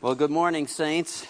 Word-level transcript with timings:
Well, 0.00 0.14
good 0.14 0.30
morning, 0.30 0.68
Saints. 0.68 1.26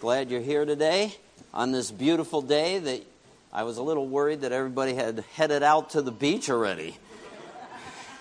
Glad 0.00 0.28
you're 0.28 0.40
here 0.40 0.64
today 0.64 1.14
on 1.54 1.70
this 1.70 1.92
beautiful 1.92 2.42
day 2.42 2.80
that 2.80 3.06
I 3.52 3.62
was 3.62 3.76
a 3.76 3.82
little 3.84 4.08
worried 4.08 4.40
that 4.40 4.50
everybody 4.50 4.94
had 4.94 5.22
headed 5.36 5.62
out 5.62 5.90
to 5.90 6.02
the 6.02 6.10
beach 6.10 6.50
already. 6.50 6.96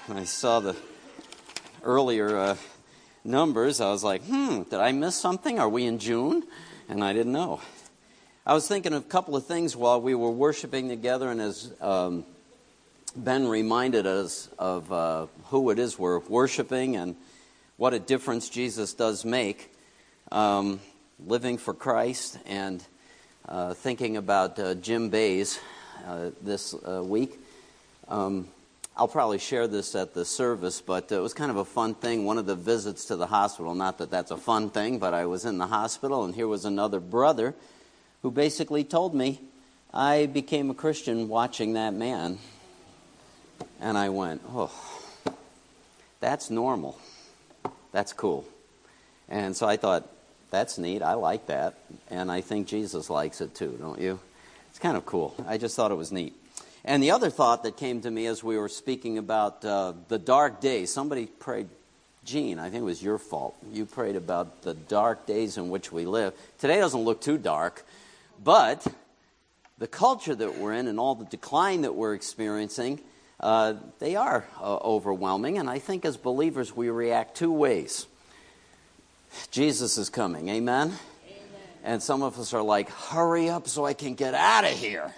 I 0.07 0.25
saw 0.25 0.59
the 0.59 0.75
earlier 1.81 2.37
uh, 2.37 2.57
numbers. 3.23 3.81
I 3.81 3.89
was 3.89 4.03
like, 4.03 4.23
hmm, 4.23 4.61
did 4.61 4.79
I 4.79 4.91
miss 4.91 5.15
something? 5.15 5.57
Are 5.57 5.67
we 5.67 5.85
in 5.85 5.97
June? 5.97 6.43
And 6.87 7.03
I 7.03 7.11
didn't 7.11 7.33
know. 7.33 7.61
I 8.45 8.53
was 8.53 8.67
thinking 8.67 8.93
of 8.93 9.01
a 9.03 9.09
couple 9.09 9.35
of 9.35 9.47
things 9.47 9.75
while 9.75 9.99
we 9.99 10.13
were 10.13 10.29
worshiping 10.29 10.89
together, 10.89 11.31
and 11.31 11.41
as 11.41 11.73
um, 11.81 12.23
Ben 13.15 13.47
reminded 13.47 14.05
us 14.05 14.47
of 14.59 14.91
uh, 14.91 15.25
who 15.45 15.71
it 15.71 15.79
is 15.79 15.97
we're 15.97 16.19
worshiping 16.19 16.97
and 16.97 17.15
what 17.77 17.93
a 17.93 17.99
difference 17.99 18.49
Jesus 18.49 18.93
does 18.93 19.25
make 19.25 19.71
um, 20.31 20.79
living 21.19 21.57
for 21.57 21.73
Christ 21.73 22.39
and 22.45 22.83
uh, 23.47 23.73
thinking 23.73 24.15
about 24.17 24.57
uh, 24.57 24.75
Jim 24.75 25.09
Bays 25.09 25.59
uh, 26.07 26.29
this 26.41 26.73
uh, 26.73 27.03
week. 27.03 27.37
Um, 28.07 28.47
I'll 28.95 29.09
probably 29.09 29.39
share 29.39 29.67
this 29.67 29.93
at 29.93 30.13
the 30.13 30.23
service, 30.23 30.79
but 30.79 31.11
it 31.11 31.19
was 31.19 31.33
kind 31.33 31.51
of 31.51 31.57
a 31.57 31.65
fun 31.65 31.95
thing. 31.95 32.23
One 32.23 32.37
of 32.37 32.45
the 32.45 32.55
visits 32.55 33.05
to 33.05 33.17
the 33.17 33.27
hospital, 33.27 33.75
not 33.75 33.97
that 33.97 34.09
that's 34.09 34.31
a 34.31 34.37
fun 34.37 34.69
thing, 34.69 34.99
but 34.99 35.13
I 35.13 35.25
was 35.25 35.43
in 35.43 35.57
the 35.57 35.67
hospital, 35.67 36.23
and 36.23 36.33
here 36.33 36.47
was 36.47 36.63
another 36.63 37.01
brother 37.01 37.55
who 38.21 38.31
basically 38.31 38.85
told 38.85 39.13
me, 39.13 39.41
I 39.93 40.27
became 40.27 40.69
a 40.69 40.73
Christian 40.73 41.27
watching 41.27 41.73
that 41.73 41.93
man. 41.93 42.37
And 43.81 43.97
I 43.97 44.09
went, 44.09 44.41
oh, 44.49 44.71
that's 46.21 46.49
normal. 46.49 46.97
That's 47.95 48.11
cool. 48.11 48.43
And 49.29 49.55
so 49.55 49.65
I 49.65 49.77
thought, 49.77 50.11
that's 50.51 50.77
neat. 50.77 51.01
I 51.01 51.13
like 51.13 51.47
that. 51.47 51.75
And 52.11 52.29
I 52.29 52.41
think 52.41 52.67
Jesus 52.67 53.09
likes 53.09 53.39
it 53.39 53.55
too, 53.55 53.77
don't 53.79 54.01
you? 54.01 54.19
It's 54.69 54.79
kind 54.79 54.97
of 54.97 55.05
cool. 55.05 55.33
I 55.47 55.57
just 55.57 55.77
thought 55.77 55.91
it 55.91 55.95
was 55.95 56.11
neat. 56.11 56.33
And 56.83 57.01
the 57.01 57.11
other 57.11 57.29
thought 57.29 57.63
that 57.63 57.77
came 57.77 58.01
to 58.01 58.11
me 58.11 58.25
as 58.25 58.43
we 58.43 58.57
were 58.57 58.67
speaking 58.67 59.17
about 59.17 59.63
uh, 59.63 59.93
the 60.09 60.19
dark 60.19 60.59
days, 60.59 60.93
somebody 60.93 61.27
prayed, 61.27 61.69
Gene, 62.25 62.59
I 62.59 62.69
think 62.69 62.81
it 62.81 62.85
was 62.85 63.01
your 63.01 63.17
fault. 63.17 63.55
You 63.71 63.85
prayed 63.85 64.17
about 64.17 64.63
the 64.63 64.73
dark 64.73 65.25
days 65.25 65.55
in 65.55 65.69
which 65.69 65.89
we 65.93 66.05
live. 66.05 66.33
Today 66.59 66.79
doesn't 66.79 66.99
look 66.99 67.21
too 67.21 67.37
dark, 67.37 67.85
but 68.43 68.85
the 69.77 69.87
culture 69.87 70.35
that 70.35 70.57
we're 70.57 70.73
in 70.73 70.89
and 70.89 70.99
all 70.99 71.15
the 71.15 71.23
decline 71.23 71.83
that 71.83 71.95
we're 71.95 72.13
experiencing 72.13 72.99
uh, 73.39 73.73
they 73.99 74.15
are 74.15 74.45
uh, 74.59 74.77
overwhelming. 74.77 75.57
And 75.57 75.69
I 75.69 75.79
think 75.79 76.05
as 76.05 76.17
believers, 76.17 76.75
we 76.75 76.89
react 76.89 77.35
two 77.35 77.51
ways. 77.51 78.07
Jesus 79.51 79.97
is 79.97 80.09
coming, 80.09 80.47
amen? 80.49 80.87
amen? 80.87 80.97
And 81.83 82.01
some 82.01 82.23
of 82.23 82.39
us 82.39 82.53
are 82.53 82.61
like, 82.61 82.89
hurry 82.89 83.49
up 83.49 83.67
so 83.67 83.85
I 83.85 83.93
can 83.93 84.15
get 84.15 84.33
out 84.33 84.63
of 84.63 84.71
here. 84.71 85.13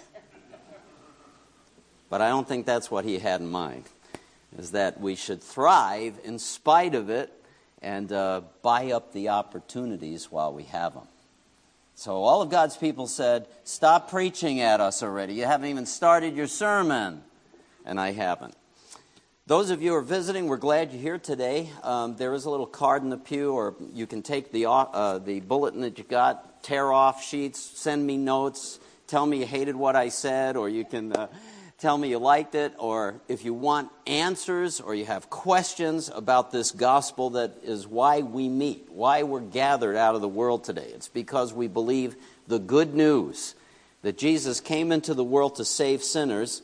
But 2.10 2.22
I 2.22 2.28
don't 2.28 2.48
think 2.48 2.66
that's 2.66 2.90
what 2.90 3.04
he 3.04 3.18
had 3.18 3.40
in 3.40 3.48
mind, 3.48 3.84
is 4.56 4.72
that 4.72 5.00
we 5.00 5.14
should 5.14 5.42
thrive 5.42 6.18
in 6.24 6.38
spite 6.38 6.94
of 6.94 7.10
it 7.10 7.32
and 7.82 8.10
uh, 8.10 8.40
buy 8.62 8.92
up 8.92 9.12
the 9.12 9.28
opportunities 9.28 10.30
while 10.30 10.52
we 10.52 10.64
have 10.64 10.94
them. 10.94 11.06
So 11.94 12.22
all 12.22 12.42
of 12.42 12.48
God's 12.48 12.76
people 12.76 13.06
said, 13.06 13.46
Stop 13.64 14.10
preaching 14.10 14.60
at 14.60 14.80
us 14.80 15.02
already. 15.02 15.34
You 15.34 15.44
haven't 15.44 15.68
even 15.68 15.84
started 15.84 16.34
your 16.34 16.46
sermon 16.46 17.22
and 17.88 17.98
I 17.98 18.12
haven't. 18.12 18.54
Those 19.46 19.70
of 19.70 19.80
you 19.80 19.92
who 19.92 19.96
are 19.96 20.02
visiting, 20.02 20.46
we're 20.46 20.58
glad 20.58 20.92
you're 20.92 21.00
here 21.00 21.18
today. 21.18 21.70
Um, 21.82 22.16
there 22.16 22.34
is 22.34 22.44
a 22.44 22.50
little 22.50 22.66
card 22.66 23.02
in 23.02 23.08
the 23.08 23.16
pew, 23.16 23.52
or 23.52 23.74
you 23.94 24.06
can 24.06 24.22
take 24.22 24.52
the, 24.52 24.66
uh, 24.66 25.18
the 25.18 25.40
bulletin 25.40 25.80
that 25.80 25.96
you 25.96 26.04
got, 26.04 26.62
tear 26.62 26.92
off 26.92 27.24
sheets, 27.24 27.58
send 27.58 28.06
me 28.06 28.18
notes, 28.18 28.78
tell 29.06 29.24
me 29.24 29.38
you 29.38 29.46
hated 29.46 29.74
what 29.74 29.96
I 29.96 30.10
said, 30.10 30.58
or 30.58 30.68
you 30.68 30.84
can 30.84 31.14
uh, 31.14 31.28
tell 31.78 31.96
me 31.96 32.10
you 32.10 32.18
liked 32.18 32.54
it, 32.54 32.74
or 32.78 33.22
if 33.26 33.42
you 33.42 33.54
want 33.54 33.90
answers 34.06 34.80
or 34.80 34.94
you 34.94 35.06
have 35.06 35.30
questions 35.30 36.10
about 36.14 36.52
this 36.52 36.70
gospel 36.70 37.30
that 37.30 37.52
is 37.62 37.86
why 37.86 38.20
we 38.20 38.50
meet, 38.50 38.88
why 38.90 39.22
we're 39.22 39.40
gathered 39.40 39.96
out 39.96 40.14
of 40.14 40.20
the 40.20 40.28
world 40.28 40.62
today. 40.62 40.90
It's 40.94 41.08
because 41.08 41.54
we 41.54 41.68
believe 41.68 42.16
the 42.48 42.58
good 42.58 42.94
news 42.94 43.54
that 44.02 44.18
Jesus 44.18 44.60
came 44.60 44.92
into 44.92 45.14
the 45.14 45.24
world 45.24 45.56
to 45.56 45.64
save 45.64 46.02
sinners 46.02 46.60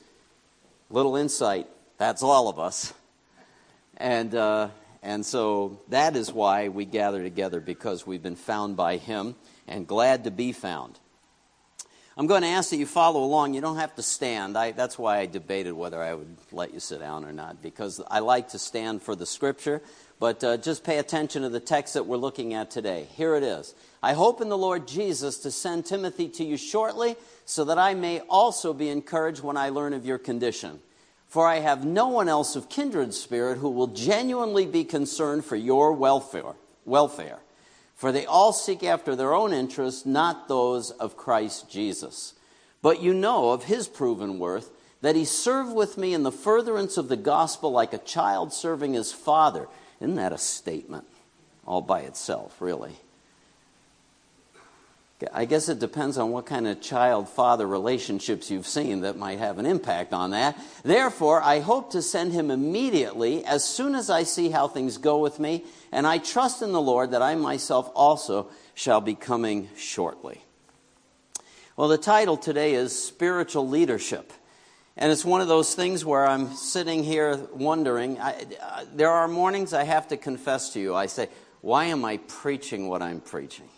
Little 0.90 1.16
insight, 1.16 1.66
that's 1.98 2.22
all 2.22 2.48
of 2.48 2.58
us. 2.58 2.92
And, 3.96 4.34
uh, 4.34 4.68
and 5.02 5.24
so 5.24 5.80
that 5.88 6.14
is 6.16 6.32
why 6.32 6.68
we 6.68 6.84
gather 6.84 7.22
together, 7.22 7.60
because 7.60 8.06
we've 8.06 8.22
been 8.22 8.36
found 8.36 8.76
by 8.76 8.96
Him 8.98 9.34
and 9.66 9.86
glad 9.86 10.24
to 10.24 10.30
be 10.30 10.52
found. 10.52 10.98
I'm 12.16 12.28
going 12.28 12.42
to 12.42 12.48
ask 12.48 12.70
that 12.70 12.76
you 12.76 12.86
follow 12.86 13.24
along. 13.24 13.54
You 13.54 13.60
don't 13.60 13.78
have 13.78 13.94
to 13.96 14.02
stand. 14.02 14.56
I, 14.56 14.70
that's 14.70 14.96
why 14.96 15.18
I 15.18 15.26
debated 15.26 15.72
whether 15.72 16.00
I 16.00 16.14
would 16.14 16.36
let 16.52 16.72
you 16.72 16.78
sit 16.78 17.00
down 17.00 17.24
or 17.24 17.32
not, 17.32 17.60
because 17.60 18.00
I 18.08 18.20
like 18.20 18.50
to 18.50 18.58
stand 18.58 19.02
for 19.02 19.16
the 19.16 19.26
scripture. 19.26 19.82
But 20.20 20.44
uh, 20.44 20.56
just 20.56 20.84
pay 20.84 20.98
attention 20.98 21.42
to 21.42 21.48
the 21.48 21.60
text 21.60 21.94
that 21.94 22.06
we're 22.06 22.16
looking 22.16 22.54
at 22.54 22.70
today. 22.70 23.08
Here 23.16 23.34
it 23.34 23.42
is. 23.42 23.74
I 24.02 24.12
hope 24.12 24.40
in 24.40 24.48
the 24.48 24.58
Lord 24.58 24.86
Jesus 24.86 25.38
to 25.38 25.50
send 25.50 25.86
Timothy 25.86 26.28
to 26.28 26.44
you 26.44 26.56
shortly, 26.56 27.16
so 27.44 27.64
that 27.64 27.78
I 27.78 27.94
may 27.94 28.20
also 28.20 28.72
be 28.72 28.88
encouraged 28.88 29.42
when 29.42 29.56
I 29.56 29.70
learn 29.70 29.92
of 29.92 30.06
your 30.06 30.18
condition. 30.18 30.80
For 31.26 31.48
I 31.48 31.56
have 31.56 31.84
no 31.84 32.08
one 32.08 32.28
else 32.28 32.54
of 32.54 32.68
kindred 32.68 33.12
spirit 33.12 33.58
who 33.58 33.70
will 33.70 33.88
genuinely 33.88 34.66
be 34.66 34.84
concerned 34.84 35.44
for 35.44 35.56
your 35.56 35.92
welfare. 35.92 36.54
welfare. 36.84 37.40
For 37.96 38.12
they 38.12 38.26
all 38.26 38.52
seek 38.52 38.84
after 38.84 39.16
their 39.16 39.34
own 39.34 39.52
interests, 39.52 40.06
not 40.06 40.48
those 40.48 40.90
of 40.90 41.16
Christ 41.16 41.70
Jesus. 41.70 42.34
But 42.82 43.02
you 43.02 43.14
know 43.14 43.50
of 43.50 43.64
his 43.64 43.88
proven 43.88 44.38
worth, 44.38 44.70
that 45.00 45.16
he 45.16 45.24
served 45.24 45.74
with 45.74 45.98
me 45.98 46.14
in 46.14 46.22
the 46.22 46.32
furtherance 46.32 46.96
of 46.96 47.08
the 47.08 47.16
gospel 47.16 47.70
like 47.70 47.92
a 47.92 47.98
child 47.98 48.52
serving 48.52 48.94
his 48.94 49.12
father. 49.12 49.68
Isn't 50.04 50.16
that 50.16 50.34
a 50.34 50.38
statement 50.38 51.06
all 51.66 51.80
by 51.80 52.00
itself, 52.00 52.60
really? 52.60 52.92
I 55.32 55.46
guess 55.46 55.70
it 55.70 55.78
depends 55.78 56.18
on 56.18 56.30
what 56.30 56.44
kind 56.44 56.68
of 56.68 56.82
child 56.82 57.26
father 57.30 57.66
relationships 57.66 58.50
you've 58.50 58.66
seen 58.66 59.00
that 59.00 59.16
might 59.16 59.38
have 59.38 59.58
an 59.58 59.64
impact 59.64 60.12
on 60.12 60.32
that. 60.32 60.58
Therefore, 60.82 61.40
I 61.42 61.60
hope 61.60 61.92
to 61.92 62.02
send 62.02 62.34
him 62.34 62.50
immediately 62.50 63.46
as 63.46 63.64
soon 63.64 63.94
as 63.94 64.10
I 64.10 64.24
see 64.24 64.50
how 64.50 64.68
things 64.68 64.98
go 64.98 65.20
with 65.20 65.40
me, 65.40 65.64
and 65.90 66.06
I 66.06 66.18
trust 66.18 66.60
in 66.60 66.72
the 66.72 66.82
Lord 66.82 67.12
that 67.12 67.22
I 67.22 67.34
myself 67.36 67.90
also 67.94 68.48
shall 68.74 69.00
be 69.00 69.14
coming 69.14 69.70
shortly. 69.74 70.42
Well, 71.78 71.88
the 71.88 71.96
title 71.96 72.36
today 72.36 72.74
is 72.74 73.02
Spiritual 73.02 73.66
Leadership. 73.66 74.34
And 74.96 75.10
it's 75.10 75.24
one 75.24 75.40
of 75.40 75.48
those 75.48 75.74
things 75.74 76.04
where 76.04 76.24
I'm 76.24 76.54
sitting 76.54 77.02
here 77.02 77.36
wondering. 77.52 78.20
I, 78.20 78.46
uh, 78.62 78.84
there 78.94 79.10
are 79.10 79.26
mornings 79.26 79.72
I 79.72 79.82
have 79.82 80.08
to 80.08 80.16
confess 80.16 80.70
to 80.74 80.80
you. 80.80 80.94
I 80.94 81.06
say, 81.06 81.28
why 81.62 81.86
am 81.86 82.04
I 82.04 82.18
preaching 82.18 82.88
what 82.88 83.02
I'm 83.02 83.20
preaching? 83.20 83.68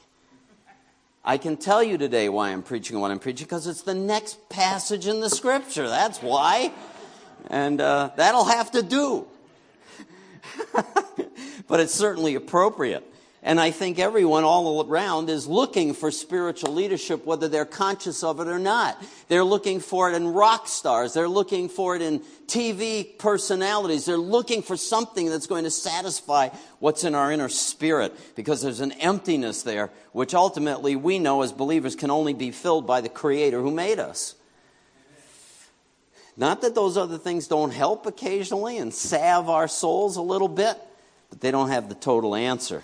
I 1.24 1.38
can 1.38 1.56
tell 1.56 1.82
you 1.82 1.98
today 1.98 2.28
why 2.28 2.50
I'm 2.50 2.62
preaching 2.62 3.00
what 3.00 3.10
I'm 3.10 3.18
preaching 3.18 3.46
because 3.46 3.66
it's 3.66 3.82
the 3.82 3.94
next 3.94 4.48
passage 4.48 5.06
in 5.06 5.20
the 5.20 5.30
scripture. 5.30 5.88
That's 5.88 6.18
why. 6.18 6.72
And 7.48 7.80
uh, 7.80 8.10
that'll 8.16 8.44
have 8.44 8.70
to 8.72 8.82
do. 8.82 9.26
but 11.66 11.80
it's 11.80 11.94
certainly 11.94 12.34
appropriate. 12.34 13.10
And 13.46 13.60
I 13.60 13.70
think 13.70 14.00
everyone 14.00 14.42
all 14.42 14.84
around 14.84 15.30
is 15.30 15.46
looking 15.46 15.94
for 15.94 16.10
spiritual 16.10 16.74
leadership, 16.74 17.24
whether 17.24 17.46
they're 17.46 17.64
conscious 17.64 18.24
of 18.24 18.40
it 18.40 18.48
or 18.48 18.58
not. 18.58 19.00
They're 19.28 19.44
looking 19.44 19.78
for 19.78 20.10
it 20.10 20.16
in 20.16 20.26
rock 20.26 20.66
stars. 20.66 21.14
They're 21.14 21.28
looking 21.28 21.68
for 21.68 21.94
it 21.94 22.02
in 22.02 22.22
TV 22.48 23.16
personalities. 23.16 24.04
They're 24.04 24.16
looking 24.16 24.62
for 24.62 24.76
something 24.76 25.28
that's 25.30 25.46
going 25.46 25.62
to 25.62 25.70
satisfy 25.70 26.48
what's 26.80 27.04
in 27.04 27.14
our 27.14 27.30
inner 27.30 27.48
spirit 27.48 28.18
because 28.34 28.62
there's 28.62 28.80
an 28.80 28.90
emptiness 28.90 29.62
there, 29.62 29.92
which 30.10 30.34
ultimately 30.34 30.96
we 30.96 31.20
know 31.20 31.42
as 31.42 31.52
believers 31.52 31.94
can 31.94 32.10
only 32.10 32.34
be 32.34 32.50
filled 32.50 32.84
by 32.84 33.00
the 33.00 33.08
Creator 33.08 33.60
who 33.62 33.70
made 33.70 34.00
us. 34.00 34.34
Not 36.36 36.62
that 36.62 36.74
those 36.74 36.96
other 36.96 37.16
things 37.16 37.46
don't 37.46 37.72
help 37.72 38.06
occasionally 38.06 38.78
and 38.78 38.92
salve 38.92 39.48
our 39.48 39.68
souls 39.68 40.16
a 40.16 40.22
little 40.22 40.48
bit, 40.48 40.76
but 41.30 41.40
they 41.40 41.52
don't 41.52 41.68
have 41.68 41.88
the 41.88 41.94
total 41.94 42.34
answer. 42.34 42.82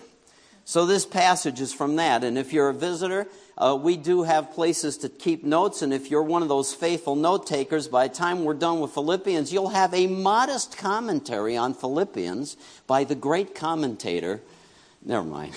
So 0.65 0.87
this 0.87 1.05
passage 1.05 1.61
is 1.61 1.73
from 1.73 1.97
that. 1.97 2.23
And 2.23 2.39
if 2.39 2.53
you're 2.53 2.69
a 2.69 2.75
visitor, 2.75 3.27
uh, 3.59 3.77
we 3.81 3.97
do 3.97 4.23
have 4.23 4.53
places 4.53 4.97
to 4.99 5.09
keep 5.09 5.45
notes. 5.45 5.83
And 5.83 5.93
if 5.93 6.11
you're 6.11 6.23
one 6.23 6.43
of 6.43 6.49
those 6.49 6.73
faithful 6.73 7.17
note 7.17 7.47
takers, 7.47 7.89
by 7.89 8.09
the 8.09 8.15
time 8.15 8.45
we're 8.45 8.55
done 8.55 8.81
with 8.81 8.93
Philippians, 8.93 9.53
you'll 9.53 9.71
have 9.71 9.93
a 9.93 10.07
modest 10.07 10.79
commentary 10.79 11.57
on 11.57 11.75
Philippians 11.75 12.57
by 12.87 13.05
the 13.05 13.17
great 13.17 13.55
commentator. 13.55 14.41
Never 15.05 15.25
mind. 15.25 15.55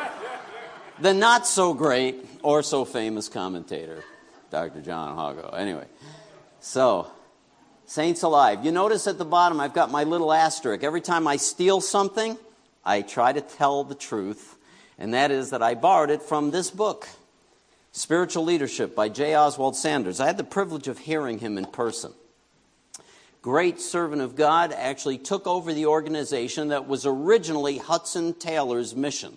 the 0.98 1.14
not 1.14 1.46
so 1.46 1.72
great 1.72 2.26
or 2.42 2.62
so 2.64 2.84
famous 2.84 3.28
commentator, 3.28 4.02
Dr. 4.50 4.80
John 4.80 5.16
Hawco. 5.16 5.56
Anyway, 5.56 5.86
so. 6.60 7.10
Saints 7.86 8.22
alive. 8.22 8.64
You 8.64 8.70
notice 8.70 9.08
at 9.08 9.18
the 9.18 9.24
bottom 9.24 9.58
I've 9.58 9.74
got 9.74 9.90
my 9.90 10.04
little 10.04 10.32
asterisk. 10.32 10.84
Every 10.84 11.00
time 11.00 11.26
I 11.26 11.38
steal 11.38 11.80
something, 11.80 12.38
I 12.84 13.02
try 13.02 13.32
to 13.32 13.40
tell 13.40 13.84
the 13.84 13.94
truth, 13.94 14.56
and 14.98 15.14
that 15.14 15.30
is 15.30 15.50
that 15.50 15.62
I 15.62 15.74
borrowed 15.74 16.10
it 16.10 16.22
from 16.22 16.50
this 16.50 16.70
book, 16.70 17.08
Spiritual 17.92 18.44
Leadership 18.44 18.94
by 18.94 19.08
J. 19.08 19.34
Oswald 19.34 19.76
Sanders. 19.76 20.20
I 20.20 20.26
had 20.26 20.36
the 20.36 20.44
privilege 20.44 20.88
of 20.88 20.98
hearing 20.98 21.38
him 21.38 21.58
in 21.58 21.66
person. 21.66 22.12
Great 23.42 23.80
servant 23.80 24.22
of 24.22 24.36
God 24.36 24.72
actually 24.72 25.18
took 25.18 25.46
over 25.46 25.72
the 25.72 25.86
organization 25.86 26.68
that 26.68 26.86
was 26.86 27.06
originally 27.06 27.78
Hudson 27.78 28.34
Taylor's 28.34 28.94
mission. 28.94 29.36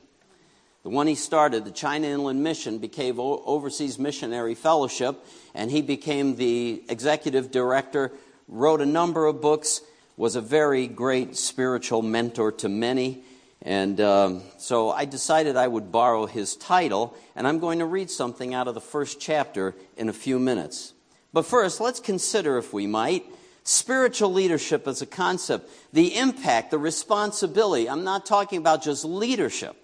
The 0.83 0.89
one 0.89 1.07
he 1.07 1.15
started, 1.15 1.63
the 1.63 1.71
China 1.71 2.07
Inland 2.07 2.43
Mission, 2.43 2.79
became 2.79 3.17
Overseas 3.17 3.97
Missionary 3.97 4.53
Fellowship, 4.53 5.25
and 5.55 5.71
he 5.71 5.81
became 5.81 6.35
the 6.35 6.83
executive 6.89 7.51
director, 7.51 8.11
wrote 8.49 8.81
a 8.81 8.85
number 8.85 9.25
of 9.25 9.39
books, 9.39 9.79
was 10.17 10.35
a 10.35 10.41
very 10.41 10.87
great 10.87 11.37
spiritual 11.37 12.01
mentor 12.01 12.51
to 12.51 12.67
many. 12.67 13.23
And 13.63 14.01
um, 14.01 14.41
so 14.57 14.91
I 14.91 15.05
decided 15.05 15.55
I 15.55 15.67
would 15.67 15.89
borrow 15.89 16.25
his 16.25 16.57
title, 16.57 17.15
and 17.33 17.47
I'm 17.47 17.59
going 17.59 17.79
to 17.79 17.85
read 17.85 18.11
something 18.11 18.53
out 18.53 18.67
of 18.67 18.75
the 18.75 18.81
first 18.81 19.21
chapter 19.21 19.73
in 19.95 20.09
a 20.09 20.13
few 20.13 20.37
minutes. 20.37 20.93
But 21.31 21.45
first, 21.45 21.79
let's 21.79 22.01
consider, 22.01 22.57
if 22.57 22.73
we 22.73 22.87
might, 22.87 23.25
spiritual 23.63 24.33
leadership 24.33 24.85
as 24.85 25.01
a 25.01 25.05
concept, 25.05 25.71
the 25.93 26.17
impact, 26.17 26.71
the 26.71 26.77
responsibility. 26.77 27.89
I'm 27.89 28.03
not 28.03 28.25
talking 28.25 28.57
about 28.57 28.83
just 28.83 29.05
leadership. 29.05 29.77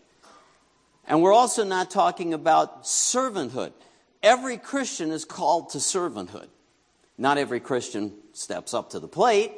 And 1.07 1.21
we're 1.21 1.33
also 1.33 1.63
not 1.63 1.89
talking 1.89 2.33
about 2.33 2.83
servanthood. 2.83 3.71
Every 4.21 4.57
Christian 4.57 5.11
is 5.11 5.23
called 5.23 5.69
to 5.69 5.77
servanthood. 5.77 6.47
Not 7.17 7.37
every 7.37 7.61
Christian 7.61 8.13
steps 8.33 8.73
up 8.73 8.91
to 8.91 8.99
the 8.99 9.07
plate, 9.07 9.53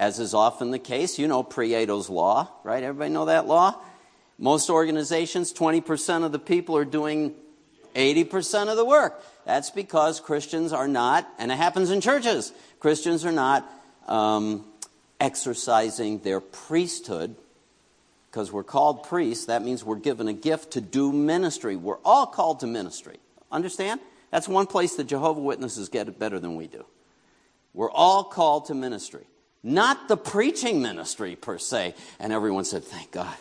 as 0.00 0.18
is 0.18 0.32
often 0.32 0.70
the 0.70 0.78
case. 0.78 1.18
You 1.18 1.28
know 1.28 1.44
Pareto's 1.44 2.08
law, 2.08 2.48
right? 2.64 2.82
Everybody 2.82 3.12
know 3.12 3.26
that 3.26 3.46
law? 3.46 3.76
Most 4.38 4.70
organizations, 4.70 5.52
20% 5.52 6.24
of 6.24 6.32
the 6.32 6.38
people 6.38 6.74
are 6.78 6.86
doing 6.86 7.34
80% 7.94 8.68
of 8.68 8.78
the 8.78 8.84
work. 8.84 9.22
That's 9.44 9.68
because 9.68 10.18
Christians 10.18 10.72
are 10.72 10.88
not, 10.88 11.28
and 11.38 11.52
it 11.52 11.56
happens 11.56 11.90
in 11.90 12.00
churches, 12.00 12.52
Christians 12.80 13.26
are 13.26 13.32
not 13.32 13.70
um, 14.08 14.64
exercising 15.20 16.20
their 16.20 16.40
priesthood 16.40 17.36
because 18.30 18.50
we're 18.50 18.64
called 18.64 19.02
priests, 19.02 19.46
that 19.46 19.62
means 19.62 19.84
we're 19.84 19.96
given 19.96 20.28
a 20.28 20.32
gift 20.32 20.70
to 20.72 20.80
do 20.80 21.12
ministry. 21.12 21.74
We're 21.74 21.98
all 22.04 22.26
called 22.26 22.60
to 22.60 22.66
ministry. 22.66 23.18
Understand? 23.50 24.00
That's 24.30 24.48
one 24.48 24.66
place 24.66 24.94
the 24.94 25.02
Jehovah 25.02 25.40
Witnesses 25.40 25.88
get 25.88 26.06
it 26.06 26.18
better 26.18 26.38
than 26.38 26.54
we 26.54 26.68
do. 26.68 26.86
We're 27.74 27.90
all 27.90 28.22
called 28.22 28.66
to 28.66 28.74
ministry. 28.74 29.26
Not 29.62 30.08
the 30.08 30.16
preaching 30.16 30.80
ministry 30.80 31.36
per 31.36 31.58
se. 31.58 31.94
And 32.18 32.32
everyone 32.32 32.64
said, 32.64 32.84
Thank 32.84 33.10
God. 33.10 33.36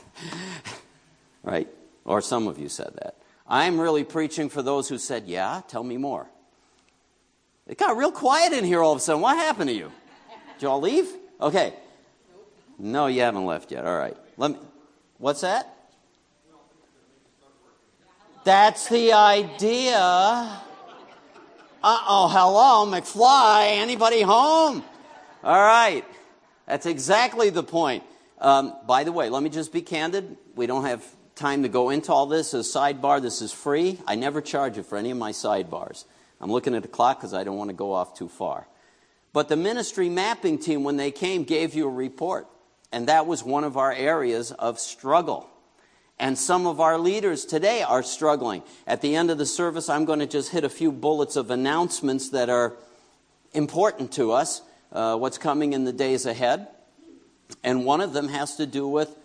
right? 1.43 1.67
Or 2.05 2.21
some 2.21 2.47
of 2.47 2.59
you 2.59 2.69
said 2.69 2.91
that. 3.01 3.15
I'm 3.47 3.79
really 3.79 4.03
preaching 4.03 4.49
for 4.49 4.61
those 4.61 4.89
who 4.89 4.97
said, 4.97 5.27
Yeah, 5.27 5.61
tell 5.67 5.83
me 5.83 5.97
more. 5.97 6.27
It 7.67 7.77
got 7.77 7.97
real 7.97 8.11
quiet 8.11 8.53
in 8.53 8.63
here 8.63 8.81
all 8.81 8.93
of 8.93 8.97
a 8.97 9.01
sudden. 9.01 9.21
What 9.21 9.37
happened 9.37 9.69
to 9.69 9.75
you? 9.75 9.91
Did 10.57 10.63
y'all 10.63 10.81
leave? 10.81 11.07
Okay. 11.39 11.73
No, 12.77 13.07
you 13.07 13.21
haven't 13.21 13.45
left 13.45 13.71
yet. 13.71 13.85
All 13.85 13.97
right. 13.97 14.17
Let 14.37 14.51
me, 14.51 14.57
What's 15.19 15.41
that? 15.41 15.75
That's 18.45 18.87
the 18.87 19.11
idea. 19.11 19.99
Uh 19.99 20.59
oh, 21.83 22.29
hello, 22.31 22.89
McFly. 22.89 23.77
Anybody 23.77 24.21
home? 24.21 24.83
All 25.41 25.57
right. 25.57 26.03
That's 26.65 26.85
exactly 26.85 27.49
the 27.49 27.63
point. 27.63 28.03
Um, 28.39 28.73
by 28.85 29.05
the 29.05 29.11
way, 29.11 29.29
let 29.29 29.41
me 29.41 29.49
just 29.49 29.71
be 29.71 29.81
candid. 29.81 30.37
We 30.55 30.67
don't 30.67 30.83
have 30.83 31.05
time 31.35 31.63
to 31.63 31.69
go 31.69 31.89
into 31.89 32.11
all 32.11 32.25
this. 32.25 32.53
As 32.53 32.75
a 32.75 32.79
sidebar, 32.79 33.21
this 33.21 33.41
is 33.41 33.53
free. 33.53 33.99
I 34.05 34.15
never 34.15 34.41
charge 34.41 34.75
you 34.75 34.83
for 34.83 34.97
any 34.97 35.11
of 35.11 35.17
my 35.17 35.31
sidebars. 35.31 36.03
I'm 36.41 36.51
looking 36.51 36.75
at 36.75 36.81
the 36.81 36.89
clock 36.89 37.19
because 37.19 37.33
I 37.33 37.45
don't 37.45 37.57
want 37.57 37.69
to 37.69 37.75
go 37.75 37.93
off 37.93 38.17
too 38.17 38.27
far. 38.27 38.67
But 39.31 39.47
the 39.47 39.55
ministry 39.55 40.09
mapping 40.09 40.57
team, 40.57 40.83
when 40.83 40.97
they 40.97 41.11
came, 41.11 41.45
gave 41.45 41.73
you 41.73 41.87
a 41.87 41.91
report. 41.91 42.47
And 42.91 43.07
that 43.07 43.25
was 43.25 43.43
one 43.43 43.63
of 43.63 43.77
our 43.77 43.93
areas 43.93 44.51
of 44.51 44.77
struggle. 44.79 45.49
And 46.19 46.37
some 46.37 46.67
of 46.67 46.81
our 46.81 46.97
leaders 46.97 47.45
today 47.45 47.81
are 47.81 48.03
struggling. 48.03 48.61
At 48.85 49.01
the 49.01 49.15
end 49.15 49.31
of 49.31 49.37
the 49.37 49.45
service, 49.45 49.87
I'm 49.87 50.03
going 50.03 50.19
to 50.19 50.27
just 50.27 50.51
hit 50.51 50.65
a 50.65 50.69
few 50.69 50.91
bullets 50.91 51.37
of 51.37 51.49
announcements 51.49 52.29
that 52.31 52.49
are 52.49 52.75
important 53.53 54.11
to 54.13 54.33
us, 54.33 54.61
uh, 54.91 55.15
what's 55.17 55.37
coming 55.37 55.73
in 55.73 55.83
the 55.83 55.93
days 55.93 56.25
ahead. 56.25 56.67
And 57.63 57.85
one 57.85 58.01
of 58.01 58.13
them 58.13 58.27
has 58.29 58.55
to 58.57 58.65
do 58.65 58.87
with 58.87 59.15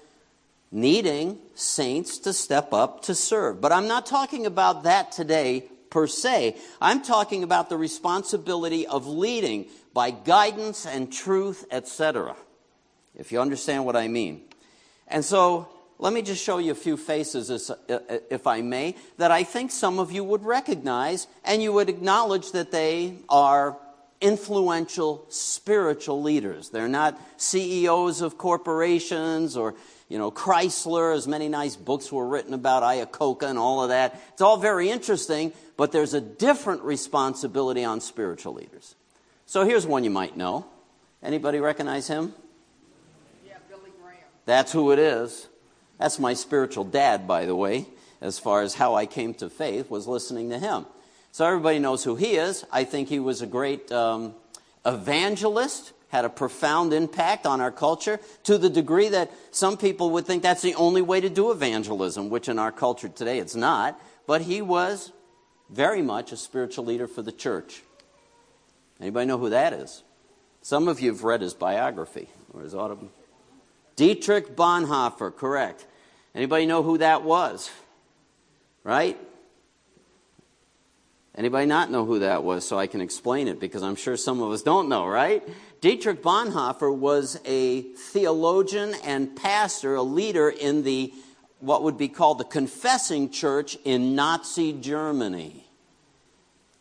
needing 0.72 1.38
saints 1.54 2.18
to 2.18 2.32
step 2.32 2.72
up 2.72 3.02
to 3.04 3.14
serve. 3.14 3.60
But 3.60 3.72
I'm 3.72 3.86
not 3.86 4.06
talking 4.06 4.46
about 4.46 4.84
that 4.84 5.12
today 5.12 5.64
per 5.90 6.06
se. 6.06 6.56
I'm 6.80 7.02
talking 7.02 7.42
about 7.42 7.68
the 7.68 7.76
responsibility 7.76 8.86
of 8.86 9.06
leading 9.06 9.66
by 9.92 10.10
guidance 10.10 10.86
and 10.86 11.12
truth, 11.12 11.64
etc 11.70 12.34
if 13.16 13.32
you 13.32 13.40
understand 13.40 13.84
what 13.84 13.96
I 13.96 14.08
mean. 14.08 14.42
And 15.08 15.24
so 15.24 15.68
let 15.98 16.12
me 16.12 16.22
just 16.22 16.42
show 16.42 16.58
you 16.58 16.72
a 16.72 16.76
few 16.76 16.96
faces, 16.96 17.70
if 17.88 18.46
I 18.46 18.62
may, 18.62 18.96
that 19.18 19.30
I 19.30 19.44
think 19.44 19.70
some 19.70 19.98
of 19.98 20.12
you 20.12 20.24
would 20.24 20.44
recognize 20.44 21.26
and 21.44 21.62
you 21.62 21.72
would 21.72 21.88
acknowledge 21.88 22.52
that 22.52 22.72
they 22.72 23.18
are 23.28 23.76
influential 24.24 25.26
spiritual 25.28 26.22
leaders. 26.22 26.70
They're 26.70 26.88
not 26.88 27.20
CEOs 27.36 28.22
of 28.22 28.38
corporations 28.38 29.54
or, 29.54 29.74
you 30.08 30.16
know, 30.16 30.30
Chrysler, 30.30 31.14
as 31.14 31.28
many 31.28 31.48
nice 31.48 31.76
books 31.76 32.10
were 32.10 32.26
written 32.26 32.54
about 32.54 32.82
Iacocca 32.82 33.42
and 33.50 33.58
all 33.58 33.82
of 33.82 33.90
that. 33.90 34.18
It's 34.32 34.40
all 34.40 34.56
very 34.56 34.88
interesting, 34.88 35.52
but 35.76 35.92
there's 35.92 36.14
a 36.14 36.22
different 36.22 36.82
responsibility 36.82 37.84
on 37.84 38.00
spiritual 38.00 38.54
leaders. 38.54 38.94
So 39.44 39.66
here's 39.66 39.86
one 39.86 40.04
you 40.04 40.10
might 40.10 40.38
know. 40.38 40.64
Anybody 41.22 41.60
recognize 41.60 42.08
him? 42.08 42.32
Yeah, 43.46 43.58
Billy 43.68 43.90
Graham. 44.02 44.16
That's 44.46 44.72
who 44.72 44.90
it 44.90 44.98
is. 44.98 45.48
That's 45.98 46.18
my 46.18 46.32
spiritual 46.32 46.84
dad, 46.84 47.28
by 47.28 47.44
the 47.44 47.54
way, 47.54 47.86
as 48.22 48.38
far 48.38 48.62
as 48.62 48.74
how 48.74 48.94
I 48.94 49.04
came 49.04 49.34
to 49.34 49.50
faith, 49.50 49.90
was 49.90 50.06
listening 50.06 50.48
to 50.48 50.58
him. 50.58 50.86
So 51.34 51.44
everybody 51.44 51.80
knows 51.80 52.04
who 52.04 52.14
he 52.14 52.36
is. 52.36 52.64
I 52.70 52.84
think 52.84 53.08
he 53.08 53.18
was 53.18 53.42
a 53.42 53.46
great 53.46 53.90
um, 53.90 54.36
evangelist, 54.86 55.92
had 56.10 56.24
a 56.24 56.28
profound 56.28 56.92
impact 56.92 57.44
on 57.44 57.60
our 57.60 57.72
culture 57.72 58.20
to 58.44 58.56
the 58.56 58.70
degree 58.70 59.08
that 59.08 59.32
some 59.50 59.76
people 59.76 60.10
would 60.10 60.26
think 60.26 60.44
that's 60.44 60.62
the 60.62 60.76
only 60.76 61.02
way 61.02 61.20
to 61.20 61.28
do 61.28 61.50
evangelism, 61.50 62.30
which 62.30 62.48
in 62.48 62.60
our 62.60 62.70
culture 62.70 63.08
today 63.08 63.40
it's 63.40 63.56
not. 63.56 64.00
But 64.28 64.42
he 64.42 64.62
was 64.62 65.10
very 65.68 66.02
much 66.02 66.30
a 66.30 66.36
spiritual 66.36 66.84
leader 66.84 67.08
for 67.08 67.20
the 67.22 67.32
church. 67.32 67.82
Anybody 69.00 69.26
know 69.26 69.38
who 69.38 69.50
that 69.50 69.72
is? 69.72 70.04
Some 70.62 70.86
of 70.86 71.00
you 71.00 71.10
have 71.10 71.24
read 71.24 71.40
his 71.40 71.52
biography 71.52 72.28
or 72.52 72.60
his 72.60 72.76
autobiography. 72.76 73.12
Dietrich 73.96 74.54
Bonhoeffer, 74.54 75.34
correct. 75.34 75.84
Anybody 76.32 76.66
know 76.66 76.84
who 76.84 76.98
that 76.98 77.24
was? 77.24 77.72
Right? 78.84 79.18
Anybody 81.36 81.66
not 81.66 81.90
know 81.90 82.04
who 82.04 82.20
that 82.20 82.44
was 82.44 82.66
so 82.66 82.78
I 82.78 82.86
can 82.86 83.00
explain 83.00 83.48
it 83.48 83.58
because 83.58 83.82
I'm 83.82 83.96
sure 83.96 84.16
some 84.16 84.40
of 84.40 84.52
us 84.52 84.62
don't 84.62 84.88
know, 84.88 85.06
right? 85.06 85.42
Dietrich 85.80 86.22
Bonhoeffer 86.22 86.96
was 86.96 87.40
a 87.44 87.82
theologian 87.82 88.94
and 89.04 89.34
pastor, 89.34 89.96
a 89.96 90.02
leader 90.02 90.48
in 90.48 90.84
the 90.84 91.12
what 91.58 91.82
would 91.82 91.96
be 91.96 92.08
called 92.08 92.38
the 92.38 92.44
confessing 92.44 93.30
church 93.30 93.76
in 93.84 94.14
Nazi 94.14 94.74
Germany. 94.74 95.66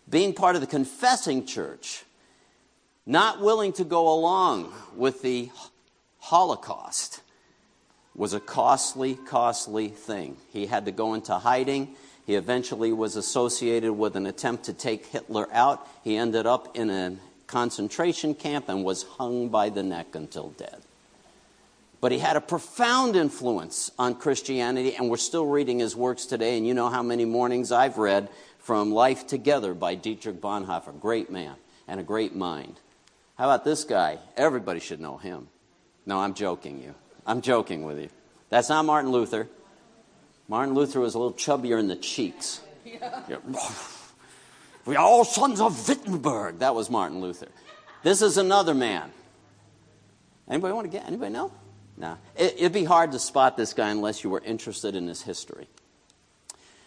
Being 0.10 0.34
part 0.34 0.56
of 0.56 0.62
the 0.62 0.68
confessing 0.68 1.46
church, 1.46 2.04
not 3.06 3.42
willing 3.42 3.74
to 3.74 3.84
go 3.84 4.14
along 4.14 4.74
with 4.96 5.22
the 5.22 5.50
Holocaust 6.20 7.22
was 8.16 8.34
a 8.34 8.40
costly, 8.40 9.16
costly 9.16 9.88
thing. 9.88 10.38
He 10.52 10.68
had 10.68 10.86
to 10.86 10.92
go 10.92 11.14
into 11.14 11.34
hiding. 11.34 11.96
He 12.26 12.36
eventually 12.36 12.94
was 12.94 13.16
associated 13.16 13.94
with 13.94 14.16
an 14.16 14.26
attempt 14.26 14.66
to 14.66 14.74
take 14.74 15.08
Hitler 15.08 15.48
out. 15.52 15.88
He 16.04 16.16
ended 16.16 16.46
up 16.46 16.76
in 16.76 16.90
a 16.90 17.18
concentration 17.48 18.34
camp 18.34 18.70
and 18.70 18.84
was 18.84 19.04
hung 19.04 19.50
by 19.50 19.70
the 19.70 19.84
neck 19.84 20.16
until 20.16 20.50
dead. 20.52 20.82
But 22.00 22.12
he 22.12 22.20
had 22.20 22.36
a 22.36 22.42
profound 22.42 23.16
influence 23.16 23.92
on 23.98 24.16
Christianity, 24.16 24.96
and 24.96 25.10
we're 25.10 25.18
still 25.18 25.46
reading 25.46 25.80
his 25.80 25.96
works 25.96 26.26
today. 26.26 26.58
And 26.58 26.68
you 26.68 26.74
know 26.74 26.90
how 26.90 27.04
many 27.04 27.26
mornings 27.26 27.72
I've 27.72 27.98
read 27.98 28.30
from 28.60 28.92
Life 28.92 29.28
Together 29.28 29.74
by 29.74 29.96
Dietrich 29.96 30.42
Bonhoeffer. 30.42 30.90
a 30.90 31.00
Great 31.00 31.30
man 31.30 31.56
and 31.88 32.00
a 32.00 32.04
great 32.04 32.36
mind. 32.36 32.80
How 33.38 33.46
about 33.46 33.66
this 33.66 33.84
guy? 33.84 34.20
Everybody 34.38 34.80
should 34.80 35.00
know 35.00 35.18
him. 35.18 35.48
No, 36.06 36.20
I'm 36.20 36.34
joking 36.34 36.82
you. 36.82 36.94
I'm 37.26 37.42
joking 37.42 37.84
with 37.84 38.00
you. 38.00 38.10
That's 38.50 38.70
not 38.70 38.86
Martin 38.86 39.12
Luther. 39.12 39.48
Martin 40.48 40.76
Luther 40.76 41.00
was 41.00 41.16
a 41.16 41.20
little 41.20 41.34
chubbier 41.34 41.80
in 41.80 41.88
the 41.88 41.96
cheeks. 41.96 42.62
Yeah. 42.86 43.38
We 44.86 44.98
are 44.98 45.06
all 45.06 45.24
sons 45.24 45.62
of 45.62 45.88
Wittenberg. 45.88 46.60
That 46.60 46.76
was 46.76 46.90
Martin 46.90 47.22
Luther. 47.22 47.48
This 48.04 48.22
is 48.22 48.38
another 48.38 48.74
man. 48.74 49.12
Anybody 50.50 50.74
want 50.74 50.92
to 50.92 50.98
get? 50.98 51.08
Anybody 51.08 51.32
know? 51.32 51.54
Now, 51.96 52.18
it, 52.36 52.56
it'd 52.58 52.74
be 52.74 52.84
hard 52.84 53.14
to 53.14 53.20
spot 53.20 53.56
this 53.56 53.74
guy 53.74 53.90
unless 53.92 54.24
you 54.24 54.30
were 54.30 54.42
interested 54.42 54.96
in 54.96 55.08
his 55.08 55.22
history. 55.22 55.68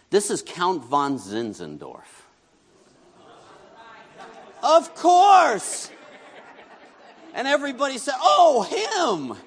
This 0.09 0.29
is 0.29 0.43
Count 0.43 0.85
von 0.85 1.17
Zinzendorf. 1.17 2.23
Of 4.61 4.93
course! 4.95 5.89
And 7.33 7.47
everybody 7.47 7.97
said, 7.97 8.15
Oh, 8.19 9.27
him! 9.27 9.37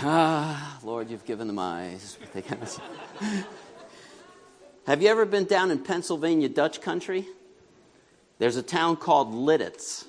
Ah, 0.00 0.78
Lord, 0.84 1.10
you've 1.10 1.24
given 1.24 1.48
them 1.48 1.58
eyes. 1.58 2.18
Have 4.86 5.02
you 5.02 5.08
ever 5.08 5.26
been 5.26 5.44
down 5.44 5.72
in 5.72 5.80
Pennsylvania, 5.80 6.48
Dutch 6.48 6.80
country? 6.80 7.26
There's 8.38 8.56
a 8.56 8.62
town 8.62 8.96
called 8.96 9.32
Lititz. 9.32 10.04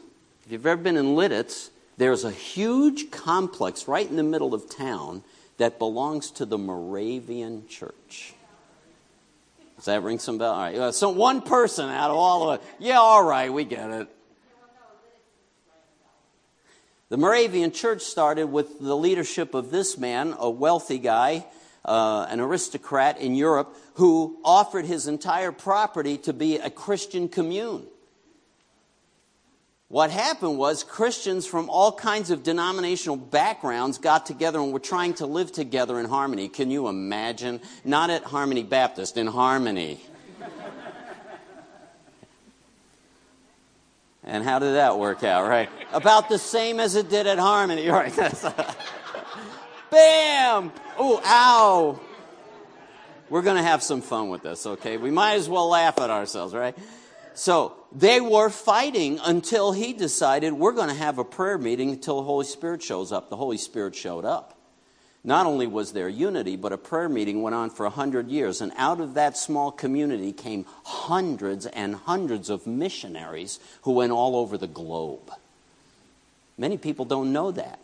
If 0.45 0.51
you've 0.51 0.65
ever 0.67 0.81
been 0.81 0.95
in 0.95 1.15
Lititz, 1.15 1.71
there's 1.97 2.23
a 2.23 2.31
huge 2.31 3.09
complex 3.09 3.87
right 3.87 4.07
in 4.07 4.15
the 4.15 4.23
middle 4.23 4.53
of 4.53 4.69
town 4.69 5.23
that 5.57 5.79
belongs 5.79 6.29
to 6.31 6.45
the 6.45 6.57
Moravian 6.57 7.67
Church. 7.67 8.35
Does 9.75 9.85
that 9.85 10.03
ring 10.03 10.19
some 10.19 10.37
bell? 10.37 10.53
All 10.53 10.59
right. 10.59 10.93
So 10.93 11.09
one 11.09 11.41
person 11.41 11.89
out 11.89 12.11
of 12.11 12.17
all 12.17 12.51
of 12.51 12.59
it. 12.59 12.67
Yeah, 12.79 12.99
all 12.99 13.23
right, 13.23 13.51
we 13.51 13.63
get 13.63 13.89
it. 13.89 14.07
The 17.09 17.17
Moravian 17.17 17.71
church 17.71 18.03
started 18.03 18.45
with 18.45 18.79
the 18.79 18.95
leadership 18.95 19.55
of 19.55 19.71
this 19.71 19.97
man, 19.97 20.35
a 20.37 20.47
wealthy 20.47 20.99
guy, 20.99 21.43
uh, 21.83 22.27
an 22.29 22.39
aristocrat 22.39 23.19
in 23.19 23.33
Europe, 23.33 23.75
who 23.95 24.37
offered 24.45 24.85
his 24.85 25.07
entire 25.07 25.51
property 25.51 26.19
to 26.19 26.33
be 26.33 26.57
a 26.57 26.69
Christian 26.69 27.27
commune. 27.27 27.87
What 29.87 30.11
happened 30.11 30.59
was 30.59 30.83
Christians 30.83 31.47
from 31.47 31.67
all 31.67 31.91
kinds 31.91 32.29
of 32.29 32.43
denominational 32.43 33.17
backgrounds 33.17 33.97
got 33.97 34.27
together 34.27 34.59
and 34.59 34.71
were 34.71 34.79
trying 34.79 35.15
to 35.15 35.25
live 35.25 35.51
together 35.51 35.99
in 35.99 36.05
harmony. 36.05 36.47
Can 36.47 36.69
you 36.69 36.89
imagine? 36.89 37.59
Not 37.83 38.11
at 38.11 38.23
Harmony 38.23 38.61
Baptist, 38.61 39.17
in 39.17 39.25
harmony. 39.25 39.99
And 44.29 44.43
how 44.43 44.59
did 44.59 44.75
that 44.75 44.99
work 44.99 45.23
out, 45.23 45.49
right? 45.49 45.69
About 45.91 46.29
the 46.29 46.37
same 46.37 46.79
as 46.79 46.95
it 46.95 47.09
did 47.09 47.25
at 47.25 47.39
Harmony, 47.39 47.87
right? 47.89 48.15
Bam! 49.89 50.71
Oh, 50.99 51.19
ow! 51.25 51.99
We're 53.27 53.41
going 53.41 53.57
to 53.57 53.63
have 53.63 53.81
some 53.81 54.01
fun 54.01 54.29
with 54.29 54.43
this, 54.43 54.67
okay? 54.67 54.97
We 54.97 55.09
might 55.09 55.33
as 55.33 55.49
well 55.49 55.69
laugh 55.69 55.99
at 55.99 56.11
ourselves, 56.11 56.53
right? 56.53 56.77
So 57.33 57.75
they 57.91 58.21
were 58.21 58.51
fighting 58.51 59.19
until 59.23 59.71
he 59.71 59.93
decided 59.93 60.53
we're 60.53 60.73
going 60.73 60.89
to 60.89 60.95
have 60.95 61.17
a 61.17 61.25
prayer 61.25 61.57
meeting 61.57 61.89
until 61.89 62.17
the 62.17 62.23
Holy 62.23 62.45
Spirit 62.45 62.83
shows 62.83 63.11
up. 63.11 63.31
The 63.31 63.35
Holy 63.35 63.57
Spirit 63.57 63.95
showed 63.95 64.25
up. 64.25 64.58
Not 65.23 65.45
only 65.45 65.67
was 65.67 65.91
there 65.91 66.07
unity, 66.07 66.55
but 66.55 66.71
a 66.71 66.77
prayer 66.77 67.09
meeting 67.09 67.41
went 67.41 67.55
on 67.55 67.69
for 67.69 67.85
a 67.85 67.89
hundred 67.89 68.29
years. 68.29 68.61
And 68.61 68.71
out 68.77 69.01
of 69.01 69.15
that 69.15 69.37
small 69.37 69.71
community 69.71 70.31
came 70.31 70.65
hundreds 70.83 71.65
and 71.65 71.95
hundreds 71.95 72.49
of 72.49 72.65
missionaries 72.65 73.59
who 73.81 73.91
went 73.91 74.11
all 74.11 74.35
over 74.35 74.57
the 74.57 74.67
globe. 74.67 75.31
Many 76.57 76.77
people 76.77 77.05
don't 77.05 77.33
know 77.33 77.51
that. 77.51 77.79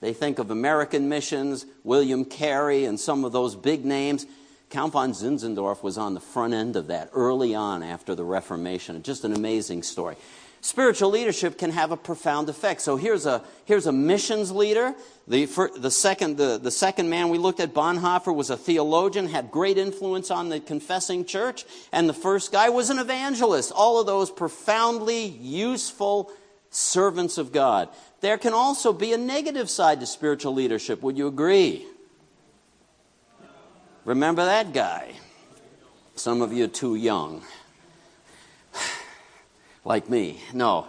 They 0.00 0.12
think 0.12 0.38
of 0.38 0.50
American 0.50 1.08
missions, 1.08 1.66
William 1.84 2.24
Carey, 2.24 2.84
and 2.86 2.98
some 2.98 3.24
of 3.24 3.32
those 3.32 3.54
big 3.54 3.84
names. 3.84 4.26
Count 4.70 4.92
von 4.92 5.12
Zinzendorf 5.12 5.82
was 5.82 5.98
on 5.98 6.14
the 6.14 6.20
front 6.20 6.54
end 6.54 6.76
of 6.76 6.86
that 6.88 7.10
early 7.12 7.54
on 7.54 7.82
after 7.82 8.14
the 8.14 8.24
Reformation. 8.24 9.02
Just 9.02 9.24
an 9.24 9.34
amazing 9.34 9.82
story. 9.82 10.16
Spiritual 10.62 11.08
leadership 11.10 11.56
can 11.56 11.70
have 11.70 11.90
a 11.90 11.96
profound 11.96 12.50
effect. 12.50 12.82
So 12.82 12.96
here's 12.96 13.24
a, 13.24 13.42
here's 13.64 13.86
a 13.86 13.92
missions 13.92 14.52
leader. 14.52 14.94
The, 15.26 15.46
the, 15.78 15.90
second, 15.90 16.36
the, 16.36 16.58
the 16.58 16.70
second 16.70 17.08
man 17.08 17.30
we 17.30 17.38
looked 17.38 17.60
at, 17.60 17.72
Bonhoeffer, 17.72 18.34
was 18.34 18.50
a 18.50 18.58
theologian, 18.58 19.26
had 19.28 19.50
great 19.50 19.78
influence 19.78 20.30
on 20.30 20.50
the 20.50 20.60
confessing 20.60 21.24
church. 21.24 21.64
And 21.92 22.06
the 22.06 22.14
first 22.14 22.52
guy 22.52 22.68
was 22.68 22.90
an 22.90 22.98
evangelist. 22.98 23.72
All 23.74 24.00
of 24.00 24.06
those 24.06 24.30
profoundly 24.30 25.24
useful 25.24 26.30
servants 26.68 27.38
of 27.38 27.52
God. 27.52 27.88
There 28.20 28.36
can 28.36 28.52
also 28.52 28.92
be 28.92 29.14
a 29.14 29.18
negative 29.18 29.70
side 29.70 30.00
to 30.00 30.06
spiritual 30.06 30.52
leadership. 30.52 31.00
Would 31.02 31.16
you 31.16 31.26
agree? 31.26 31.86
Remember 34.04 34.44
that 34.44 34.74
guy? 34.74 35.14
Some 36.16 36.42
of 36.42 36.52
you 36.52 36.64
are 36.64 36.68
too 36.68 36.96
young 36.96 37.42
like 39.84 40.08
me. 40.08 40.40
No. 40.52 40.88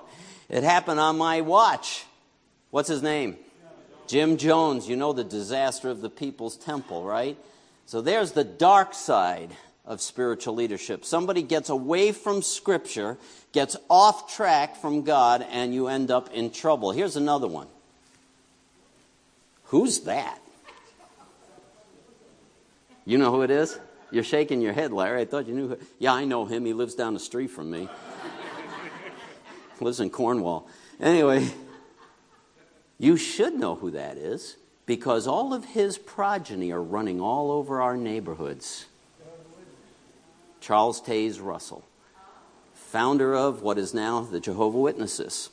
It 0.50 0.63
happened 0.63 1.00
on 1.00 1.17
my 1.17 1.41
watch. 1.41 2.05
What's 2.71 2.89
his 2.89 3.01
name? 3.01 3.38
Jim 4.07 4.38
Jones. 4.38 4.88
You 4.88 4.95
know 4.95 5.13
the 5.13 5.24
disaster 5.24 5.89
of 5.89 6.01
the 6.01 6.10
People's 6.10 6.57
Temple, 6.57 7.03
right? 7.03 7.38
So 7.86 8.01
there's 8.01 8.33
the 8.33 8.43
dark 8.43 8.93
side 8.93 9.51
of 9.86 10.01
spiritual 10.01 10.55
leadership. 10.55 11.05
Somebody 11.05 11.41
gets 11.41 11.69
away 11.69 12.12
from 12.12 12.41
Scripture, 12.41 13.17
gets 13.51 13.77
off 13.89 14.33
track 14.33 14.75
from 14.75 15.03
God, 15.03 15.45
and 15.50 15.74
you 15.74 15.88
end 15.88 16.12
up 16.12 16.31
in 16.33 16.51
trouble. 16.51 16.91
Here's 16.91 17.15
another 17.15 17.48
one. 17.48 17.67
Who's 19.65 20.01
that? 20.01 20.39
You 23.05 23.17
know 23.17 23.31
who 23.31 23.41
it 23.41 23.51
is? 23.51 23.79
You're 24.12 24.24
shaking 24.24 24.62
your 24.62 24.74
head, 24.74 24.91
Larry. 24.91 25.21
I 25.21 25.25
thought 25.25 25.48
you 25.48 25.53
knew. 25.53 25.67
Who. 25.69 25.77
Yeah, 25.98 26.13
I 26.13 26.25
know 26.25 26.45
him. 26.45 26.65
He 26.65 26.74
lives 26.74 26.95
down 26.95 27.13
the 27.13 27.19
street 27.19 27.48
from 27.48 27.71
me 27.71 27.89
lives 29.81 30.00
in 30.00 30.09
Cornwall. 30.09 30.67
Anyway, 31.00 31.50
you 33.00 33.17
should 33.17 33.53
know 33.53 33.75
who 33.75 33.91
that 33.91 34.17
is 34.17 34.57
because 34.85 35.27
all 35.27 35.53
of 35.53 35.65
his 35.65 35.97
progeny 35.97 36.71
are 36.71 36.81
running 36.81 37.19
all 37.19 37.51
over 37.51 37.81
our 37.81 37.97
neighborhoods. 37.97 38.85
Charles 40.59 41.01
Taze 41.01 41.41
Russell, 41.41 41.83
founder 42.73 43.33
of 43.33 43.63
what 43.63 43.77
is 43.77 43.93
now 43.93 44.21
the 44.21 44.39
Jehovah 44.39 44.77
Witnesses, 44.77 45.50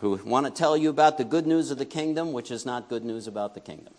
who 0.00 0.20
want 0.24 0.46
to 0.46 0.52
tell 0.52 0.76
you 0.76 0.90
about 0.90 1.18
the 1.18 1.24
good 1.24 1.46
news 1.46 1.70
of 1.70 1.78
the 1.78 1.84
kingdom, 1.84 2.32
which 2.32 2.50
is 2.50 2.64
not 2.64 2.88
good 2.88 3.04
news 3.04 3.26
about 3.26 3.54
the 3.54 3.60
kingdom. 3.60 3.94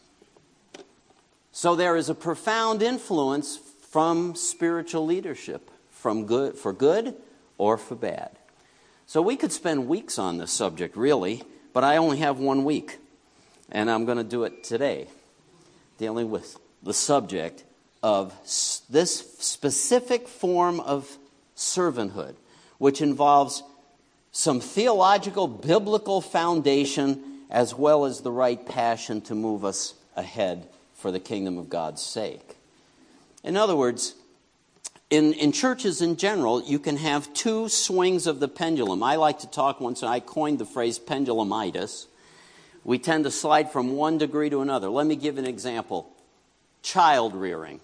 So 1.52 1.76
there 1.76 1.98
is 1.98 2.08
a 2.08 2.16
profound 2.16 2.82
influence 2.82 3.58
from 3.90 4.36
spiritual 4.36 5.06
leadership, 5.06 5.72
from 5.90 6.26
good 6.26 6.56
for 6.56 6.72
good 6.72 7.16
or 7.58 7.78
for 7.78 7.96
bad. 7.96 8.38
So 9.08 9.22
we 9.22 9.38
could 9.38 9.54
spend 9.54 9.88
weeks 9.88 10.20
on 10.20 10.38
this 10.38 10.52
subject, 10.52 10.98
really, 10.98 11.42
but 11.72 11.86
I 11.86 11.96
only 11.96 12.18
have 12.18 12.40
one 12.40 12.66
week. 12.66 13.00
And 13.72 13.90
I'm 13.90 14.06
going 14.06 14.18
to 14.18 14.24
do 14.24 14.44
it 14.44 14.66
today, 14.66 15.08
dealing 15.98 16.30
with 16.30 16.58
the 16.84 16.94
subject 16.94 17.64
of 18.04 18.34
this 18.90 19.36
specific 19.40 20.28
form 20.28 20.82
of 20.82 21.18
servanthood, 21.56 22.36
which 22.78 23.02
involves 23.02 23.64
some 24.34 24.60
theological, 24.60 25.48
biblical 25.48 26.22
foundation, 26.22 27.24
as 27.50 27.74
well 27.74 28.06
as 28.06 28.22
the 28.22 28.32
right 28.32 28.64
passion 28.66 29.22
to 29.22 29.36
move 29.36 29.64
us 29.64 29.94
ahead 30.18 30.68
for 30.96 31.12
the 31.12 31.20
kingdom 31.20 31.58
of 31.58 31.70
God's 31.70 32.02
sake. 32.02 32.58
In 33.44 33.56
other 33.56 33.76
words, 33.76 34.16
in, 35.10 35.34
in 35.34 35.52
churches 35.52 36.02
in 36.02 36.18
general, 36.18 36.62
you 36.64 36.80
can 36.80 36.98
have 36.98 37.34
two 37.34 37.70
swings 37.70 38.28
of 38.28 38.40
the 38.40 38.48
pendulum. 38.48 39.02
I 39.04 39.16
like 39.16 39.40
to 39.40 39.48
talk 39.48 39.80
once, 39.80 40.02
and 40.02 40.10
I 40.10 40.20
coined 40.20 40.60
the 40.60 40.66
phrase 40.66 41.00
pendulumitis. 41.00 42.08
We 42.84 43.00
tend 43.00 43.24
to 43.24 43.32
slide 43.32 43.72
from 43.72 43.94
one 43.94 44.18
degree 44.18 44.50
to 44.50 44.62
another. 44.62 44.90
Let 44.90 45.06
me 45.06 45.16
give 45.16 45.38
an 45.38 45.46
example 45.46 46.10
child 46.82 47.36
rearing. 47.36 47.80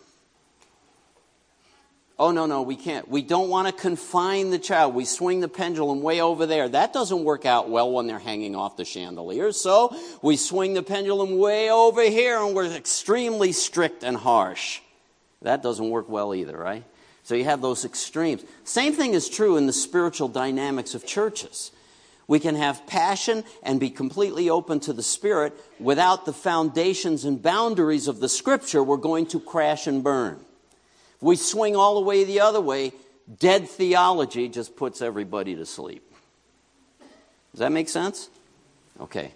Oh, 2.19 2.31
no, 2.31 2.45
no, 2.45 2.61
we 2.61 2.75
can't. 2.75 3.07
We 3.09 3.21
don't 3.21 3.49
want 3.49 3.67
to 3.67 3.73
confine 3.73 4.51
the 4.51 4.59
child. 4.59 4.93
We 4.93 5.03
swing 5.03 5.39
the 5.39 5.47
pendulum 5.47 6.03
way 6.03 6.21
over 6.21 6.45
there. 6.45 6.69
That 6.69 6.93
doesn't 6.93 7.23
work 7.23 7.45
out 7.45 7.69
well 7.69 7.91
when 7.91 8.05
they're 8.05 8.19
hanging 8.19 8.55
off 8.55 8.77
the 8.77 8.85
chandelier. 8.85 9.51
So 9.51 9.97
we 10.21 10.37
swing 10.37 10.73
the 10.73 10.83
pendulum 10.83 11.37
way 11.37 11.71
over 11.71 12.03
here 12.03 12.37
and 12.37 12.55
we're 12.55 12.71
extremely 12.71 13.51
strict 13.51 14.03
and 14.03 14.15
harsh. 14.15 14.79
That 15.41 15.63
doesn't 15.63 15.89
work 15.89 16.07
well 16.07 16.35
either, 16.35 16.55
right? 16.55 16.83
So 17.23 17.35
you 17.35 17.45
have 17.45 17.61
those 17.61 17.85
extremes. 17.85 18.43
Same 18.65 18.93
thing 18.93 19.13
is 19.13 19.29
true 19.29 19.55
in 19.55 19.65
the 19.65 19.73
spiritual 19.73 20.27
dynamics 20.27 20.93
of 20.93 21.05
churches. 21.05 21.71
We 22.27 22.39
can 22.39 22.55
have 22.55 22.85
passion 22.85 23.43
and 23.63 23.79
be 23.79 23.89
completely 23.89 24.49
open 24.49 24.79
to 24.81 24.93
the 24.93 25.03
Spirit 25.03 25.53
without 25.79 26.25
the 26.25 26.33
foundations 26.33 27.25
and 27.25 27.41
boundaries 27.41 28.07
of 28.07 28.19
the 28.19 28.29
Scripture, 28.29 28.83
we're 28.83 28.97
going 28.97 29.25
to 29.27 29.39
crash 29.39 29.87
and 29.87 30.03
burn. 30.03 30.39
If 31.15 31.21
we 31.21 31.35
swing 31.35 31.75
all 31.75 31.95
the 31.95 32.01
way 32.01 32.23
the 32.23 32.39
other 32.39 32.61
way, 32.61 32.93
dead 33.39 33.69
theology 33.69 34.49
just 34.49 34.75
puts 34.75 35.01
everybody 35.01 35.55
to 35.55 35.65
sleep. 35.65 36.03
Does 37.51 37.59
that 37.59 37.71
make 37.71 37.89
sense? 37.89 38.29
Okay. 38.99 39.31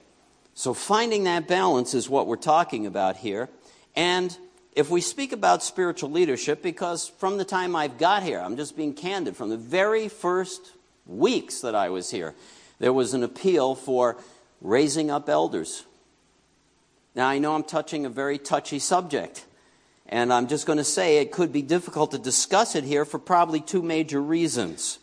So 0.53 0.73
finding 0.73 1.25
that 1.25 1.47
balance 1.47 1.93
is 1.93 2.09
what 2.09 2.25
we're 2.25 2.35
talking 2.35 2.85
about 2.85 3.17
here. 3.17 3.47
And 3.95 4.35
if 4.77 4.91
we 4.91 5.01
speak 5.01 5.31
about 5.31 5.63
spiritual 5.63 6.11
leadership, 6.11 6.61
because 6.61 7.07
from 7.07 7.37
the 7.37 7.43
time 7.43 7.75
I've 7.75 7.97
got 7.97 8.21
here, 8.21 8.39
I'm 8.39 8.55
just 8.57 8.77
being 8.77 8.93
candid, 8.93 9.35
from 9.35 9.49
the 9.49 9.57
very 9.57 10.07
first 10.07 10.71
weeks 11.07 11.61
that 11.61 11.73
I 11.73 11.89
was 11.89 12.11
here, 12.11 12.35
there 12.77 12.93
was 12.93 13.15
an 13.15 13.23
appeal 13.23 13.73
for 13.73 14.17
raising 14.61 15.09
up 15.09 15.29
elders. 15.29 15.83
Now, 17.15 17.27
I 17.27 17.39
know 17.39 17.55
I'm 17.55 17.63
touching 17.63 18.05
a 18.05 18.09
very 18.09 18.37
touchy 18.37 18.77
subject, 18.77 19.47
and 20.05 20.31
I'm 20.31 20.45
just 20.45 20.67
going 20.67 20.77
to 20.77 20.83
say 20.83 21.17
it 21.17 21.31
could 21.31 21.51
be 21.51 21.63
difficult 21.63 22.11
to 22.11 22.19
discuss 22.19 22.75
it 22.75 22.83
here 22.83 23.03
for 23.03 23.17
probably 23.17 23.61
two 23.61 23.81
major 23.81 24.21
reasons. 24.21 24.99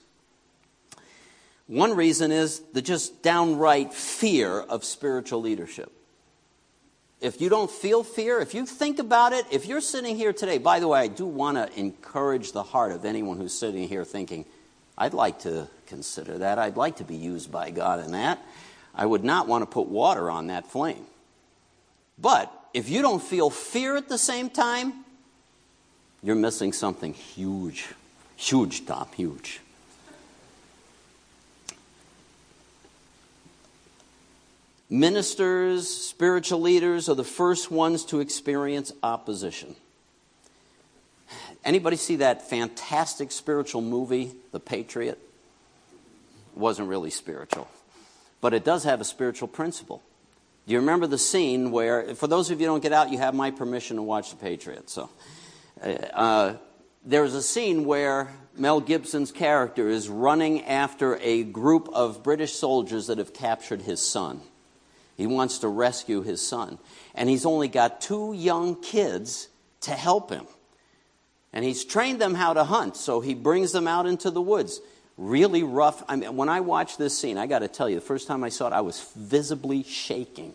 One 1.67 1.97
reason 1.97 2.31
is 2.31 2.61
the 2.75 2.83
just 2.83 3.25
downright 3.25 3.93
fear 3.93 4.61
of 4.61 4.85
spiritual 4.85 5.41
leadership. 5.41 5.91
If 7.21 7.41
you 7.41 7.49
don't 7.49 7.71
feel 7.71 8.03
fear, 8.03 8.41
if 8.41 8.55
you 8.55 8.67
think 8.67 8.99
about 8.99 9.33
it, 9.33 9.47
if 9.51 9.67
you're 9.67 9.81
sitting 9.81 10.17
here 10.17 10.33
today, 10.33 10.59
by 10.59 10.81
the 10.81 10.89
way, 10.89 11.01
I 11.01 11.07
do 11.07 11.25
want 11.25 11.57
to 11.57 11.79
encourage 11.79 12.53
the 12.53 12.63
heart 12.63 12.93
of 12.93 13.05
anyone 13.05 13.39
who's 13.39 13.57
sitting 13.57 13.89
here 13.89 14.05
thinking, 14.05 14.45
I'd 14.99 15.15
like 15.15 15.41
to 15.41 15.69
consider 15.87 16.39
that. 16.39 16.59
I'd 16.59 16.77
like 16.77 16.97
to 16.97 17.05
be 17.05 17.17
used 17.17 17.51
by 17.51 17.71
God 17.71 18.05
in 18.05 18.13
that. 18.13 18.45
I 18.95 19.07
would 19.07 19.25
not 19.25 19.49
want 19.49 19.63
to 19.63 19.67
put 19.67 19.89
water 19.89 20.31
on 20.31 20.49
that 20.49 20.71
flame. 20.71 21.07
But 22.19 22.53
if 22.73 22.89
you 22.89 23.03
don't 23.03 23.23
feel 23.23 23.51
fear 23.51 23.97
at 23.97 24.09
the 24.09 24.19
same 24.19 24.51
time, 24.51 25.05
you're 26.23 26.37
missing 26.37 26.73
something 26.73 27.13
huge. 27.13 27.89
Huge, 28.37 28.87
Tom, 28.87 29.09
huge. 29.17 29.61
Ministers, 34.95 35.89
spiritual 35.89 36.61
leaders 36.61 37.09
are 37.09 37.17
the 37.17 37.25
first 37.25 37.69
ones 37.69 38.05
to 38.05 38.21
experience 38.21 38.93
opposition. 39.03 39.75
Anybody 41.65 41.97
see 41.97 42.15
that 42.17 42.49
fantastic 42.49 43.33
spiritual 43.33 43.81
movie, 43.81 44.35
The 44.53 44.61
Patriot? 44.61 45.19
It 45.19 46.59
wasn't 46.61 46.89
really 46.89 47.11
spiritual, 47.11 47.67
but 48.41 48.55
it 48.55 48.63
does 48.63 48.85
have 48.85 49.01
a 49.01 49.05
spiritual 49.05 49.49
principle. 49.49 50.01
Do 50.65 50.75
you 50.75 50.79
remember 50.79 51.09
the 51.09 51.19
scene 51.19 51.73
where, 51.73 52.15
for 52.15 52.29
those 52.29 52.53
of 52.53 52.61
you 52.61 52.69
who 52.69 52.75
don't 52.75 52.83
get 52.83 52.93
out, 52.93 53.11
you 53.11 53.19
have 53.19 53.35
my 53.35 53.51
permission 53.51 53.97
to 53.97 54.03
watch 54.03 54.31
The 54.31 54.37
Patriot. 54.37 54.89
So, 54.89 55.11
uh, 55.83 56.55
there's 57.05 57.35
a 57.35 57.43
scene 57.43 57.85
where 57.85 58.33
Mel 58.57 58.81
Gibson's 58.81 59.33
character 59.33 59.89
is 59.89 60.09
running 60.09 60.63
after 60.67 61.17
a 61.17 61.43
group 61.43 61.89
of 61.93 62.23
British 62.23 62.53
soldiers 62.53 63.09
that 63.09 63.19
have 63.19 63.35
captured 63.35 63.83
his 63.83 64.01
son. 64.01 64.41
He 65.17 65.27
wants 65.27 65.59
to 65.59 65.69
rescue 65.69 66.23
his 66.23 66.47
son. 66.47 66.79
And 67.15 67.29
he's 67.29 67.47
only 67.47 67.69
got 67.69 68.01
two 68.01 68.33
young 68.33 68.81
kids 68.81 69.49
to 69.83 69.93
help 69.93 70.31
him. 70.31 70.47
And 71.53 71.65
he's 71.65 71.85
trained 71.85 72.21
them 72.21 72.35
how 72.35 72.53
to 72.53 72.65
hunt, 72.65 72.97
so 72.97 73.21
he 73.21 73.35
brings 73.35 73.71
them 73.71 73.87
out 73.87 74.07
into 74.07 74.31
the 74.31 74.43
woods. 74.43 74.81
Really 75.17 75.63
rough. 75.63 76.03
I 76.09 76.17
mean, 76.17 76.37
when 76.37 76.49
I 76.49 76.61
watched 76.61 76.99
this 76.99 77.17
scene, 77.17 77.39
I 77.39 77.47
got 77.47 77.61
to 77.61 77.69
tell 77.69 77.89
you, 77.89 77.95
the 77.95 78.01
first 78.01 78.27
time 78.27 78.43
I 78.43 78.49
saw 78.49 78.67
it, 78.67 78.73
I 78.73 78.81
was 78.81 79.13
visibly 79.15 79.85
shaking 79.85 80.55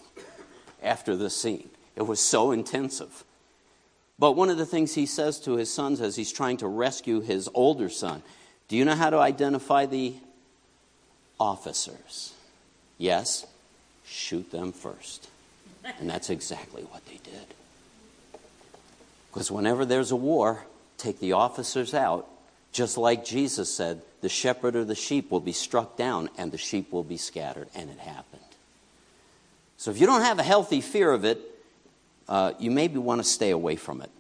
after 0.84 1.16
the 1.16 1.30
scene. 1.30 1.70
It 1.96 2.02
was 2.02 2.20
so 2.20 2.52
intensive. 2.52 3.24
But 4.18 4.34
one 4.34 4.50
of 4.50 4.58
the 4.58 4.66
things 4.66 4.96
he 4.96 5.06
says 5.06 5.40
to 5.42 5.54
his 5.54 5.74
sons 5.74 6.02
as 6.02 6.18
he's 6.18 6.34
trying 6.34 6.58
to 6.58 6.68
rescue 6.68 7.22
his 7.22 7.50
older 7.54 7.90
son 7.90 8.22
do 8.68 8.78
you 8.78 8.86
know 8.86 8.94
how 8.94 9.10
to 9.10 9.18
identify 9.18 9.88
the 9.88 10.14
officers? 11.40 12.34
Yes 13.00 13.48
shoot 14.10 14.52
them 14.52 14.72
first. 14.72 15.30
And 16.00 16.10
that's 16.10 16.30
exactly 16.30 16.84
what 16.84 17.06
they 17.06 17.20
did. 17.24 17.46
Because 19.32 19.52
whenever 19.52 19.86
there's 19.86 20.12
a 20.12 20.16
war, 20.16 20.66
take 20.98 21.20
the 21.20 21.34
officers 21.34 21.94
out. 21.94 22.28
Just 22.72 22.98
like 22.98 23.26
Jesus 23.26 23.74
said, 23.74 24.02
the 24.22 24.30
shepherd 24.30 24.76
or 24.76 24.84
the 24.84 24.96
sheep 24.96 25.32
will 25.32 25.40
be 25.40 25.52
struck 25.52 25.98
down 25.98 26.30
and 26.38 26.52
the 26.52 26.58
sheep 26.58 26.92
will 26.92 27.04
be 27.04 27.18
scattered. 27.18 27.68
And 27.76 27.90
it 27.90 28.00
happened. 28.00 28.42
So 29.78 29.92
if 29.92 30.00
you 30.00 30.06
don't 30.06 30.22
have 30.22 30.40
a 30.40 30.44
healthy 30.44 30.82
fear 30.82 31.12
of 31.12 31.24
it, 31.24 31.40
uh, 32.28 32.54
you 32.60 32.70
maybe 32.70 32.98
want 32.98 33.22
to 33.22 33.28
stay 33.28 33.52
away 33.52 33.76
from 33.76 34.02
it. 34.02 34.12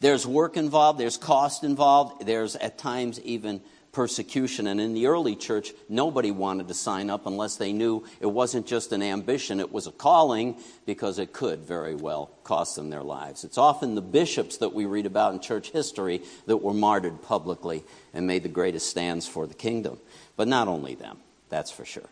There's 0.00 0.26
work 0.26 0.56
involved, 0.56 1.00
there's 1.00 1.16
cost 1.16 1.64
involved, 1.64 2.26
there's 2.26 2.56
at 2.56 2.78
times 2.78 3.20
even 3.20 3.60
persecution. 3.94 4.66
And 4.66 4.80
in 4.80 4.92
the 4.92 5.06
early 5.06 5.36
church, 5.36 5.72
nobody 5.88 6.30
wanted 6.30 6.68
to 6.68 6.74
sign 6.74 7.08
up 7.08 7.26
unless 7.26 7.56
they 7.56 7.72
knew 7.72 8.04
it 8.20 8.26
wasn't 8.26 8.66
just 8.66 8.92
an 8.92 9.02
ambition, 9.02 9.60
it 9.60 9.72
was 9.72 9.86
a 9.86 9.92
calling 9.92 10.56
because 10.84 11.18
it 11.18 11.32
could 11.32 11.60
very 11.60 11.94
well 11.94 12.30
cost 12.44 12.76
them 12.76 12.90
their 12.90 13.02
lives. 13.02 13.44
It's 13.44 13.56
often 13.56 13.94
the 13.94 14.02
bishops 14.02 14.58
that 14.58 14.74
we 14.74 14.84
read 14.84 15.06
about 15.06 15.32
in 15.32 15.40
church 15.40 15.70
history 15.70 16.22
that 16.46 16.58
were 16.58 16.74
martyred 16.74 17.22
publicly 17.22 17.84
and 18.12 18.26
made 18.26 18.42
the 18.42 18.48
greatest 18.48 18.88
stands 18.90 19.26
for 19.26 19.46
the 19.46 19.54
kingdom. 19.54 19.98
But 20.36 20.48
not 20.48 20.68
only 20.68 20.94
them, 20.94 21.18
that's 21.48 21.70
for 21.70 21.84
sure. 21.84 22.08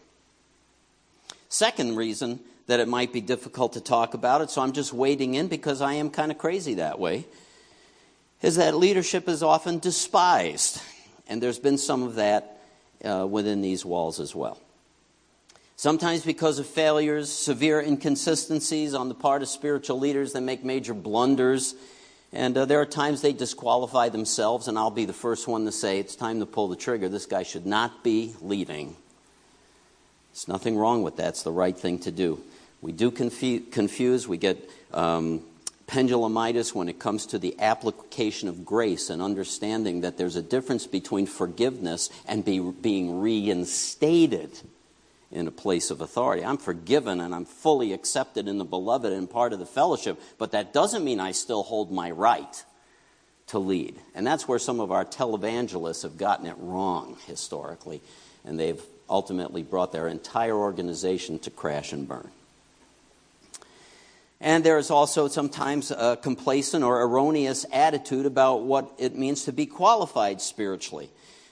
Second 1.49 1.97
reason 1.97 2.41
that 2.67 2.81
it 2.81 2.89
might 2.89 3.13
be 3.13 3.21
difficult 3.21 3.75
to 3.75 3.81
talk 3.81 4.15
about 4.15 4.41
it, 4.41 4.51
so 4.51 4.63
I'm 4.63 4.73
just 4.73 4.93
wading 4.93 5.35
in 5.35 5.49
because 5.49 5.83
I 5.83 5.95
am 5.95 6.11
kind 6.11 6.31
of 6.31 6.39
crazy 6.39 6.75
that 6.75 6.99
way, 6.99 7.27
is 8.41 8.57
that 8.57 8.77
leadership 8.77 9.29
is 9.29 9.43
often 9.43 9.79
despised. 9.79 10.81
And 11.33 11.43
there's 11.43 11.59
been 11.59 11.79
some 11.79 12.03
of 12.03 12.17
that 12.17 12.59
uh, 13.03 13.27
within 13.27 13.63
these 13.63 13.87
walls 13.87 14.21
as 14.21 14.35
well. 14.35 14.61
Sometimes 15.77 16.27
because 16.27 16.59
of 16.59 16.67
failures, 16.67 17.33
severe 17.33 17.81
inconsistencies 17.81 18.93
on 18.93 19.09
the 19.09 19.15
part 19.15 19.41
of 19.41 19.49
spiritual 19.49 19.99
leaders, 19.99 20.35
they 20.35 20.41
make 20.41 20.63
major 20.63 20.93
blunders. 20.93 21.75
And 22.35 22.55
uh, 22.55 22.67
there 22.67 22.83
are 22.83 22.87
times 22.87 23.23
they 23.23 23.33
disqualify 23.33 24.11
themselves, 24.11 24.69
and 24.69 24.79
I'll 24.79 24.91
be 24.91 25.07
the 25.07 25.15
first 25.15 25.49
one 25.49 25.65
to 25.65 25.73
say 25.73 25.99
it's 25.99 26.17
time 26.17 26.39
to 26.41 26.45
pull 26.45 26.69
the 26.69 26.77
trigger. 26.77 27.09
This 27.09 27.25
guy 27.25 27.45
should 27.45 27.65
not 27.65 28.05
be 28.05 28.35
leading. 28.43 28.95
There's 30.33 30.49
nothing 30.49 30.77
wrong 30.77 31.03
with 31.03 31.17
that. 31.17 31.29
It's 31.29 31.45
the 31.45 31.51
right 31.51 31.77
thing 31.77 31.99
to 32.01 32.11
do. 32.11 32.43
We 32.83 32.93
do 32.93 33.11
confuse, 33.11 34.29
we 34.29 34.37
get 34.37 34.69
um, 34.93 35.41
pendulumitis 35.87 36.75
when 36.75 36.89
it 36.89 36.99
comes 36.99 37.27
to 37.27 37.39
the 37.39 37.59
application 37.59 38.49
of 38.49 38.65
grace 38.65 39.11
and 39.11 39.21
understanding 39.21 40.03
that 40.03 40.17
there's 40.17 40.37
a 40.37 40.43
difference 40.43 40.87
between 40.87 41.27
forgiveness 41.27 42.11
and 42.27 42.45
be, 42.45 42.61
being 42.61 43.21
reinstated 43.21 44.61
in 45.31 45.49
a 45.49 45.51
place 45.51 45.91
of 45.91 46.01
authority. 46.01 46.45
I'm 46.45 46.59
forgiven 46.59 47.21
and 47.21 47.35
I'm 47.35 47.47
fully 47.47 47.93
accepted 47.93 48.49
in 48.49 48.59
the 48.59 48.65
beloved 48.65 49.13
and 49.13 49.29
part 49.29 49.53
of 49.53 49.59
the 49.59 49.67
fellowship, 49.67 50.21
but 50.39 50.53
that 50.53 50.73
doesn't 50.73 51.05
mean 51.05 51.21
I 51.21 51.33
still 51.33 51.63
hold 51.63 51.91
my 51.91 52.11
right 52.11 52.65
to 53.49 53.59
lead. 53.59 53.97
And 54.15 54.27
that's 54.27 54.47
where 54.47 54.59
some 54.59 54.81
of 54.81 54.93
our 54.93 55.05
televangelists 55.05 56.03
have 56.03 56.19
gotten 56.19 56.47
it 56.47 56.57
wrong 56.59 57.17
historically, 57.27 58.03
and 58.45 58.59
they've 58.59 58.83
ultimately 59.09 59.63
brought 59.63 59.93
their 59.93 60.09
entire 60.09 60.57
organization 60.57 61.39
to 61.41 61.51
crash 61.51 61.93
and 61.93 62.07
burn. 62.07 62.31
And 64.43 64.65
there 64.65 64.77
is 64.79 64.91
also 64.91 65.29
sometimes 65.29 65.93
a 65.93 66.19
complacent 66.21 66.83
or 66.83 67.01
erroneous 67.03 67.65
attitude 67.73 68.27
about 68.27 68.63
what 68.63 68.93
it 68.99 69.17
means 69.17 69.45
to 69.45 69.53
be 69.53 69.67
qualified 69.67 70.43
spiritually. 70.43 71.11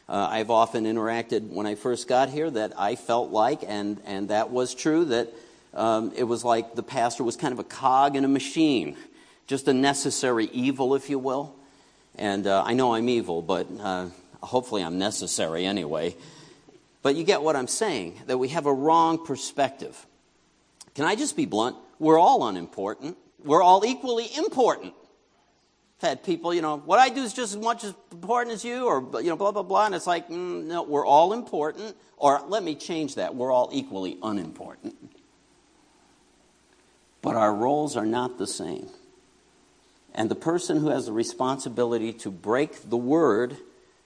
Uh, 0.09 0.27
I've 0.29 0.51
often 0.51 0.87
interacted 0.87 1.51
when 1.51 1.67
I 1.67 1.77
first 1.77 2.09
got 2.09 2.31
here 2.31 2.51
that 2.51 2.73
I 2.77 2.97
felt 2.97 3.31
like, 3.31 3.63
and, 3.65 4.01
and 4.05 4.31
that 4.31 4.51
was 4.51 4.75
true, 4.75 5.05
that 5.05 5.33
um, 5.73 6.13
it 6.17 6.25
was 6.25 6.45
like 6.45 6.75
the 6.75 6.83
pastor 6.83 7.23
was 7.23 7.37
kind 7.37 7.53
of 7.53 7.61
a 7.61 7.65
cog 7.65 8.17
in 8.17 8.25
a 8.25 8.29
machine, 8.29 8.97
just 9.47 9.69
a 9.69 9.73
necessary 9.73 10.47
evil, 10.47 10.97
if 10.97 11.09
you 11.09 11.21
will. 11.21 11.55
And 12.17 12.49
uh, 12.49 12.65
I 12.67 12.75
know 12.75 12.97
I'm 12.97 13.09
evil, 13.09 13.41
but 13.41 13.69
uh, 13.79 14.07
hopefully 14.43 14.83
I'm 14.83 14.99
necessary 14.99 15.65
anyway. 15.65 16.17
But 17.03 17.15
you 17.15 17.23
get 17.23 17.41
what 17.41 17.55
I'm 17.55 17.69
saying, 17.69 18.21
that 18.27 18.39
we 18.39 18.49
have 18.49 18.67
a 18.67 18.75
wrong 18.75 19.25
perspective. 19.25 20.07
Can 20.97 21.05
I 21.05 21.15
just 21.15 21.37
be 21.37 21.47
blunt? 21.47 21.77
We're 22.01 22.19
all 22.19 22.49
unimportant. 22.49 23.17
We're 23.45 23.63
all 23.63 23.85
equally 23.85 24.29
important. 24.37 24.95
I've 26.03 26.09
had 26.09 26.25
people, 26.25 26.53
you 26.53 26.63
know, 26.63 26.79
what 26.79 26.99
I 26.99 27.11
do 27.11 27.23
is 27.23 27.35
just 27.35 27.55
as 27.55 27.61
much 27.61 27.85
as 27.85 27.95
important 28.11 28.55
as 28.55 28.65
you, 28.65 28.87
or, 28.87 29.21
you 29.21 29.29
know, 29.29 29.37
blah, 29.37 29.53
blah, 29.53 29.63
blah. 29.63 29.87
And 29.87 29.95
it's 29.95 30.07
like, 30.07 30.29
mm, 30.29 30.65
no, 30.65 30.83
we're 30.83 31.07
all 31.07 31.35
important. 31.35 31.95
Or 32.17 32.43
let 32.49 32.65
me 32.65 32.75
change 32.75 33.17
that. 33.17 33.35
We're 33.35 33.53
all 33.53 33.69
equally 33.73 34.19
unimportant. 34.23 34.97
But 37.21 37.37
our 37.37 37.55
roles 37.55 37.99
are 37.99 38.07
not 38.07 38.39
the 38.39 38.47
same. 38.47 38.89
And 40.15 40.31
the 40.31 40.35
person 40.35 40.79
who 40.79 40.89
has 40.89 41.05
the 41.05 41.13
responsibility 41.13 42.15
to 42.15 42.31
break 42.31 42.89
the 42.89 42.97
word, 42.97 43.59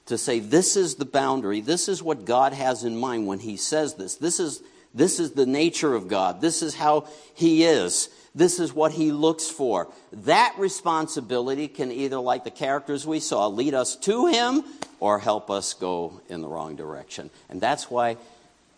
to 0.07 0.19
say, 0.19 0.41
this 0.41 0.77
is 0.77 0.97
the 0.97 1.05
boundary, 1.05 1.61
this 1.61 1.89
is 1.89 2.03
what 2.03 2.25
God 2.25 2.53
has 2.53 2.83
in 2.83 2.97
mind 2.97 3.29
when 3.29 3.39
He 3.39 3.57
says 3.57 3.95
this, 3.95 4.17
this 4.17 4.41
is 4.41 4.63
this 4.95 5.19
is 5.19 5.33
the 5.33 5.47
nature 5.47 5.95
of 5.95 6.09
God. 6.09 6.41
This 6.41 6.63
is 6.63 6.75
how 6.75 7.09
He 7.35 7.65
is. 7.65 8.09
This 8.35 8.61
is 8.61 8.73
what 8.73 8.93
He 8.93 9.11
looks 9.11 9.49
for. 9.49 9.89
That 10.13 10.55
responsibility 10.57 11.67
can 11.67 11.91
either, 11.91 12.19
like 12.19 12.45
the 12.45 12.51
characters 12.51 13.07
we 13.07 13.21
saw, 13.21 13.49
lead 13.49 13.75
us 13.75 13.97
to 13.97 14.27
Him 14.27 14.65
or 15.01 15.19
help 15.19 15.51
us 15.51 15.75
go 15.75 16.21
in 16.29 16.41
the 16.41 16.49
wrong 16.49 16.77
direction. 16.77 17.31
And 17.49 17.61
that's 17.61 17.91
why 17.91 18.17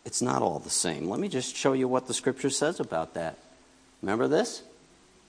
it's 0.05 0.23
not 0.23 0.41
all 0.41 0.59
the 0.59 0.71
same. 0.71 1.09
Let 1.09 1.21
me 1.21 1.29
just 1.29 1.55
show 1.55 1.75
you 1.75 1.87
what 1.87 2.07
the 2.07 2.15
Scripture 2.15 2.51
says 2.51 2.81
about 2.81 3.15
that. 3.15 3.39
Remember 4.01 4.27
this? 4.27 4.63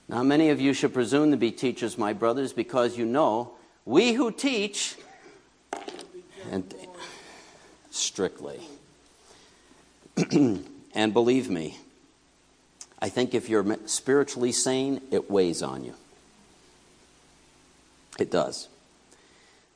Now, 0.08 0.22
many 0.22 0.48
of 0.48 0.60
you 0.60 0.72
should 0.72 0.94
presume 0.94 1.32
to 1.32 1.36
be 1.36 1.50
teachers, 1.50 1.98
my 1.98 2.14
brothers, 2.14 2.54
because 2.54 2.96
you 2.96 3.04
know 3.04 3.52
we 3.84 4.14
who 4.14 4.30
teach, 4.30 4.96
and 6.50 6.74
strictly. 7.90 8.60
And 10.98 11.12
believe 11.12 11.48
me, 11.48 11.78
I 12.98 13.08
think 13.08 13.32
if 13.32 13.48
you're 13.48 13.64
spiritually 13.86 14.50
sane, 14.50 15.00
it 15.12 15.30
weighs 15.30 15.62
on 15.62 15.84
you. 15.84 15.94
It 18.18 18.32
does. 18.32 18.68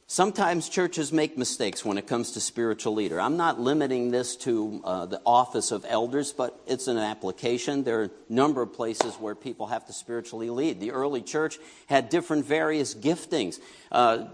Sometimes 0.09 0.69
churches 0.69 1.13
make 1.13 1.39
mistakes 1.39 1.85
when 1.85 1.97
it 1.97 2.09
comes 2.09 2.33
to 2.33 2.41
spiritual 2.41 2.95
leader. 2.95 3.21
I'm 3.21 3.37
not 3.37 3.61
limiting 3.61 4.11
this 4.11 4.35
to 4.39 4.81
uh, 4.83 5.07
the 5.07 5.23
office 5.25 5.71
of 5.71 5.87
elders, 5.89 6.33
but 6.33 6.59
it's 6.67 6.89
an 6.89 6.99
application. 6.99 7.85
There 7.85 8.01
are 8.01 8.05
a 8.07 8.11
number 8.29 8.61
of 8.61 8.73
places 8.73 9.15
where 9.15 9.37
people 9.37 9.69
have 9.69 9.87
to 9.87 9.93
spiritually 9.93 10.51
lead. 10.51 10.81
The 10.81 10.91
early 10.91 11.23
church 11.23 11.61
had 11.87 12.09
different 12.09 12.47
various 12.47 12.97
giftings. 12.97 13.61
Uh, 13.93 14.25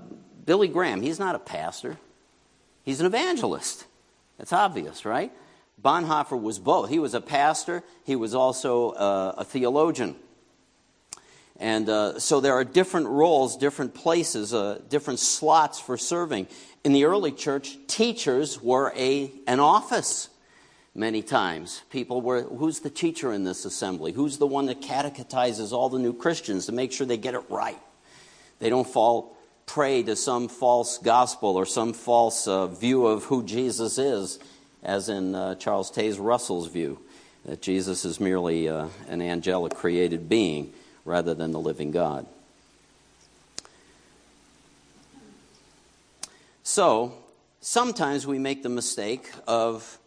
Billy 0.46 0.68
Graham, 0.68 1.02
he's 1.02 1.18
not 1.18 1.34
a 1.34 1.38
pastor, 1.38 1.98
he's 2.82 3.00
an 3.00 3.04
evangelist. 3.04 3.84
That's 4.38 4.54
obvious, 4.54 5.04
right? 5.04 5.30
Bonhoeffer 5.82 6.40
was 6.40 6.58
both. 6.58 6.88
He 6.88 6.98
was 6.98 7.14
a 7.14 7.20
pastor, 7.20 7.84
he 8.04 8.16
was 8.16 8.34
also 8.34 8.90
uh, 8.90 9.34
a 9.38 9.44
theologian. 9.44 10.16
And 11.60 11.88
uh, 11.88 12.20
so 12.20 12.40
there 12.40 12.54
are 12.54 12.64
different 12.64 13.08
roles, 13.08 13.56
different 13.56 13.94
places, 13.94 14.54
uh, 14.54 14.80
different 14.88 15.18
slots 15.18 15.80
for 15.80 15.96
serving. 15.96 16.46
In 16.84 16.92
the 16.92 17.04
early 17.04 17.32
church, 17.32 17.76
teachers 17.88 18.62
were 18.62 18.92
a, 18.96 19.32
an 19.46 19.58
office 19.58 20.28
many 20.94 21.22
times. 21.22 21.82
People 21.90 22.20
were, 22.20 22.42
who's 22.42 22.80
the 22.80 22.90
teacher 22.90 23.32
in 23.32 23.44
this 23.44 23.64
assembly? 23.64 24.12
Who's 24.12 24.38
the 24.38 24.46
one 24.46 24.66
that 24.66 24.80
catechizes 24.80 25.72
all 25.72 25.88
the 25.88 25.98
new 25.98 26.12
Christians 26.12 26.66
to 26.66 26.72
make 26.72 26.92
sure 26.92 27.06
they 27.06 27.16
get 27.16 27.34
it 27.34 27.42
right? 27.48 27.78
They 28.60 28.70
don't 28.70 28.86
fall 28.86 29.36
prey 29.66 30.02
to 30.04 30.16
some 30.16 30.48
false 30.48 30.98
gospel 30.98 31.56
or 31.56 31.66
some 31.66 31.92
false 31.92 32.48
uh, 32.48 32.68
view 32.68 33.06
of 33.06 33.24
who 33.24 33.44
Jesus 33.44 33.98
is, 33.98 34.38
as 34.82 35.08
in 35.08 35.34
uh, 35.34 35.54
Charles 35.56 35.90
Taze 35.90 36.18
Russell's 36.18 36.68
view, 36.68 37.00
that 37.44 37.62
Jesus 37.62 38.04
is 38.04 38.20
merely 38.20 38.68
uh, 38.68 38.88
an 39.08 39.22
angelic 39.22 39.74
created 39.74 40.28
being 40.28 40.72
rather 41.04 41.34
than 41.34 41.52
the 41.52 41.60
living 41.60 41.90
God. 41.90 42.26
So, 46.62 47.14
sometimes 47.60 48.26
we 48.26 48.38
make 48.38 48.62
the 48.62 48.68
mistake 48.68 49.30
of 49.46 49.98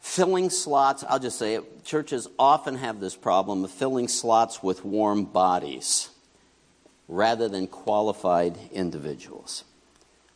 filling 0.00 0.50
slots. 0.50 1.02
I'll 1.08 1.18
just 1.18 1.38
say 1.38 1.54
it. 1.54 1.84
Churches 1.84 2.28
often 2.38 2.76
have 2.76 3.00
this 3.00 3.16
problem 3.16 3.64
of 3.64 3.70
filling 3.70 4.08
slots 4.08 4.62
with 4.62 4.84
warm 4.84 5.24
bodies 5.24 6.10
rather 7.08 7.48
than 7.48 7.66
qualified 7.66 8.58
individuals, 8.70 9.64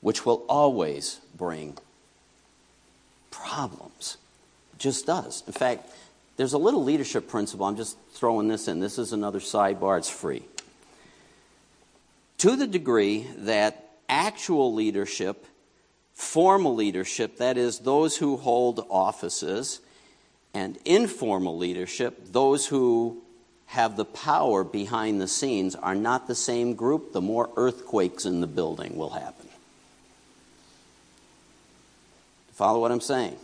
which 0.01 0.25
will 0.25 0.45
always 0.49 1.21
bring 1.37 1.77
problems. 3.31 4.17
It 4.75 4.79
just 4.79 5.07
does. 5.07 5.43
In 5.47 5.53
fact, 5.53 5.91
there's 6.37 6.55
a 6.55 6.59
little 6.59 6.83
leadership 6.83 7.29
principle. 7.29 7.67
I'm 7.67 7.77
just 7.77 7.99
throwing 8.13 8.49
this 8.49 8.67
in. 8.67 8.81
This 8.81 8.99
is 8.99 9.13
another 9.13 9.41
sidebar, 9.41 9.99
it's 9.99 10.09
free. 10.09 10.43
To 12.39 12.57
the 12.57 12.67
degree 12.67 13.27
that 13.37 13.91
actual 14.09 14.73
leadership, 14.73 15.45
formal 16.15 16.75
leadership, 16.75 17.37
that 17.37 17.59
is, 17.59 17.81
those 17.81 18.17
who 18.17 18.39
hold 18.39 18.87
offices, 18.89 19.81
and 20.55 20.79
informal 20.85 21.59
leadership, 21.59 22.33
those 22.33 22.67
who 22.67 23.23
have 23.67 23.97
the 23.97 24.07
power 24.07 24.65
behind 24.65 25.21
the 25.21 25.29
scenes, 25.29 25.77
are 25.77 25.95
not 25.95 26.27
the 26.27 26.35
same 26.35 26.75
group, 26.75 27.13
the 27.13 27.21
more 27.21 27.51
earthquakes 27.57 28.25
in 28.25 28.41
the 28.41 28.47
building 28.47 28.97
will 28.97 29.11
happen. 29.11 29.50
Follow 32.61 32.79
what 32.79 32.93
I'm 32.93 33.01
saying? 33.01 33.37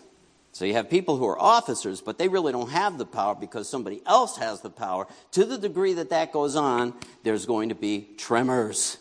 So 0.52 0.66
you 0.66 0.74
have 0.74 0.90
people 0.90 1.16
who 1.16 1.26
are 1.26 1.40
officers, 1.40 2.02
but 2.02 2.18
they 2.18 2.28
really 2.28 2.52
don't 2.52 2.68
have 2.68 2.98
the 2.98 3.06
power 3.06 3.34
because 3.34 3.66
somebody 3.66 4.02
else 4.04 4.36
has 4.36 4.60
the 4.60 4.68
power. 4.68 5.06
To 5.30 5.46
the 5.46 5.56
degree 5.56 5.94
that 5.94 6.10
that 6.10 6.32
goes 6.32 6.54
on, 6.54 6.92
there's 7.22 7.46
going 7.46 7.70
to 7.70 7.74
be 7.74 8.10
tremors. 8.18 8.98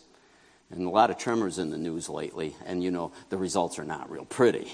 And 0.70 0.86
a 0.86 0.88
lot 0.88 1.10
of 1.10 1.18
tremors 1.18 1.58
in 1.58 1.68
the 1.68 1.76
news 1.76 2.08
lately, 2.08 2.56
and 2.64 2.82
you 2.82 2.90
know, 2.90 3.12
the 3.28 3.36
results 3.36 3.78
are 3.78 3.84
not 3.84 4.10
real 4.10 4.24
pretty. 4.24 4.72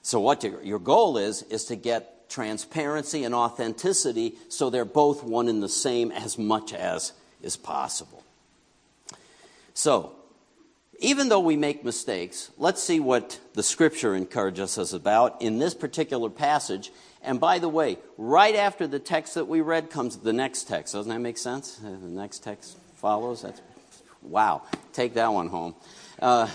So 0.00 0.20
what 0.20 0.42
your, 0.42 0.78
goal 0.78 1.18
is, 1.18 1.42
is 1.42 1.66
to 1.66 1.76
get 1.76 2.30
transparency 2.30 3.24
and 3.24 3.34
authenticity 3.34 4.36
so 4.48 4.70
they're 4.70 4.86
both 4.86 5.22
one 5.22 5.48
and 5.48 5.62
the 5.62 5.68
same 5.68 6.10
as 6.12 6.38
much 6.38 6.72
as 6.72 7.12
is 7.42 7.58
possible. 7.58 8.24
So, 9.74 10.14
even 11.00 11.30
though 11.30 11.40
we 11.40 11.56
make 11.56 11.82
mistakes, 11.82 12.50
let's 12.58 12.82
see 12.82 13.00
what 13.00 13.40
the 13.54 13.62
scripture 13.62 14.14
encourages 14.14 14.76
us 14.76 14.92
about 14.92 15.40
in 15.40 15.58
this 15.58 15.74
particular 15.74 16.28
passage. 16.28 16.92
And 17.22 17.40
by 17.40 17.58
the 17.58 17.68
way, 17.68 17.98
right 18.18 18.54
after 18.54 18.86
the 18.86 18.98
text 18.98 19.34
that 19.34 19.48
we 19.48 19.62
read 19.62 19.90
comes 19.90 20.18
the 20.18 20.34
next 20.34 20.64
text. 20.68 20.92
Doesn't 20.92 21.10
that 21.10 21.20
make 21.20 21.38
sense? 21.38 21.80
Uh, 21.82 21.90
the 21.90 22.08
next 22.08 22.44
text 22.44 22.76
follows. 22.96 23.42
That's 23.42 23.60
wow. 24.22 24.62
Take 24.92 25.14
that 25.14 25.32
one 25.32 25.48
home. 25.48 25.74
Uh, 26.20 26.48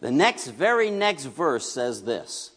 the 0.00 0.10
next, 0.10 0.46
very 0.48 0.90
next 0.90 1.24
verse 1.26 1.70
says 1.70 2.02
this 2.02 2.52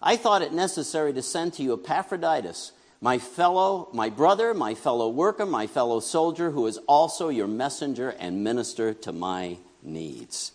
I 0.00 0.16
thought 0.16 0.40
it 0.40 0.52
necessary 0.54 1.12
to 1.12 1.22
send 1.22 1.54
to 1.54 1.62
you 1.62 1.74
Epaphroditus, 1.74 2.72
my 3.02 3.18
fellow, 3.18 3.90
my 3.92 4.08
brother, 4.08 4.54
my 4.54 4.74
fellow 4.74 5.10
worker, 5.10 5.44
my 5.44 5.66
fellow 5.66 6.00
soldier, 6.00 6.50
who 6.52 6.66
is 6.66 6.78
also 6.86 7.28
your 7.28 7.46
messenger 7.46 8.10
and 8.18 8.42
minister 8.42 8.94
to 8.94 9.12
my 9.12 9.58
needs. 9.82 10.52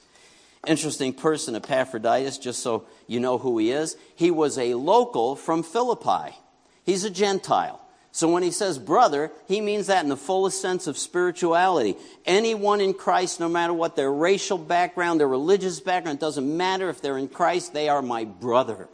Interesting 0.66 1.14
person, 1.14 1.56
Epaphroditus, 1.56 2.38
just 2.38 2.62
so 2.62 2.86
you 3.08 3.20
know 3.20 3.38
who 3.38 3.58
he 3.58 3.72
is. 3.72 3.98
He 4.16 4.32
was 4.32 4.58
a 4.58 4.76
local 4.76 5.36
from 5.36 5.62
Philippi. 5.62 6.36
He's 6.86 7.04
a 7.04 7.10
Gentile. 7.10 7.82
So 8.14 8.30
when 8.30 8.44
he 8.44 8.52
says 8.52 8.78
brother, 8.78 9.32
he 9.48 9.60
means 9.60 9.88
that 9.88 10.04
in 10.04 10.10
the 10.10 10.16
fullest 10.16 10.62
sense 10.62 10.86
of 10.86 11.00
spirituality. 11.00 11.98
Anyone 12.26 12.80
in 12.80 12.94
Christ, 12.94 13.40
no 13.40 13.50
matter 13.50 13.74
what 13.74 13.96
their 13.96 14.12
racial 14.12 14.60
background, 14.60 15.20
their 15.20 15.28
religious 15.28 15.80
background, 15.80 16.20
doesn't 16.20 16.56
matter 16.56 16.90
if 16.90 17.02
they're 17.02 17.18
in 17.18 17.28
Christ, 17.28 17.74
they 17.74 17.90
are 17.90 18.04
my 18.04 18.24
brother. 18.24 18.88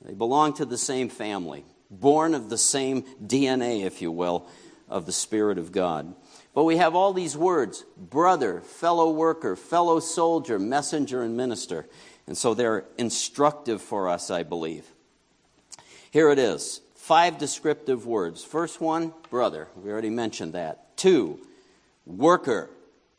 They 0.00 0.14
belong 0.14 0.54
to 0.54 0.64
the 0.64 0.78
same 0.78 1.08
family, 1.08 1.64
born 1.90 2.34
of 2.34 2.48
the 2.48 2.58
same 2.58 3.02
DNA, 3.22 3.84
if 3.84 4.02
you 4.02 4.10
will, 4.10 4.48
of 4.88 5.06
the 5.06 5.12
Spirit 5.12 5.58
of 5.58 5.70
God. 5.70 6.14
But 6.54 6.64
we 6.64 6.76
have 6.76 6.94
all 6.94 7.12
these 7.12 7.36
words 7.36 7.84
brother, 7.96 8.60
fellow 8.60 9.10
worker, 9.10 9.56
fellow 9.56 10.00
soldier, 10.00 10.58
messenger, 10.58 11.22
and 11.22 11.36
minister. 11.36 11.86
And 12.26 12.38
so 12.38 12.54
they're 12.54 12.84
instructive 12.96 13.82
for 13.82 14.08
us, 14.08 14.30
I 14.30 14.44
believe. 14.44 14.86
Here 16.10 16.30
it 16.30 16.38
is 16.38 16.80
five 16.94 17.36
descriptive 17.36 18.06
words. 18.06 18.42
First 18.42 18.80
one, 18.80 19.12
brother. 19.28 19.68
We 19.76 19.90
already 19.90 20.10
mentioned 20.10 20.54
that. 20.54 20.96
Two, 20.96 21.38
worker, 22.06 22.70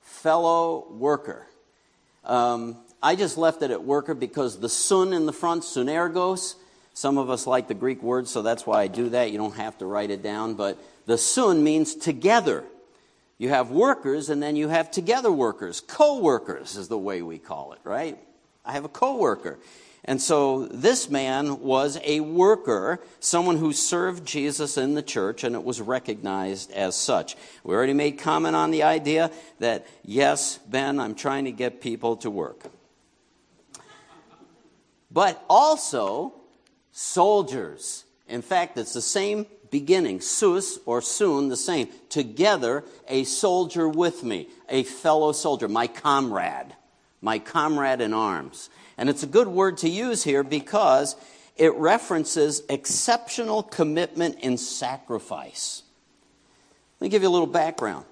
fellow 0.01 0.87
worker. 0.89 1.45
Um, 2.23 2.77
I 3.03 3.15
just 3.15 3.37
left 3.37 3.61
it 3.61 3.69
at 3.69 3.83
worker 3.83 4.15
because 4.15 4.59
the 4.59 4.69
sun 4.69 5.13
in 5.13 5.27
the 5.27 5.33
front, 5.33 5.61
sunergos, 5.61 6.55
some 6.95 7.19
of 7.19 7.29
us 7.29 7.45
like 7.45 7.67
the 7.67 7.75
Greek 7.75 8.01
word, 8.01 8.27
so 8.27 8.41
that's 8.41 8.65
why 8.65 8.81
I 8.81 8.87
do 8.87 9.09
that. 9.09 9.29
You 9.31 9.37
don't 9.37 9.55
have 9.55 9.77
to 9.79 9.85
write 9.85 10.09
it 10.09 10.23
down. 10.23 10.55
But 10.55 10.79
the 11.05 11.17
sun 11.17 11.63
means 11.63 11.93
together. 11.93 12.63
You 13.37 13.49
have 13.49 13.69
workers 13.69 14.29
and 14.29 14.41
then 14.41 14.55
you 14.55 14.69
have 14.69 14.91
together 14.91 15.31
workers. 15.31 15.81
Co 15.81 16.19
workers 16.19 16.77
is 16.77 16.87
the 16.87 16.97
way 16.97 17.21
we 17.21 17.37
call 17.37 17.73
it, 17.73 17.79
right? 17.83 18.17
I 18.63 18.73
have 18.73 18.85
a 18.85 18.89
co 18.89 19.17
worker. 19.17 19.59
And 20.07 20.21
so 20.21 20.67
this 20.67 21.09
man 21.09 21.61
was 21.61 21.97
a 22.03 22.19
worker, 22.19 23.01
someone 23.19 23.57
who 23.57 23.73
served 23.73 24.23
Jesus 24.23 24.77
in 24.77 24.93
the 24.93 25.01
church, 25.01 25.43
and 25.43 25.55
it 25.55 25.63
was 25.63 25.81
recognized 25.81 26.71
as 26.71 26.95
such. 26.95 27.35
We 27.63 27.73
already 27.73 27.93
made 27.93 28.19
comment 28.19 28.55
on 28.55 28.69
the 28.69 28.83
idea 28.83 29.31
that, 29.59 29.87
yes, 30.03 30.59
Ben, 30.67 30.99
I'm 30.99 31.15
trying 31.15 31.45
to 31.45 31.51
get 31.51 31.81
people 31.81 32.17
to 32.17 32.29
work. 32.29 32.61
But 35.09 35.43
also 35.49 36.33
soldiers. 36.91 38.03
In 38.27 38.43
fact, 38.43 38.77
it's 38.77 38.93
the 38.93 39.01
same 39.01 39.47
beginning. 39.75 40.21
Sus, 40.21 40.79
or 40.85 41.01
soon, 41.01 41.49
the 41.49 41.57
same. 41.57 41.89
Together, 42.07 42.85
a 43.09 43.25
soldier 43.25 43.89
with 43.89 44.23
me, 44.23 44.47
a 44.69 44.83
fellow 44.83 45.33
soldier, 45.33 45.67
my 45.67 45.85
comrade, 45.85 46.73
my 47.21 47.39
comrade 47.39 47.99
in 47.99 48.13
arms. 48.13 48.69
And 48.97 49.09
it's 49.09 49.23
a 49.23 49.27
good 49.27 49.49
word 49.49 49.79
to 49.79 49.89
use 49.89 50.23
here 50.23 50.45
because 50.45 51.17
it 51.57 51.73
references 51.73 52.63
exceptional 52.69 53.63
commitment 53.63 54.37
and 54.41 54.57
sacrifice. 54.57 55.83
Let 57.01 57.07
me 57.07 57.09
give 57.09 57.21
you 57.21 57.27
a 57.27 57.35
little 57.37 57.45
background. 57.45 58.05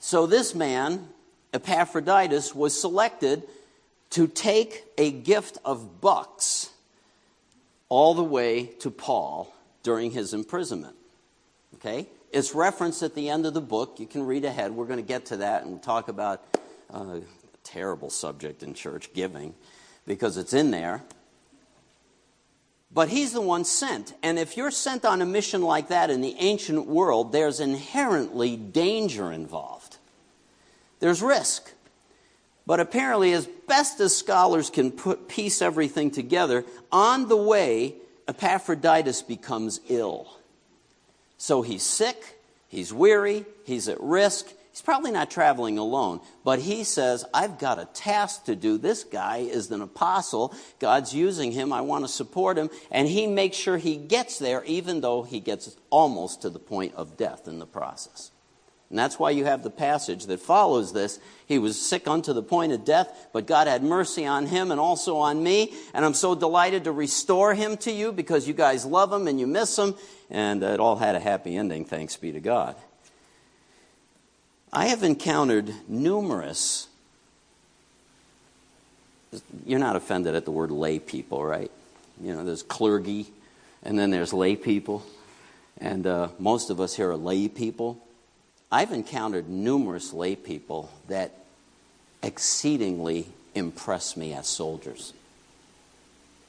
So, 0.00 0.26
this 0.26 0.56
man, 0.56 1.06
Epaphroditus, 1.54 2.52
was 2.52 2.76
selected 2.80 3.44
to 4.10 4.26
take 4.26 4.86
a 4.98 5.12
gift 5.12 5.58
of 5.64 6.00
bucks 6.00 6.70
all 7.88 8.14
the 8.14 8.24
way 8.24 8.66
to 8.80 8.90
Paul 8.90 9.52
during 9.86 10.10
his 10.10 10.34
imprisonment. 10.34 10.96
Okay? 11.76 12.08
It's 12.32 12.56
referenced 12.56 13.04
at 13.04 13.14
the 13.14 13.30
end 13.30 13.46
of 13.46 13.54
the 13.54 13.60
book. 13.60 14.00
You 14.00 14.06
can 14.08 14.26
read 14.26 14.44
ahead. 14.44 14.72
We're 14.72 14.86
going 14.86 14.98
to 14.98 15.06
get 15.06 15.26
to 15.26 15.36
that 15.36 15.64
and 15.64 15.80
talk 15.80 16.08
about 16.08 16.42
uh, 16.92 16.98
a 16.98 17.22
terrible 17.62 18.10
subject 18.10 18.64
in 18.64 18.74
church, 18.74 19.14
giving, 19.14 19.54
because 20.04 20.38
it's 20.38 20.52
in 20.52 20.72
there. 20.72 21.04
But 22.92 23.10
he's 23.10 23.32
the 23.32 23.40
one 23.40 23.64
sent. 23.64 24.12
And 24.24 24.40
if 24.40 24.56
you're 24.56 24.72
sent 24.72 25.04
on 25.04 25.22
a 25.22 25.26
mission 25.26 25.62
like 25.62 25.86
that 25.90 26.10
in 26.10 26.20
the 26.20 26.34
ancient 26.40 26.88
world, 26.88 27.30
there's 27.30 27.60
inherently 27.60 28.56
danger 28.56 29.30
involved. 29.30 29.98
There's 30.98 31.22
risk. 31.22 31.70
But 32.66 32.80
apparently, 32.80 33.32
as 33.34 33.46
best 33.68 34.00
as 34.00 34.16
scholars 34.16 34.68
can 34.68 34.90
put, 34.90 35.28
piece 35.28 35.62
everything 35.62 36.10
together, 36.10 36.64
on 36.90 37.28
the 37.28 37.36
way, 37.36 37.94
Epaphroditus 38.28 39.22
becomes 39.22 39.80
ill. 39.88 40.28
So 41.38 41.62
he's 41.62 41.82
sick, 41.82 42.40
he's 42.68 42.92
weary, 42.92 43.44
he's 43.64 43.88
at 43.88 44.00
risk. 44.00 44.52
He's 44.70 44.82
probably 44.82 45.10
not 45.10 45.30
traveling 45.30 45.78
alone, 45.78 46.20
but 46.44 46.58
he 46.58 46.84
says, 46.84 47.24
I've 47.32 47.58
got 47.58 47.78
a 47.78 47.86
task 47.94 48.44
to 48.44 48.54
do. 48.54 48.76
This 48.76 49.04
guy 49.04 49.38
is 49.38 49.70
an 49.70 49.80
apostle. 49.80 50.54
God's 50.80 51.14
using 51.14 51.50
him. 51.50 51.72
I 51.72 51.80
want 51.80 52.04
to 52.04 52.08
support 52.08 52.58
him. 52.58 52.68
And 52.90 53.08
he 53.08 53.26
makes 53.26 53.56
sure 53.56 53.78
he 53.78 53.96
gets 53.96 54.38
there, 54.38 54.62
even 54.64 55.00
though 55.00 55.22
he 55.22 55.40
gets 55.40 55.74
almost 55.88 56.42
to 56.42 56.50
the 56.50 56.58
point 56.58 56.94
of 56.94 57.16
death 57.16 57.48
in 57.48 57.58
the 57.58 57.64
process. 57.64 58.30
And 58.88 58.98
that's 58.98 59.18
why 59.18 59.30
you 59.30 59.44
have 59.44 59.64
the 59.64 59.70
passage 59.70 60.26
that 60.26 60.38
follows 60.38 60.92
this. 60.92 61.18
He 61.46 61.58
was 61.58 61.80
sick 61.80 62.06
unto 62.06 62.32
the 62.32 62.42
point 62.42 62.72
of 62.72 62.84
death, 62.84 63.28
but 63.32 63.46
God 63.46 63.66
had 63.66 63.82
mercy 63.82 64.24
on 64.24 64.46
him 64.46 64.70
and 64.70 64.78
also 64.78 65.16
on 65.16 65.42
me. 65.42 65.74
And 65.92 66.04
I'm 66.04 66.14
so 66.14 66.36
delighted 66.36 66.84
to 66.84 66.92
restore 66.92 67.52
him 67.54 67.76
to 67.78 67.90
you 67.90 68.12
because 68.12 68.46
you 68.46 68.54
guys 68.54 68.86
love 68.86 69.12
him 69.12 69.26
and 69.26 69.40
you 69.40 69.46
miss 69.48 69.76
him. 69.76 69.96
And 70.30 70.62
it 70.62 70.78
all 70.78 70.96
had 70.96 71.16
a 71.16 71.20
happy 71.20 71.56
ending, 71.56 71.84
thanks 71.84 72.16
be 72.16 72.30
to 72.32 72.40
God. 72.40 72.76
I 74.72 74.86
have 74.86 75.02
encountered 75.02 75.72
numerous, 75.88 76.88
you're 79.64 79.80
not 79.80 79.96
offended 79.96 80.34
at 80.34 80.44
the 80.44 80.50
word 80.50 80.70
lay 80.70 80.98
people, 80.98 81.44
right? 81.44 81.70
You 82.20 82.34
know, 82.34 82.44
there's 82.44 82.62
clergy, 82.62 83.26
and 83.82 83.98
then 83.98 84.10
there's 84.10 84.32
lay 84.32 84.54
people. 84.54 85.04
And 85.78 86.06
uh, 86.06 86.28
most 86.38 86.70
of 86.70 86.80
us 86.80 86.94
here 86.94 87.10
are 87.10 87.16
lay 87.16 87.48
people. 87.48 88.05
I've 88.70 88.92
encountered 88.92 89.48
numerous 89.48 90.12
lay 90.12 90.34
people 90.34 90.90
that 91.08 91.32
exceedingly 92.22 93.28
impress 93.54 94.16
me 94.16 94.32
as 94.34 94.48
soldiers, 94.48 95.12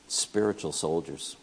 spiritual 0.08 0.72
soldiers, 0.72 1.36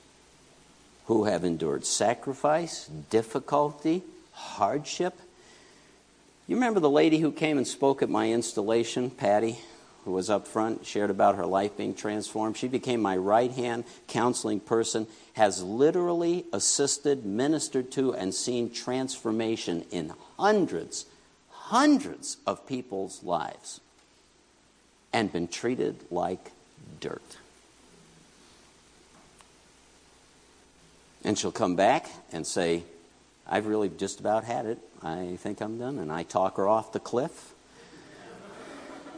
who 1.07 1.25
have 1.25 1.45
endured 1.45 1.87
sacrifice, 1.87 2.89
difficulty, 3.11 4.03
hardship. 4.33 5.15
You 6.49 6.57
remember 6.57 6.81
the 6.81 6.91
lady 6.91 7.19
who 7.19 7.31
came 7.31 7.57
and 7.57 7.67
spoke 7.67 8.03
at 8.03 8.11
my 8.11 8.31
installation, 8.31 9.11
Patty, 9.11 9.59
who 10.05 10.13
was 10.13 10.29
up 10.29 10.47
front, 10.49 10.85
shared 10.85 11.11
about 11.11 11.37
her 11.37 11.47
life 11.47 11.77
being 11.77 11.95
transformed? 11.95 12.57
She 12.57 12.69
became 12.69 13.01
my 13.01 13.17
right 13.17 13.51
hand 13.51 13.85
counseling 14.09 14.61
person, 14.61 15.07
has 15.35 15.63
literally 15.63 16.47
assisted, 16.53 17.25
ministered 17.25 17.93
to, 17.93 18.13
and 18.15 18.35
seen 18.35 18.71
transformation 18.71 19.85
in 19.91 20.13
hundreds, 20.39 21.07
hundreds 21.51 22.37
of 22.47 22.67
people's 22.67 23.23
lives 23.23 23.81
and 25.13 25.33
been 25.33 25.49
treated 25.49 25.97
like 26.11 26.51
dirt. 27.01 27.37
And 31.23 31.39
she'll 31.39 31.53
come 31.53 31.77
back 31.77 32.11
and 32.33 32.47
say, 32.47 32.83
I've 33.47 33.67
really 33.67 33.89
just 33.89 34.21
about 34.21 34.45
had 34.45 34.67
it. 34.67 34.79
I 35.03 35.37
think 35.39 35.61
I'm 35.61 35.79
done. 35.79 35.99
And 35.99 36.13
I 36.13 36.23
talk 36.23 36.57
her 36.57 36.69
off 36.69 36.93
the 36.93 37.01
cliff. 37.01 37.55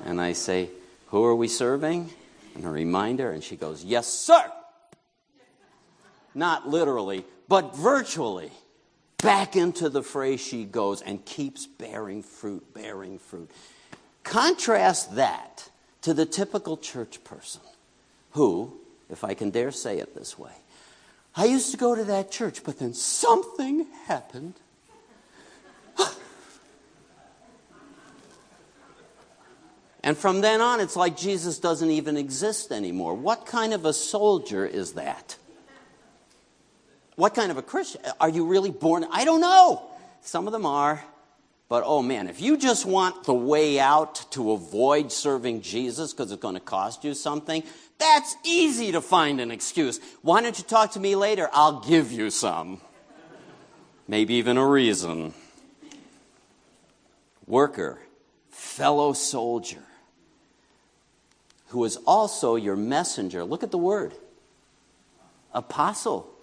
And 0.05 0.20
I 0.20 0.35
say, 0.35 0.68
Who 1.09 1.24
are 1.24 1.35
we 1.35 1.48
serving? 1.48 2.11
And 2.55 2.64
a 2.64 2.70
reminder, 2.70 3.31
and 3.31 3.42
she 3.42 3.57
goes, 3.57 3.83
Yes, 3.83 4.07
sir. 4.07 4.52
Not 6.35 6.68
literally, 6.68 7.24
but 7.48 7.74
virtually 7.74 8.50
back 9.18 9.57
into 9.57 9.88
the 9.88 10.02
phrase 10.02 10.40
she 10.40 10.64
goes 10.64 11.02
and 11.02 11.24
keeps 11.24 11.66
bearing 11.66 12.22
fruit, 12.22 12.74
bearing 12.74 13.18
fruit. 13.18 13.50
Contrast 14.22 15.14
that 15.16 15.70
to 16.02 16.12
the 16.14 16.26
typical 16.26 16.76
church 16.76 17.22
person 17.24 17.62
who, 18.33 18.72
if 19.09 19.24
I 19.24 19.35
can 19.35 19.50
dare 19.50 19.70
say 19.72 19.98
it 19.98 20.14
this 20.14 20.38
way, 20.38 20.52
I 21.35 21.44
used 21.46 21.70
to 21.72 21.76
go 21.76 21.94
to 21.94 22.05
that 22.05 22.31
church, 22.31 22.64
but 22.64 22.79
then 22.79 22.94
something 22.94 23.87
happened. 24.07 24.55
and 30.02 30.16
from 30.16 30.40
then 30.40 30.61
on, 30.61 30.81
it's 30.81 30.96
like 30.96 31.16
Jesus 31.16 31.59
doesn't 31.59 31.90
even 31.90 32.16
exist 32.16 32.72
anymore. 32.72 33.14
What 33.14 33.44
kind 33.46 33.74
of 33.74 33.85
a 33.85 33.92
soldier 33.92 34.64
is 34.64 34.92
that? 34.94 35.37
What 37.16 37.35
kind 37.35 37.50
of 37.50 37.57
a 37.57 37.62
Christian? 37.62 38.02
Are 38.20 38.29
you 38.29 38.46
really 38.46 38.70
born? 38.70 39.07
I 39.11 39.24
don't 39.24 39.40
know. 39.40 39.83
Some 40.20 40.46
of 40.46 40.52
them 40.52 40.66
are. 40.66 41.02
But 41.68 41.83
oh 41.85 42.00
man, 42.00 42.29
if 42.29 42.40
you 42.40 42.57
just 42.57 42.87
want 42.87 43.24
the 43.24 43.35
way 43.35 43.81
out 43.81 44.31
to 44.33 44.52
avoid 44.52 45.11
serving 45.11 45.62
Jesus 45.62 46.12
because 46.12 46.31
it's 46.31 46.40
going 46.40 46.55
to 46.55 46.61
cost 46.61 47.02
you 47.02 47.12
something, 47.12 47.64
that's 47.98 48.37
easy 48.44 48.92
to 48.92 49.00
find 49.00 49.40
an 49.40 49.50
excuse. 49.50 49.98
Why 50.22 50.42
don't 50.42 50.57
you 50.57 50.64
talk 50.64 50.92
to 50.92 51.00
me 51.00 51.16
later? 51.16 51.48
I'll 51.52 51.81
give 51.81 52.12
you 52.12 52.31
some. 52.31 52.81
Maybe 54.07 54.35
even 54.35 54.59
a 54.59 54.66
reason. 54.66 55.35
Worker, 57.46 57.98
fellow 58.50 59.12
soldier, 59.12 59.83
who 61.68 61.85
is 61.85 61.96
also 62.07 62.55
your 62.55 62.76
messenger. 62.76 63.42
Look 63.42 63.64
at 63.64 63.72
the 63.72 63.79
word 63.79 64.14
apostle. 65.52 66.36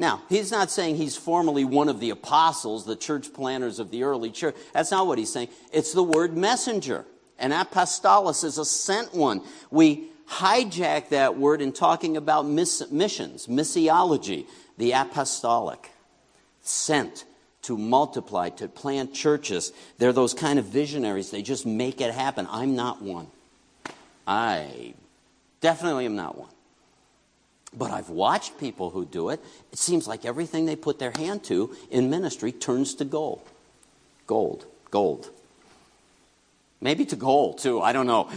Now, 0.00 0.22
he's 0.30 0.50
not 0.50 0.70
saying 0.70 0.96
he's 0.96 1.14
formally 1.14 1.62
one 1.66 1.90
of 1.90 2.00
the 2.00 2.08
apostles, 2.08 2.86
the 2.86 2.96
church 2.96 3.34
planners 3.34 3.78
of 3.78 3.90
the 3.90 4.04
early 4.04 4.30
church. 4.30 4.56
That's 4.72 4.90
not 4.90 5.06
what 5.06 5.18
he's 5.18 5.30
saying. 5.30 5.50
It's 5.74 5.92
the 5.92 6.02
word 6.02 6.34
messenger. 6.34 7.04
And 7.38 7.52
apostolos 7.52 8.42
is 8.42 8.56
a 8.56 8.64
sent 8.64 9.14
one. 9.14 9.42
We 9.70 10.08
hijack 10.26 11.10
that 11.10 11.36
word 11.36 11.60
in 11.60 11.72
talking 11.72 12.16
about 12.16 12.46
miss- 12.46 12.90
missions, 12.90 13.46
missiology, 13.46 14.46
the 14.78 14.92
apostolic, 14.92 15.90
sent 16.62 17.26
to 17.62 17.76
multiply, 17.76 18.48
to 18.48 18.68
plant 18.68 19.12
churches. 19.12 19.70
They're 19.98 20.14
those 20.14 20.32
kind 20.32 20.58
of 20.58 20.64
visionaries. 20.64 21.30
They 21.30 21.42
just 21.42 21.66
make 21.66 22.00
it 22.00 22.14
happen. 22.14 22.48
I'm 22.50 22.74
not 22.74 23.02
one. 23.02 23.26
I 24.26 24.94
definitely 25.60 26.06
am 26.06 26.16
not 26.16 26.38
one. 26.38 26.48
But 27.76 27.90
I've 27.90 28.10
watched 28.10 28.58
people 28.58 28.90
who 28.90 29.04
do 29.04 29.28
it. 29.28 29.40
It 29.72 29.78
seems 29.78 30.08
like 30.08 30.24
everything 30.24 30.66
they 30.66 30.76
put 30.76 30.98
their 30.98 31.12
hand 31.12 31.44
to 31.44 31.74
in 31.90 32.10
ministry 32.10 32.52
turns 32.52 32.94
to 32.96 33.04
gold. 33.04 33.42
Gold. 34.26 34.64
Gold. 34.90 35.30
Maybe 36.80 37.04
to 37.06 37.16
gold, 37.16 37.58
too. 37.58 37.80
I 37.80 37.92
don't 37.92 38.06
know. 38.06 38.28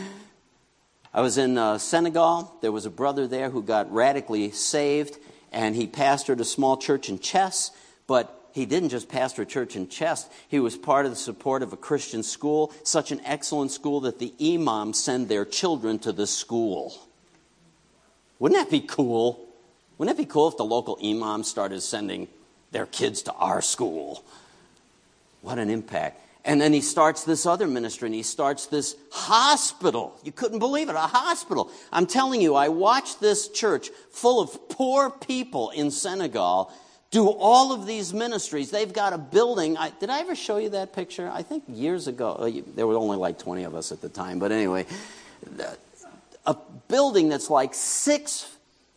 I 1.13 1.21
was 1.21 1.37
in 1.37 1.57
uh, 1.57 1.77
Senegal. 1.77 2.53
There 2.61 2.71
was 2.71 2.85
a 2.85 2.91
brother 2.91 3.27
there 3.27 3.49
who 3.49 3.63
got 3.63 3.91
radically 3.93 4.51
saved, 4.51 5.17
and 5.51 5.75
he 5.75 5.87
pastored 5.87 6.39
a 6.39 6.45
small 6.45 6.77
church 6.77 7.09
in 7.09 7.19
Thiès, 7.19 7.71
but 8.07 8.49
he 8.51 8.65
didn't 8.65 8.89
just 8.89 9.09
pastor 9.09 9.43
a 9.43 9.45
church 9.45 9.75
in 9.75 9.87
Thiès. 9.87 10.27
He 10.47 10.59
was 10.59 10.77
part 10.77 11.05
of 11.05 11.11
the 11.11 11.17
support 11.17 11.63
of 11.63 11.73
a 11.73 11.77
Christian 11.77 12.21
school, 12.21 12.71
such 12.83 13.11
an 13.11 13.21
excellent 13.25 13.71
school 13.71 14.01
that 14.01 14.19
the 14.19 14.33
imams 14.39 15.03
send 15.03 15.27
their 15.27 15.45
children 15.45 15.97
to 15.99 16.11
the 16.11 16.27
school. 16.27 16.93
Wouldn't 18.39 18.59
that 18.59 18.71
be 18.71 18.81
cool? 18.81 19.47
Wouldn't 19.97 20.17
it 20.17 20.21
be 20.21 20.25
cool 20.27 20.47
if 20.47 20.57
the 20.57 20.65
local 20.65 20.97
imams 21.03 21.47
started 21.47 21.81
sending 21.81 22.27
their 22.71 22.85
kids 22.85 23.21
to 23.23 23.33
our 23.33 23.61
school? 23.61 24.23
What 25.41 25.59
an 25.59 25.69
impact. 25.69 26.21
And 26.45 26.59
then 26.59 26.73
he 26.73 26.81
starts 26.81 27.23
this 27.23 27.45
other 27.45 27.67
ministry 27.67 28.07
and 28.07 28.15
he 28.15 28.23
starts 28.23 28.65
this 28.65 28.97
hospital. 29.11 30.19
You 30.23 30.33
couldn't 30.33 30.59
believe 30.59 30.89
it, 30.89 30.95
a 30.95 30.99
hospital. 30.99 31.71
I'm 31.91 32.05
telling 32.05 32.41
you, 32.41 32.55
I 32.55 32.67
watched 32.67 33.21
this 33.21 33.47
church 33.47 33.89
full 34.11 34.41
of 34.41 34.69
poor 34.69 35.09
people 35.09 35.69
in 35.69 35.89
Senegal 35.89 36.71
do 37.11 37.27
all 37.29 37.71
of 37.71 37.85
these 37.85 38.13
ministries. 38.13 38.71
They've 38.71 38.91
got 38.91 39.13
a 39.13 39.17
building. 39.17 39.77
I, 39.77 39.91
did 39.91 40.09
I 40.09 40.19
ever 40.19 40.35
show 40.35 40.57
you 40.57 40.69
that 40.69 40.93
picture? 40.93 41.29
I 41.31 41.43
think 41.43 41.63
years 41.67 42.07
ago. 42.07 42.51
There 42.75 42.87
were 42.87 42.95
only 42.95 43.17
like 43.17 43.37
20 43.37 43.63
of 43.63 43.75
us 43.75 43.91
at 43.91 44.01
the 44.01 44.09
time, 44.09 44.39
but 44.39 44.51
anyway 44.51 44.85
a 46.45 46.56
building 46.88 47.29
that's 47.29 47.49
like 47.49 47.73
six 47.73 48.47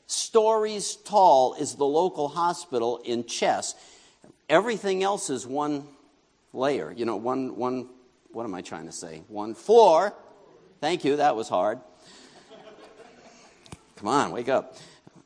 stories 0.07 0.97
tall 0.97 1.55
is 1.55 1.75
the 1.75 1.85
local 1.85 2.29
hospital 2.29 3.01
in 3.05 3.25
Thiès. 3.25 3.75
Everything 4.49 5.03
else 5.03 5.31
is 5.31 5.47
one 5.47 5.87
layer, 6.53 6.93
you 6.93 7.05
know, 7.05 7.17
one, 7.17 7.57
one, 7.57 7.89
what 8.33 8.45
am 8.45 8.55
I 8.55 8.63
trying 8.63 8.87
to 8.87 8.93
say? 8.93 9.23
One 9.29 9.55
floor. 9.55 10.15
Thank 10.81 11.05
you, 11.05 11.17
that 11.17 11.37
was 11.37 11.49
hard. 11.49 11.81
Come 13.97 14.09
on, 14.09 14.31
wake 14.31 14.49
up. 14.49 14.77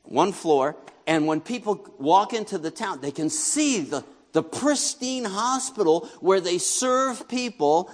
One 0.05 0.33
floor. 0.33 0.77
And 1.07 1.27
when 1.27 1.41
people 1.41 1.93
walk 1.99 2.33
into 2.33 2.57
the 2.57 2.71
town, 2.71 3.01
they 3.01 3.11
can 3.11 3.31
see 3.31 3.81
the, 3.81 4.05
the 4.33 4.43
pristine 4.43 5.25
hospital 5.25 6.09
where 6.21 6.41
they 6.41 6.59
serve 6.59 7.29
people, 7.29 7.91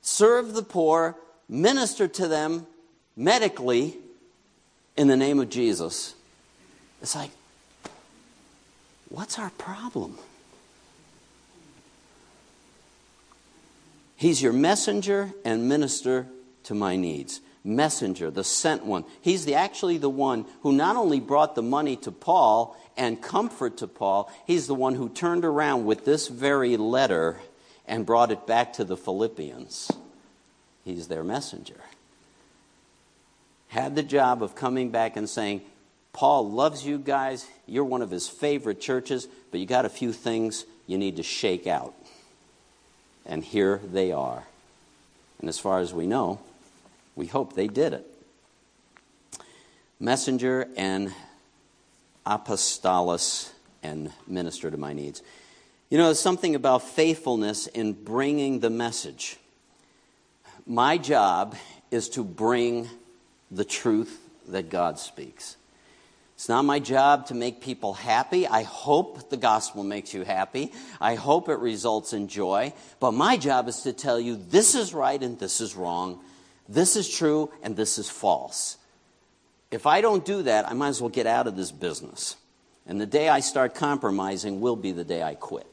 serve 0.00 0.54
the 0.54 0.62
poor, 0.62 1.16
minister 1.48 2.08
to 2.08 2.26
them, 2.26 2.66
medically 3.16 3.96
in 4.96 5.08
the 5.08 5.16
name 5.16 5.40
of 5.40 5.48
Jesus. 5.50 6.14
It's 7.02 7.14
like, 7.14 7.30
what's 9.08 9.38
our 9.38 9.50
problem? 9.50 10.18
He's 14.16 14.42
your 14.42 14.52
messenger 14.52 15.32
and 15.44 15.68
minister 15.68 16.26
to 16.64 16.74
my 16.74 16.96
needs. 16.96 17.40
Messenger, 17.62 18.30
the 18.30 18.44
sent 18.44 18.84
one. 18.84 19.04
He's 19.22 19.44
the, 19.44 19.54
actually 19.54 19.98
the 19.98 20.10
one 20.10 20.44
who 20.62 20.72
not 20.72 20.96
only 20.96 21.20
brought 21.20 21.54
the 21.54 21.62
money 21.62 21.96
to 21.96 22.12
Paul 22.12 22.76
and 22.96 23.20
comfort 23.20 23.78
to 23.78 23.86
Paul, 23.86 24.30
he's 24.46 24.66
the 24.66 24.74
one 24.74 24.94
who 24.94 25.08
turned 25.08 25.44
around 25.44 25.86
with 25.86 26.04
this 26.04 26.28
very 26.28 26.76
letter 26.76 27.40
and 27.86 28.06
brought 28.06 28.30
it 28.30 28.46
back 28.46 28.74
to 28.74 28.84
the 28.84 28.96
Philippians. 28.96 29.90
He's 30.84 31.08
their 31.08 31.24
messenger. 31.24 31.80
Had 33.74 33.96
the 33.96 34.04
job 34.04 34.40
of 34.40 34.54
coming 34.54 34.90
back 34.90 35.16
and 35.16 35.28
saying, 35.28 35.60
Paul 36.12 36.48
loves 36.48 36.86
you 36.86 36.96
guys. 36.96 37.44
You're 37.66 37.82
one 37.82 38.02
of 38.02 38.10
his 38.12 38.28
favorite 38.28 38.80
churches, 38.80 39.26
but 39.50 39.58
you 39.58 39.66
got 39.66 39.84
a 39.84 39.88
few 39.88 40.12
things 40.12 40.64
you 40.86 40.96
need 40.96 41.16
to 41.16 41.24
shake 41.24 41.66
out. 41.66 41.92
And 43.26 43.42
here 43.42 43.80
they 43.84 44.12
are. 44.12 44.44
And 45.40 45.48
as 45.48 45.58
far 45.58 45.80
as 45.80 45.92
we 45.92 46.06
know, 46.06 46.38
we 47.16 47.26
hope 47.26 47.54
they 47.54 47.66
did 47.66 47.94
it. 47.94 48.06
Messenger 49.98 50.68
and 50.76 51.12
apostolos 52.24 53.50
and 53.82 54.12
minister 54.28 54.70
to 54.70 54.76
my 54.76 54.92
needs. 54.92 55.20
You 55.90 55.98
know, 55.98 56.04
there's 56.04 56.20
something 56.20 56.54
about 56.54 56.82
faithfulness 56.82 57.66
in 57.66 57.92
bringing 57.92 58.60
the 58.60 58.70
message. 58.70 59.36
My 60.64 60.96
job 60.96 61.56
is 61.90 62.08
to 62.10 62.22
bring 62.22 62.88
the 63.54 63.64
truth 63.64 64.20
that 64.48 64.70
God 64.70 64.98
speaks. 64.98 65.56
It's 66.34 66.48
not 66.48 66.64
my 66.64 66.80
job 66.80 67.26
to 67.26 67.34
make 67.34 67.60
people 67.60 67.94
happy. 67.94 68.46
I 68.46 68.62
hope 68.62 69.30
the 69.30 69.36
gospel 69.36 69.84
makes 69.84 70.12
you 70.12 70.24
happy. 70.24 70.72
I 71.00 71.14
hope 71.14 71.48
it 71.48 71.58
results 71.58 72.12
in 72.12 72.26
joy. 72.26 72.72
But 72.98 73.12
my 73.12 73.36
job 73.36 73.68
is 73.68 73.82
to 73.82 73.92
tell 73.92 74.18
you 74.18 74.36
this 74.36 74.74
is 74.74 74.92
right 74.92 75.22
and 75.22 75.38
this 75.38 75.60
is 75.60 75.76
wrong. 75.76 76.20
This 76.68 76.96
is 76.96 77.08
true 77.08 77.52
and 77.62 77.76
this 77.76 77.98
is 77.98 78.10
false. 78.10 78.78
If 79.70 79.86
I 79.86 80.00
don't 80.00 80.24
do 80.24 80.42
that, 80.42 80.68
I 80.68 80.72
might 80.72 80.88
as 80.88 81.00
well 81.00 81.10
get 81.10 81.26
out 81.26 81.46
of 81.46 81.56
this 81.56 81.70
business. 81.70 82.36
And 82.86 83.00
the 83.00 83.06
day 83.06 83.28
I 83.28 83.40
start 83.40 83.74
compromising 83.74 84.60
will 84.60 84.76
be 84.76 84.90
the 84.90 85.04
day 85.04 85.22
I 85.22 85.36
quit. 85.36 85.66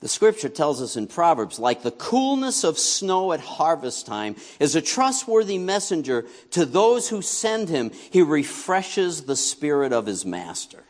The 0.00 0.08
scripture 0.08 0.48
tells 0.48 0.80
us 0.80 0.96
in 0.96 1.08
Proverbs, 1.08 1.58
like 1.58 1.82
the 1.82 1.90
coolness 1.90 2.62
of 2.62 2.78
snow 2.78 3.32
at 3.32 3.40
harvest 3.40 4.06
time 4.06 4.36
is 4.60 4.76
a 4.76 4.80
trustworthy 4.80 5.58
messenger 5.58 6.24
to 6.52 6.64
those 6.64 7.08
who 7.08 7.20
send 7.20 7.68
him. 7.68 7.90
He 8.10 8.22
refreshes 8.22 9.22
the 9.22 9.34
spirit 9.34 9.92
of 9.92 10.06
his 10.06 10.24
master. 10.24 10.84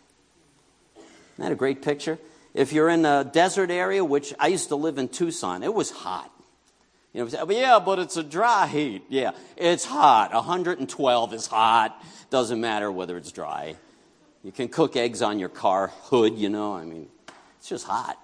Isn't 0.97 1.07
that 1.39 1.53
a 1.53 1.57
great 1.57 1.81
picture? 1.81 2.19
If 2.53 2.73
you're 2.73 2.91
in 2.91 3.07
a 3.07 3.25
desert 3.25 3.71
area, 3.71 4.05
which 4.05 4.35
I 4.39 4.49
used 4.49 4.69
to 4.69 4.77
live 4.77 4.99
in 4.99 5.09
Tucson, 5.09 5.63
it 5.63 5.73
was 5.73 5.91
hot. 5.91 6.31
You 7.15 7.25
know, 7.25 7.51
yeah, 7.51 7.79
but 7.79 7.99
it's 7.99 8.19
a 8.19 8.23
dry 8.23 8.67
heat. 8.67 9.05
Yeah, 9.09 9.31
it's 9.57 9.87
hot. 9.87 10.35
112 10.35 11.33
is 11.33 11.47
hot. 11.47 11.99
Doesn't 12.29 12.61
matter 12.61 12.93
whether 12.93 13.17
it's 13.17 13.33
dry. 13.33 13.77
You 14.45 14.53
can 14.53 14.69
cook 14.69 14.97
eggs 14.97 15.23
on 15.23 15.39
your 15.39 15.49
car 15.49 15.93
hood, 16.03 16.37
you 16.37 16.51
know. 16.51 16.75
I 16.75 16.85
mean, 16.85 17.09
it's 17.59 17.69
just 17.69 17.87
hot. 17.87 18.19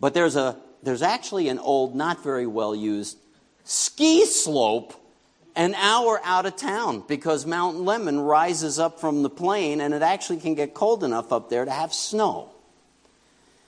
But 0.00 0.14
there's, 0.14 0.36
a, 0.36 0.58
there's 0.82 1.02
actually 1.02 1.48
an 1.48 1.58
old, 1.58 1.94
not 1.94 2.22
very 2.22 2.46
well 2.46 2.74
used 2.74 3.18
ski 3.64 4.26
slope 4.26 4.94
an 5.56 5.74
hour 5.74 6.20
out 6.24 6.46
of 6.46 6.56
town 6.56 7.04
because 7.06 7.46
Mount 7.46 7.78
Lemmon 7.78 8.26
rises 8.26 8.78
up 8.78 9.00
from 9.00 9.22
the 9.22 9.30
plain 9.30 9.80
and 9.80 9.94
it 9.94 10.02
actually 10.02 10.38
can 10.38 10.54
get 10.54 10.74
cold 10.74 11.04
enough 11.04 11.32
up 11.32 11.48
there 11.48 11.64
to 11.64 11.70
have 11.70 11.94
snow. 11.94 12.50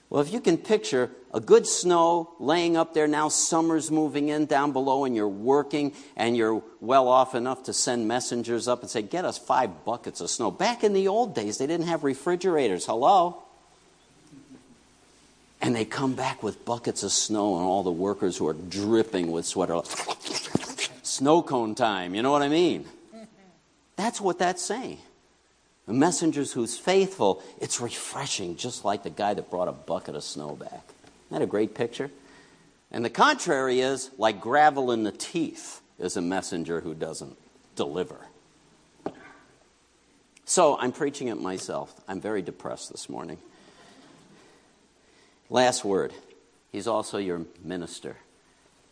Well, 0.09 0.21
if 0.21 0.31
you 0.31 0.39
can 0.39 0.57
picture 0.57 1.11
a 1.33 1.41
good 1.41 1.67
snow 1.67 2.33
laying 2.39 2.77
up 2.77 2.93
there 2.93 3.07
now, 3.07 3.27
summer's 3.27 3.91
moving 3.91 4.29
in 4.29 4.45
down 4.45 4.71
below, 4.71 5.03
and 5.03 5.13
you're 5.13 5.27
working 5.27 5.93
and 6.15 6.37
you're 6.37 6.63
well 6.79 7.09
off 7.09 7.35
enough 7.35 7.63
to 7.63 7.73
send 7.73 8.07
messengers 8.07 8.69
up 8.69 8.81
and 8.81 8.89
say, 8.89 9.01
Get 9.01 9.25
us 9.25 9.37
five 9.37 9.83
buckets 9.83 10.21
of 10.21 10.29
snow. 10.29 10.49
Back 10.49 10.85
in 10.85 10.93
the 10.93 11.09
old 11.09 11.35
days, 11.35 11.57
they 11.57 11.67
didn't 11.67 11.87
have 11.87 12.05
refrigerators. 12.05 12.85
Hello? 12.85 13.43
And 15.61 15.75
they 15.75 15.85
come 15.85 16.13
back 16.13 16.43
with 16.43 16.65
buckets 16.65 17.03
of 17.03 17.11
snow, 17.11 17.55
and 17.55 17.65
all 17.65 17.83
the 17.83 17.91
workers 17.91 18.37
who 18.37 18.47
are 18.47 18.53
dripping 18.53 19.31
with 19.31 19.45
sweat 19.45 19.69
are 19.69 19.77
like, 19.77 20.89
snow 21.03 21.41
cone 21.41 21.73
time. 21.75 22.13
You 22.13 22.21
know 22.21 22.31
what 22.31 22.41
I 22.43 22.47
mean? 22.47 22.85
That's 23.95 24.21
what 24.21 24.37
that's 24.37 24.61
saying. 24.61 24.99
The 25.87 25.93
messengers 25.93 26.51
who's 26.51 26.77
faithful, 26.77 27.41
it's 27.59 27.81
refreshing, 27.81 28.55
just 28.55 28.85
like 28.85 29.03
the 29.03 29.09
guy 29.09 29.33
that 29.33 29.49
brought 29.49 29.67
a 29.67 29.71
bucket 29.71 30.15
of 30.15 30.23
snow 30.23 30.55
back. 30.55 30.71
Isn't 30.71 31.31
that 31.31 31.41
a 31.41 31.47
great 31.47 31.73
picture? 31.73 32.11
And 32.91 33.03
the 33.03 33.09
contrary 33.09 33.79
is 33.79 34.11
like 34.17 34.39
gravel 34.39 34.91
in 34.91 35.03
the 35.03 35.11
teeth 35.11 35.81
is 35.97 36.15
a 36.15 36.21
messenger 36.21 36.81
who 36.81 36.93
doesn't 36.93 37.37
deliver. 37.75 38.17
So 40.45 40.77
I'm 40.77 40.91
preaching 40.91 41.27
it 41.27 41.41
myself. 41.41 41.93
I'm 42.07 42.21
very 42.21 42.41
depressed 42.41 42.91
this 42.91 43.09
morning. 43.09 43.37
Last 45.49 45.85
word. 45.85 46.13
He's 46.71 46.87
also 46.87 47.17
your 47.17 47.45
minister. 47.63 48.17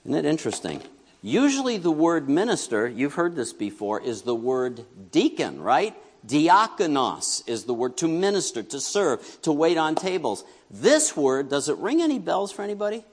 Isn't 0.05 0.17
it 0.17 0.25
interesting? 0.25 0.81
Usually, 1.21 1.77
the 1.77 1.91
word 1.91 2.29
minister, 2.29 2.87
you've 2.87 3.15
heard 3.15 3.35
this 3.35 3.51
before, 3.51 3.99
is 3.99 4.21
the 4.21 4.35
word 4.35 4.85
deacon, 5.11 5.61
right? 5.61 5.95
Diakonos 6.25 7.47
is 7.47 7.65
the 7.65 7.73
word 7.73 7.97
to 7.97 8.07
minister, 8.07 8.63
to 8.63 8.79
serve, 8.79 9.41
to 9.41 9.51
wait 9.51 9.77
on 9.77 9.95
tables. 9.95 10.43
This 10.69 11.17
word, 11.17 11.49
does 11.49 11.67
it 11.67 11.77
ring 11.77 12.01
any 12.01 12.19
bells 12.19 12.51
for 12.51 12.61
anybody? 12.61 13.03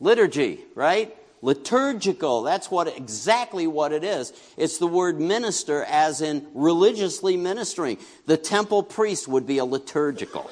Liturgy, 0.00 0.60
right? 0.74 1.16
Liturgical, 1.42 2.42
that's 2.42 2.70
what 2.70 2.94
exactly 2.94 3.66
what 3.66 3.92
it 3.92 4.04
is. 4.04 4.32
It's 4.58 4.76
the 4.76 4.86
word 4.86 5.18
minister 5.18 5.84
as 5.84 6.20
in 6.20 6.46
religiously 6.54 7.38
ministering. 7.38 7.98
The 8.26 8.36
temple 8.36 8.82
priest 8.82 9.26
would 9.26 9.46
be 9.46 9.58
a 9.58 9.64
liturgical 9.64 10.50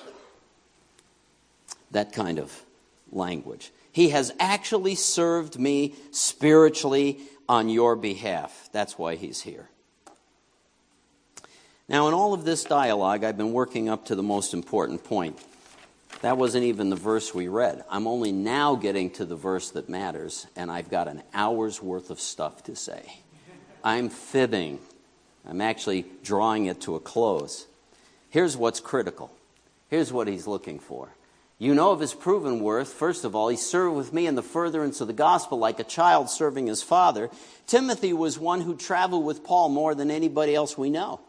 that 1.91 2.13
kind 2.13 2.39
of 2.39 2.63
language. 3.11 3.71
He 3.93 4.11
has 4.11 4.33
actually 4.39 4.95
served 4.95 5.59
me 5.59 5.95
spiritually 6.11 7.21
on 7.49 7.69
your 7.69 7.97
behalf. 7.97 8.69
That's 8.73 8.99
why 8.99 9.17
he's 9.17 9.41
here. 9.41 9.69
Now, 11.89 12.09
in 12.09 12.15
all 12.15 12.35
of 12.35 12.45
this 12.45 12.65
dialogue, 12.65 13.25
I've 13.25 13.39
been 13.39 13.55
working 13.55 13.89
up 13.89 14.07
to 14.07 14.15
the 14.15 14.23
most 14.23 14.53
important 14.53 15.05
point. 15.05 15.39
That 16.21 16.37
wasn't 16.37 16.65
even 16.65 16.91
the 16.91 16.97
verse 16.97 17.35
we 17.35 17.49
read. 17.49 17.85
I'm 17.89 18.07
only 18.07 18.31
now 18.31 18.75
getting 18.75 19.11
to 19.13 19.25
the 19.25 19.37
verse 19.37 19.71
that 19.71 19.89
matters, 19.89 20.47
and 20.55 20.71
I've 20.71 20.91
got 20.91 21.09
an 21.09 21.23
hour's 21.33 21.83
worth 21.83 22.11
of 22.11 22.21
stuff 22.21 22.65
to 22.65 22.77
say. 22.77 23.21
I'm 23.83 24.11
fibbing. 24.11 24.81
I'm 25.49 25.63
actually 25.63 26.05
drawing 26.23 26.67
it 26.67 26.83
to 26.83 26.97
a 26.97 27.01
close. 27.01 27.67
Here's 28.29 28.57
what's 28.57 28.81
critical. 28.81 29.31
Here's 29.89 30.13
what 30.13 30.29
he's 30.29 30.47
looking 30.47 30.79
for. 30.81 31.09
You 31.61 31.75
know 31.75 31.91
of 31.91 31.99
his 31.99 32.15
proven 32.15 32.61
worth. 32.61 32.93
First 32.93 33.25
of 33.25 33.35
all, 33.35 33.49
he 33.49 33.57
served 33.57 33.97
with 33.97 34.13
me 34.13 34.29
in 34.29 34.37
the 34.37 34.43
furtherance 34.43 35.01
of 35.01 35.09
the 35.09 35.13
gospel 35.13 35.59
like 35.59 35.81
a 35.81 35.85
child 35.85 36.31
serving 36.31 36.69
his 36.69 36.85
father. 36.85 37.31
Timothy 37.67 38.13
was 38.13 38.39
one 38.39 38.61
who 38.61 38.77
traveled 38.77 39.25
with 39.25 39.43
Paul 39.43 39.69
more 39.69 39.95
than 39.95 40.11
anybody 40.11 40.55
else 40.55 40.79
we 40.79 40.89
know. 40.89 41.21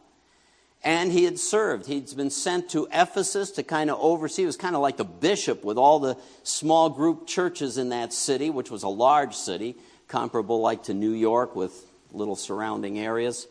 And 0.83 1.11
he 1.11 1.23
had 1.23 1.39
served. 1.39 1.87
He'd 1.87 2.15
been 2.15 2.29
sent 2.29 2.69
to 2.69 2.87
Ephesus 2.93 3.51
to 3.51 3.63
kind 3.63 3.89
of 3.89 3.99
oversee. 3.99 4.43
He 4.43 4.45
was 4.45 4.55
kind 4.55 4.75
of 4.75 4.81
like 4.81 4.97
the 4.97 5.03
bishop 5.03 5.63
with 5.63 5.77
all 5.77 5.99
the 5.99 6.15
small 6.43 6.89
group 6.89 7.27
churches 7.27 7.77
in 7.79 7.89
that 7.89 8.13
city, 8.13 8.51
which 8.51 8.69
was 8.69 8.83
a 8.83 8.87
large 8.87 9.35
city, 9.35 9.75
comparable 10.07 10.61
like 10.61 10.83
to 10.83 10.93
New 10.93 11.11
York 11.11 11.55
with 11.55 11.85
little 12.13 12.35
surrounding 12.35 12.99
areas. 12.99 13.47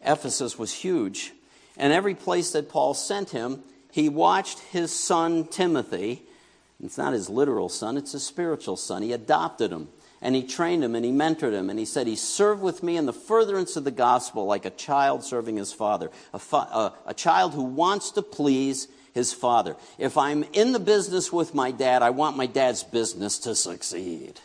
Ephesus 0.00 0.58
was 0.58 0.72
huge. 0.72 1.32
And 1.76 1.92
every 1.92 2.14
place 2.14 2.52
that 2.52 2.68
Paul 2.68 2.94
sent 2.94 3.30
him, 3.30 3.64
he 3.94 4.08
watched 4.08 4.58
his 4.58 4.92
son 4.92 5.46
Timothy. 5.46 6.24
It's 6.82 6.98
not 6.98 7.12
his 7.12 7.30
literal 7.30 7.68
son, 7.68 7.96
it's 7.96 8.10
his 8.10 8.26
spiritual 8.26 8.76
son. 8.76 9.02
He 9.02 9.12
adopted 9.12 9.70
him 9.70 9.86
and 10.20 10.34
he 10.34 10.42
trained 10.42 10.82
him 10.82 10.96
and 10.96 11.04
he 11.04 11.12
mentored 11.12 11.52
him. 11.52 11.70
And 11.70 11.78
he 11.78 11.84
said, 11.84 12.08
He 12.08 12.16
served 12.16 12.60
with 12.60 12.82
me 12.82 12.96
in 12.96 13.06
the 13.06 13.12
furtherance 13.12 13.76
of 13.76 13.84
the 13.84 13.92
gospel 13.92 14.46
like 14.46 14.64
a 14.64 14.70
child 14.70 15.22
serving 15.22 15.58
his 15.58 15.72
father, 15.72 16.10
a, 16.32 16.40
fa- 16.40 16.56
a, 16.56 16.92
a 17.06 17.14
child 17.14 17.54
who 17.54 17.62
wants 17.62 18.10
to 18.10 18.22
please 18.22 18.88
his 19.12 19.32
father. 19.32 19.76
If 19.96 20.18
I'm 20.18 20.44
in 20.52 20.72
the 20.72 20.80
business 20.80 21.32
with 21.32 21.54
my 21.54 21.70
dad, 21.70 22.02
I 22.02 22.10
want 22.10 22.36
my 22.36 22.46
dad's 22.46 22.82
business 22.82 23.38
to 23.38 23.54
succeed. 23.54 24.40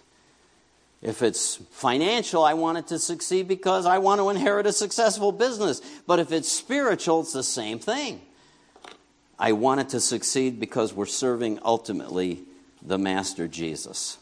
If 1.02 1.24
it's 1.24 1.56
financial, 1.72 2.44
I 2.44 2.54
want 2.54 2.78
it 2.78 2.86
to 2.90 3.00
succeed 3.00 3.48
because 3.48 3.88
I 3.88 3.98
want 3.98 4.22
to 4.22 4.30
inherit 4.30 4.68
a 4.68 4.74
successful 4.74 5.32
business. 5.32 5.82
But 6.06 6.20
if 6.20 6.32
it's 6.32 6.52
spiritual, 6.52 7.22
it's 7.22 7.34
the 7.34 7.42
same 7.42 7.80
thing. 7.80 8.22
I 9.40 9.54
want 9.54 9.80
it 9.80 9.90
to 9.90 10.02
succeed 10.02 10.60
because 10.60 10.94
we're 10.94 11.06
serving 11.06 11.60
ultimately 11.64 12.42
the 12.82 12.98
Master 12.98 13.48
Jesus. 13.48 14.18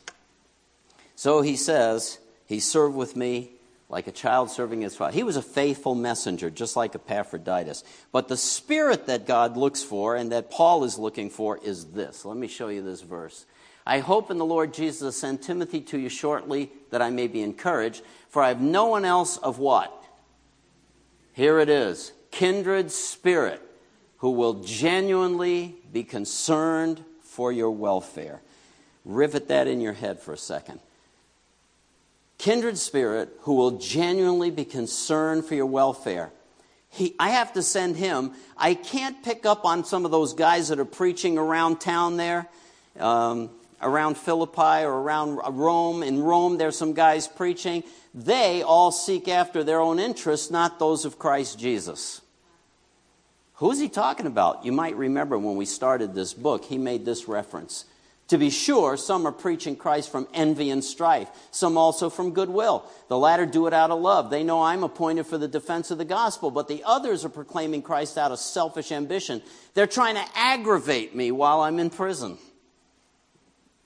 So 1.15 1.41
he 1.41 1.55
says, 1.55 2.20
He 2.45 2.59
served 2.59 2.95
with 2.95 3.15
me 3.15 3.49
like 3.89 4.07
a 4.07 4.11
child 4.11 4.51
serving 4.51 4.82
his 4.82 4.95
father. 4.95 5.13
He 5.13 5.24
was 5.24 5.38
a 5.38 5.41
faithful 5.41 5.95
messenger, 5.95 6.49
just 6.49 6.76
like 6.76 6.93
Epaphroditus. 6.93 7.84
But 8.11 8.28
the 8.28 8.38
spirit 8.38 9.07
that 9.07 9.26
God 9.26 9.57
looks 9.57 9.82
for 9.82 10.15
and 10.15 10.32
that 10.32 10.51
Paul 10.51 10.84
is 10.84 10.99
looking 10.99 11.30
for 11.30 11.57
is 11.63 11.86
this. 11.86 12.26
Let 12.26 12.38
me 12.38 12.47
show 12.47 12.68
you 12.68 12.84
this 12.84 13.01
verse. 13.01 13.45
I 13.86 13.99
hope 13.99 14.30
in 14.30 14.38
the 14.38 14.45
Lord 14.45 14.74
Jesus 14.74 14.99
to 14.99 15.11
send 15.13 15.41
Timothy 15.41 15.80
to 15.82 15.97
you 15.97 16.09
shortly 16.09 16.70
that 16.91 17.01
I 17.01 17.09
may 17.09 17.28
be 17.28 17.41
encouraged, 17.41 18.03
for 18.30 18.43
I 18.43 18.49
have 18.49 18.61
no 18.61 18.86
one 18.88 19.05
else 19.05 19.38
of 19.38 19.57
what? 19.57 19.93
Here 21.34 21.59
it 21.59 21.70
is 21.70 22.11
kindred 22.30 22.91
spirit 22.91 23.61
who 24.18 24.32
will 24.32 24.63
genuinely 24.63 25.76
be 25.91 26.03
concerned 26.03 27.03
for 27.22 27.51
your 27.51 27.72
welfare. 27.72 28.41
Rivet 29.05 29.47
that 29.47 29.68
in 29.68 29.80
your 29.82 29.93
head 29.93 30.20
for 30.20 30.34
a 30.34 30.38
second 30.38 30.80
kindred 32.38 32.78
spirit 32.78 33.30
who 33.41 33.53
will 33.53 33.72
genuinely 33.72 34.51
be 34.51 34.65
concerned 34.65 35.45
for 35.45 35.55
your 35.55 35.65
welfare. 35.65 36.32
He, 36.89 37.15
I 37.20 37.32
have 37.32 37.53
to 37.53 37.63
send 37.63 37.97
him. 37.97 38.32
I 38.57 38.74
can't 38.74 39.24
pick 39.24 39.45
up 39.45 39.65
on 39.65 39.84
some 39.84 40.05
of 40.05 40.11
those 40.11 40.34
guys 40.34 40.70
that 40.70 40.80
are 40.80 40.86
preaching 40.86 41.38
around 41.38 41.82
town 41.82 42.18
there, 42.18 42.47
um, 42.99 43.49
around 43.82 44.18
Philippi 44.18 44.86
or 44.86 45.01
around 45.01 45.36
Rome. 45.57 46.03
In 46.03 46.22
Rome, 46.22 46.57
there's 46.57 46.78
some 46.78 46.93
guys 46.93 47.28
preaching. 47.28 47.84
They 48.13 48.61
all 48.61 48.91
seek 48.91 49.28
after 49.28 49.63
their 49.63 49.80
own 49.80 49.99
interests, 49.99 50.49
not 50.49 50.80
those 50.80 51.05
of 51.05 51.20
Christ 51.20 51.59
Jesus. 51.59 52.22
Who's 53.58 53.80
he 53.80 53.89
talking 53.89 54.28
about? 54.28 54.66
You 54.66 54.72
might 54.72 54.95
remember 54.95 55.38
when 55.38 55.55
we 55.55 55.66
started 55.66 56.14
this 56.14 56.34
book, 56.34 56.66
he 56.66 56.78
made 56.78 57.05
this 57.05 57.28
reference. 57.28 57.86
To 58.28 58.38
be 58.38 58.49
sure, 58.49 58.97
some 58.97 59.26
are 59.26 59.32
preaching 59.32 59.76
Christ 59.76 60.12
from 60.12 60.28
envy 60.34 60.70
and 60.70 60.84
strife, 60.84 61.30
some 61.49 61.78
also 61.78 62.10
from 62.10 62.34
goodwill. 62.34 62.84
The 63.08 63.18
latter 63.18 63.45
do 63.45 63.66
it 63.68 63.74
out 63.74 63.89
of 63.89 64.01
love. 64.01 64.30
They 64.30 64.43
know 64.43 64.62
I'm 64.62 64.84
appointed 64.84 65.26
for 65.28 65.38
the 65.38 65.47
defense 65.47 65.91
of 65.91 65.97
the 65.97 66.05
gospel, 66.05 66.51
but 66.51 66.68
the 66.68 66.84
others 66.86 67.24
are 67.24 67.30
proclaiming 67.30 67.82
Christ 67.82 68.18
out 68.18 68.32
of 68.32 68.39
selfish 68.39 68.91
ambition. 68.91 69.41
They're 69.74 69.88
trying 69.88 70.16
to 70.16 70.26
aggravate 70.36 71.16
me 71.16 71.32
while 71.32 71.62
I'm 71.62 71.80
in 71.80 71.89
prison. 71.89 72.38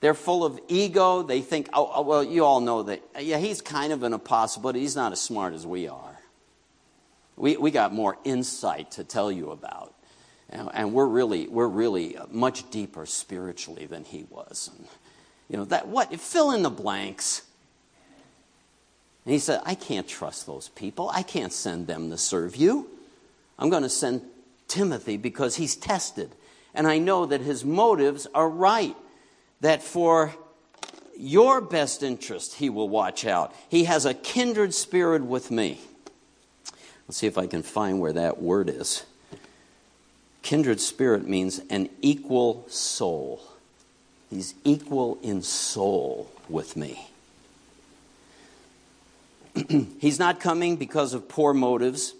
They're 0.00 0.12
full 0.12 0.44
of 0.44 0.58
ego. 0.66 1.22
They 1.22 1.40
think, 1.40 1.70
oh, 1.72 1.90
oh 1.94 2.02
well, 2.02 2.24
you 2.24 2.44
all 2.44 2.60
know 2.60 2.82
that, 2.82 3.00
yeah, 3.20 3.38
he's 3.38 3.62
kind 3.62 3.92
of 3.92 4.02
an 4.02 4.12
apostle, 4.12 4.60
but 4.60 4.74
he's 4.74 4.96
not 4.96 5.12
as 5.12 5.20
smart 5.20 5.54
as 5.54 5.64
we 5.64 5.86
are. 5.86 6.11
We, 7.36 7.56
we 7.56 7.70
got 7.70 7.92
more 7.92 8.18
insight 8.24 8.92
to 8.92 9.04
tell 9.04 9.32
you 9.32 9.50
about. 9.50 9.94
And 10.48 10.92
we're 10.92 11.06
really, 11.06 11.48
we're 11.48 11.66
really 11.66 12.16
much 12.30 12.70
deeper 12.70 13.06
spiritually 13.06 13.86
than 13.86 14.04
he 14.04 14.26
was. 14.28 14.70
And, 14.76 14.86
you 15.48 15.56
know, 15.56 15.64
that 15.66 15.88
what? 15.88 16.14
Fill 16.20 16.50
in 16.50 16.62
the 16.62 16.70
blanks. 16.70 17.42
And 19.24 19.32
he 19.32 19.38
said, 19.38 19.62
I 19.64 19.74
can't 19.74 20.06
trust 20.06 20.46
those 20.46 20.68
people. 20.68 21.10
I 21.14 21.22
can't 21.22 21.54
send 21.54 21.86
them 21.86 22.10
to 22.10 22.18
serve 22.18 22.54
you. 22.54 22.90
I'm 23.58 23.70
going 23.70 23.82
to 23.82 23.88
send 23.88 24.22
Timothy 24.68 25.16
because 25.16 25.56
he's 25.56 25.74
tested. 25.74 26.30
And 26.74 26.86
I 26.86 26.98
know 26.98 27.24
that 27.24 27.40
his 27.40 27.64
motives 27.64 28.26
are 28.34 28.48
right. 28.48 28.96
That 29.62 29.82
for 29.82 30.34
your 31.16 31.60
best 31.62 32.02
interest, 32.02 32.56
he 32.56 32.68
will 32.68 32.88
watch 32.88 33.24
out. 33.24 33.54
He 33.68 33.84
has 33.84 34.04
a 34.04 34.12
kindred 34.12 34.74
spirit 34.74 35.22
with 35.22 35.50
me. 35.50 35.80
Let's 37.06 37.18
see 37.18 37.26
if 37.26 37.38
I 37.38 37.46
can 37.46 37.62
find 37.62 38.00
where 38.00 38.12
that 38.12 38.40
word 38.40 38.68
is. 38.68 39.04
Kindred 40.42 40.80
spirit 40.80 41.26
means 41.26 41.60
an 41.70 41.88
equal 42.00 42.66
soul. 42.68 43.42
He's 44.30 44.54
equal 44.64 45.18
in 45.22 45.42
soul 45.42 46.30
with 46.48 46.76
me. 46.76 47.06
He's 49.98 50.18
not 50.18 50.40
coming 50.40 50.76
because 50.76 51.14
of 51.14 51.28
poor 51.28 51.52
motives. 51.52 52.14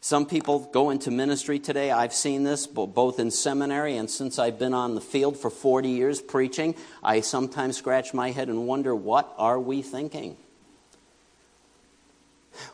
Some 0.00 0.26
people 0.26 0.68
go 0.72 0.90
into 0.90 1.12
ministry 1.12 1.60
today. 1.60 1.92
I've 1.92 2.12
seen 2.12 2.42
this 2.42 2.66
both 2.66 3.20
in 3.20 3.30
seminary 3.30 3.96
and 3.96 4.10
since 4.10 4.40
I've 4.40 4.58
been 4.58 4.74
on 4.74 4.96
the 4.96 5.00
field 5.00 5.38
for 5.38 5.48
40 5.48 5.90
years 5.90 6.20
preaching. 6.20 6.74
I 7.04 7.20
sometimes 7.20 7.76
scratch 7.76 8.12
my 8.12 8.32
head 8.32 8.48
and 8.48 8.66
wonder, 8.66 8.96
what 8.96 9.32
are 9.38 9.60
we 9.60 9.80
thinking? 9.80 10.36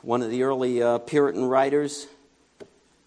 One 0.03 0.23
of 0.23 0.31
the 0.31 0.43
early 0.43 0.83
uh, 0.83 0.99
Puritan 0.99 1.45
writers, 1.45 2.07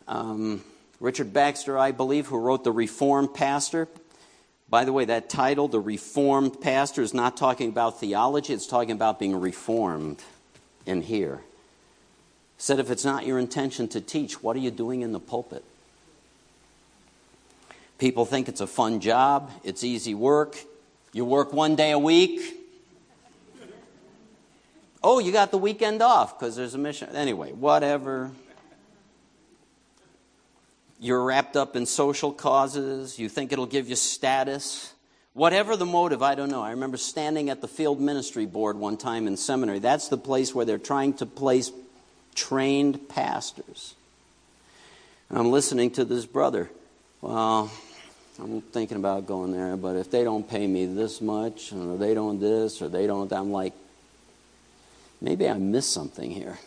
um, 0.08 0.64
Richard 1.00 1.34
Baxter, 1.34 1.78
I 1.78 1.92
believe, 1.92 2.28
who 2.28 2.38
wrote 2.38 2.64
The 2.64 2.72
Reformed 2.72 3.34
Pastor. 3.34 3.88
By 4.70 4.86
the 4.86 4.94
way, 4.94 5.06
that 5.06 5.30
title, 5.30 5.68
The 5.68 5.80
Reformed 5.80 6.62
Pastor, 6.62 7.02
is 7.02 7.14
not 7.14 7.36
talking 7.36 7.70
about 7.70 8.00
theology, 8.00 8.54
it's 8.54 8.68
talking 8.68 8.92
about 8.92 9.20
being 9.20 9.36
reformed 9.36 10.22
in 10.86 11.02
here. 11.02 11.42
Said, 12.58 12.80
if 12.80 12.92
it's 12.92 13.04
not 13.04 13.26
your 13.26 13.40
intention 13.40 13.88
to 13.90 14.00
teach, 14.00 14.44
what 14.44 14.56
are 14.56 14.60
you 14.60 14.72
doing 14.72 15.02
in 15.02 15.12
the 15.12 15.20
pulpit? 15.20 15.64
People 17.98 18.26
think 18.26 18.48
it's 18.48 18.62
a 18.62 18.68
fun 18.68 19.00
job, 19.00 19.52
it's 19.64 19.84
easy 19.84 20.14
work. 20.14 20.58
You 21.14 21.26
work 21.26 21.52
one 21.52 21.76
day 21.76 21.92
a 21.92 22.00
week. 22.00 22.61
Oh, 25.04 25.20
you 25.20 25.32
got 25.32 25.52
the 25.52 25.58
weekend 25.58 26.02
off 26.02 26.38
because 26.38 26.56
there's 26.56 26.76
a 26.76 26.78
mission. 26.78 27.16
Anyway, 27.16 27.52
whatever. 27.52 28.32
You're 31.00 31.24
wrapped 31.24 31.58
up 31.58 31.76
in 31.76 31.88
social 31.88 32.32
causes. 32.32 33.18
You 33.18 33.28
think 33.28 33.52
it'll 33.52 33.66
give 33.66 33.90
you 33.90 33.96
status. 33.96 34.94
Whatever 35.34 35.76
the 35.76 35.86
motive, 35.86 36.22
I 36.22 36.36
don't 36.36 36.52
know. 36.52 36.62
I 36.62 36.72
remember 36.72 36.98
standing 36.98 37.50
at 37.50 37.62
the 37.62 37.68
field 37.68 38.00
ministry 38.00 38.46
board 38.46 38.78
one 38.78 38.98
time 38.98 39.28
in 39.28 39.38
seminary. 39.38 39.80
That's 39.80 40.10
the 40.10 40.18
place 40.18 40.54
where 40.54 40.66
they're 40.66 40.78
trying 40.78 41.14
to 41.14 41.26
place 41.26 41.72
trained 42.36 43.10
pastors. 43.10 43.96
And 45.30 45.40
I'm 45.40 45.50
listening 45.52 45.92
to 45.92 46.06
this 46.06 46.26
brother. 46.26 46.70
Well, 47.22 47.72
I'm 48.40 48.62
thinking 48.62 48.98
about 48.98 49.26
going 49.26 49.52
there, 49.54 49.78
but 49.78 49.96
if 49.96 50.12
they 50.12 50.24
don't 50.24 50.48
pay 50.48 50.68
me 50.68 50.86
this 50.86 51.22
much, 51.22 51.72
or 51.72 51.98
they 51.98 52.14
don't 52.14 52.40
this, 52.40 52.82
or 52.82 52.90
they 52.90 53.08
don't, 53.08 53.32
I'm 53.32 53.52
like, 53.52 53.74
maybe 55.22 55.48
I 55.48 55.54
missed 55.54 55.92
something 55.92 56.32
here. 56.32 56.58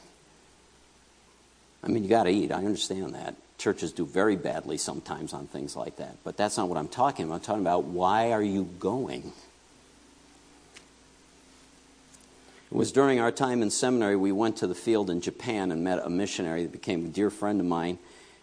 I 1.82 1.88
mean, 1.88 2.02
you 2.02 2.08
got 2.08 2.24
to 2.24 2.30
eat. 2.30 2.50
I 2.50 2.58
understand 2.58 3.14
that 3.14 3.34
churches 3.58 3.92
do 3.92 4.04
very 4.04 4.36
badly 4.36 4.76
sometimes 4.78 5.32
on 5.32 5.46
things 5.46 5.76
like 5.76 5.96
that. 5.96 6.16
But 6.24 6.36
that's 6.36 6.56
not 6.56 6.68
what 6.68 6.78
I'm 6.78 6.88
talking 6.88 7.26
about. 7.26 7.34
I'm 7.36 7.40
talking 7.40 7.62
about 7.62 7.84
why 7.84 8.32
are 8.32 8.42
you 8.42 8.64
going? 8.78 9.32
It 12.70 12.76
was 12.76 12.90
during 12.90 13.20
our 13.20 13.30
time 13.30 13.62
in 13.62 13.70
seminary, 13.70 14.16
we 14.16 14.32
went 14.32 14.56
to 14.58 14.66
the 14.66 14.74
field 14.74 15.08
in 15.08 15.20
Japan 15.20 15.70
and 15.70 15.84
met 15.84 16.00
a 16.02 16.10
missionary 16.10 16.62
that 16.62 16.72
became 16.72 17.06
a 17.06 17.08
dear 17.08 17.30
friend 17.30 17.60
of 17.60 17.66
mine. 17.66 17.98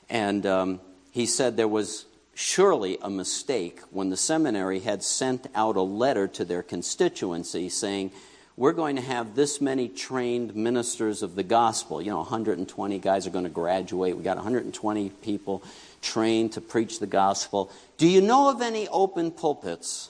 And 0.10 0.46
um, 0.46 0.80
he 1.12 1.26
said 1.26 1.58
there 1.58 1.68
was 1.68 2.06
surely 2.34 2.98
a 3.02 3.10
mistake 3.10 3.82
when 3.92 4.10
the 4.10 4.18
seminary 4.18 4.80
had 4.80 5.04
sent 5.04 5.48
out 5.54 5.76
a 5.76 5.82
letter 5.82 6.28
to 6.30 6.46
their 6.46 6.64
constituency 6.64 7.68
saying, 7.70 8.12
we're 8.58 8.74
going 8.74 8.98
to 8.98 9.02
have 9.02 9.36
this 9.36 9.62
many 9.62 9.88
trained 9.88 10.56
ministers 10.56 11.24
of 11.24 11.36
the 11.36 11.44
gospel. 11.44 12.02
You 12.02 12.12
know, 12.12 12.18
120 12.18 13.00
guys 13.00 13.26
are 13.26 13.32
going 13.32 13.46
to 13.46 13.50
graduate. 13.50 14.18
We 14.18 14.24
got 14.24 14.38
120 14.38 15.10
people 15.22 15.64
trained 16.02 16.54
to 16.54 16.62
preach 16.62 17.00
the 17.00 17.08
gospel. 17.08 17.72
Do 17.98 18.08
you 18.08 18.22
know 18.22 18.50
of 18.50 18.62
any 18.62 18.88
open 18.90 19.32
pulpits? 19.32 20.10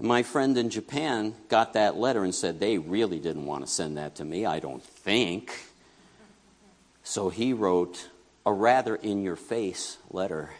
My 0.00 0.22
friend 0.22 0.56
in 0.56 0.70
Japan 0.70 1.34
got 1.48 1.72
that 1.72 1.96
letter 1.96 2.22
and 2.22 2.32
said 2.32 2.60
they 2.60 2.78
really 2.78 3.18
didn't 3.18 3.46
want 3.46 3.66
to 3.66 3.70
send 3.70 3.96
that 3.96 4.14
to 4.16 4.24
me, 4.24 4.46
I 4.46 4.60
don't 4.60 4.82
think. 4.82 5.52
So 7.02 7.30
he 7.30 7.52
wrote 7.52 8.08
a 8.46 8.52
rather 8.52 8.94
in 8.94 9.24
your 9.24 9.34
face 9.34 9.98
letter 10.10 10.50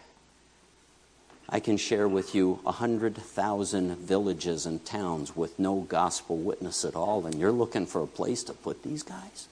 I 1.51 1.61
can 1.61 1.79
share 1.79 2.07
with 2.07 2.35
you 2.35 2.61
100,000 2.65 3.97
villages 3.97 4.67
and 4.67 4.85
towns 4.85 5.35
with 5.35 5.59
no 5.59 5.81
gospel 5.81 6.37
witness 6.37 6.85
at 6.85 6.95
all, 6.95 7.25
and 7.25 7.37
you're 7.37 7.53
looking 7.53 7.87
for 7.87 8.03
a 8.03 8.07
place 8.07 8.43
to 8.45 8.53
put 8.53 8.83
these 8.83 9.03
guys? 9.03 9.49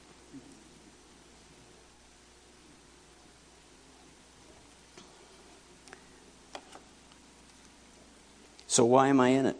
So, 8.66 8.84
why 8.84 9.08
am 9.08 9.20
I 9.20 9.28
in 9.28 9.46
it? 9.46 9.56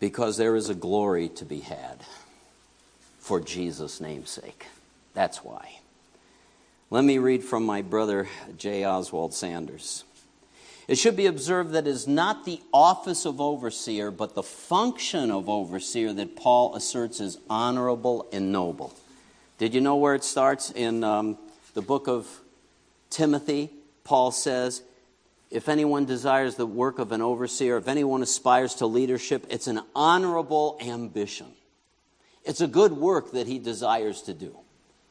Because 0.00 0.36
there 0.36 0.56
is 0.56 0.68
a 0.68 0.74
glory 0.74 1.28
to 1.28 1.44
be 1.44 1.60
had 1.60 2.02
for 3.20 3.38
Jesus' 3.38 4.00
name's 4.00 4.30
sake. 4.30 4.66
That's 5.14 5.44
why. 5.44 5.77
Let 6.90 7.04
me 7.04 7.18
read 7.18 7.44
from 7.44 7.66
my 7.66 7.82
brother 7.82 8.28
J. 8.56 8.86
Oswald 8.86 9.34
Sanders. 9.34 10.04
It 10.86 10.96
should 10.96 11.16
be 11.16 11.26
observed 11.26 11.72
that 11.72 11.86
it 11.86 11.90
is 11.90 12.08
not 12.08 12.46
the 12.46 12.62
office 12.72 13.26
of 13.26 13.42
overseer, 13.42 14.10
but 14.10 14.34
the 14.34 14.42
function 14.42 15.30
of 15.30 15.50
overseer 15.50 16.14
that 16.14 16.34
Paul 16.34 16.74
asserts 16.74 17.20
is 17.20 17.36
honorable 17.50 18.26
and 18.32 18.52
noble. 18.52 18.94
Did 19.58 19.74
you 19.74 19.82
know 19.82 19.96
where 19.96 20.14
it 20.14 20.24
starts? 20.24 20.70
In 20.70 21.04
um, 21.04 21.36
the 21.74 21.82
book 21.82 22.08
of 22.08 22.26
Timothy, 23.10 23.68
Paul 24.02 24.30
says, 24.30 24.80
if 25.50 25.68
anyone 25.68 26.06
desires 26.06 26.54
the 26.54 26.64
work 26.64 26.98
of 26.98 27.12
an 27.12 27.20
overseer, 27.20 27.76
if 27.76 27.86
anyone 27.86 28.22
aspires 28.22 28.76
to 28.76 28.86
leadership, 28.86 29.46
it's 29.50 29.66
an 29.66 29.82
honorable 29.94 30.78
ambition. 30.80 31.48
It's 32.46 32.62
a 32.62 32.66
good 32.66 32.92
work 32.92 33.32
that 33.32 33.46
he 33.46 33.58
desires 33.58 34.22
to 34.22 34.32
do. 34.32 34.56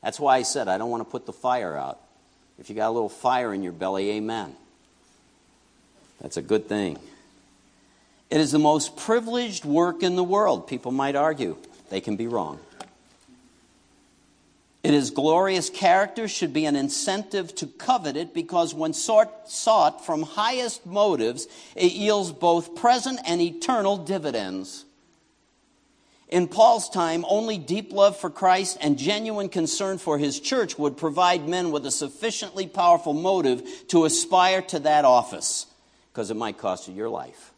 That's 0.01 0.19
why 0.19 0.37
I 0.37 0.43
said 0.43 0.67
I 0.67 0.77
don't 0.77 0.89
want 0.89 1.01
to 1.01 1.09
put 1.09 1.25
the 1.25 1.33
fire 1.33 1.75
out. 1.75 1.99
If 2.59 2.69
you 2.69 2.75
got 2.75 2.89
a 2.89 2.91
little 2.91 3.09
fire 3.09 3.53
in 3.53 3.63
your 3.63 3.71
belly, 3.71 4.11
amen. 4.11 4.55
That's 6.21 6.37
a 6.37 6.41
good 6.41 6.67
thing. 6.67 6.97
It 8.29 8.41
is 8.41 8.51
the 8.51 8.59
most 8.59 8.97
privileged 8.97 9.63
work 9.63 10.03
in 10.03 10.15
the 10.15 10.23
world. 10.23 10.67
People 10.67 10.91
might 10.91 11.15
argue. 11.15 11.57
They 11.89 12.01
can 12.01 12.15
be 12.15 12.27
wrong. 12.27 12.59
It 14.83 14.93
is 14.93 15.11
glorious 15.11 15.69
character 15.69 16.27
should 16.27 16.53
be 16.53 16.65
an 16.65 16.75
incentive 16.75 17.53
to 17.55 17.67
covet 17.67 18.15
it 18.15 18.33
because 18.33 18.73
when 18.73 18.93
sought, 18.93 19.49
sought 19.49 20.05
from 20.05 20.23
highest 20.23 20.85
motives, 20.85 21.47
it 21.75 21.91
yields 21.91 22.31
both 22.31 22.75
present 22.75 23.19
and 23.25 23.41
eternal 23.41 23.97
dividends. 23.97 24.85
In 26.29 26.49
Paul's 26.49 26.89
time, 26.89 27.25
only 27.29 27.57
deep 27.57 27.93
love 27.93 28.17
for 28.17 28.29
Christ 28.29 28.77
and 28.81 28.97
genuine 28.97 29.47
concern 29.47 29.97
for 29.97 30.17
his 30.17 30.39
church 30.39 30.77
would 30.77 30.97
provide 30.97 31.47
men 31.47 31.71
with 31.71 31.85
a 31.85 31.91
sufficiently 31.91 32.67
powerful 32.67 33.13
motive 33.13 33.63
to 33.89 34.03
aspire 34.03 34.61
to 34.63 34.79
that 34.79 35.05
office, 35.05 35.67
because 36.11 36.29
it 36.29 36.35
might 36.35 36.57
cost 36.57 36.87
you 36.87 36.93
your 36.93 37.09
life. 37.09 37.53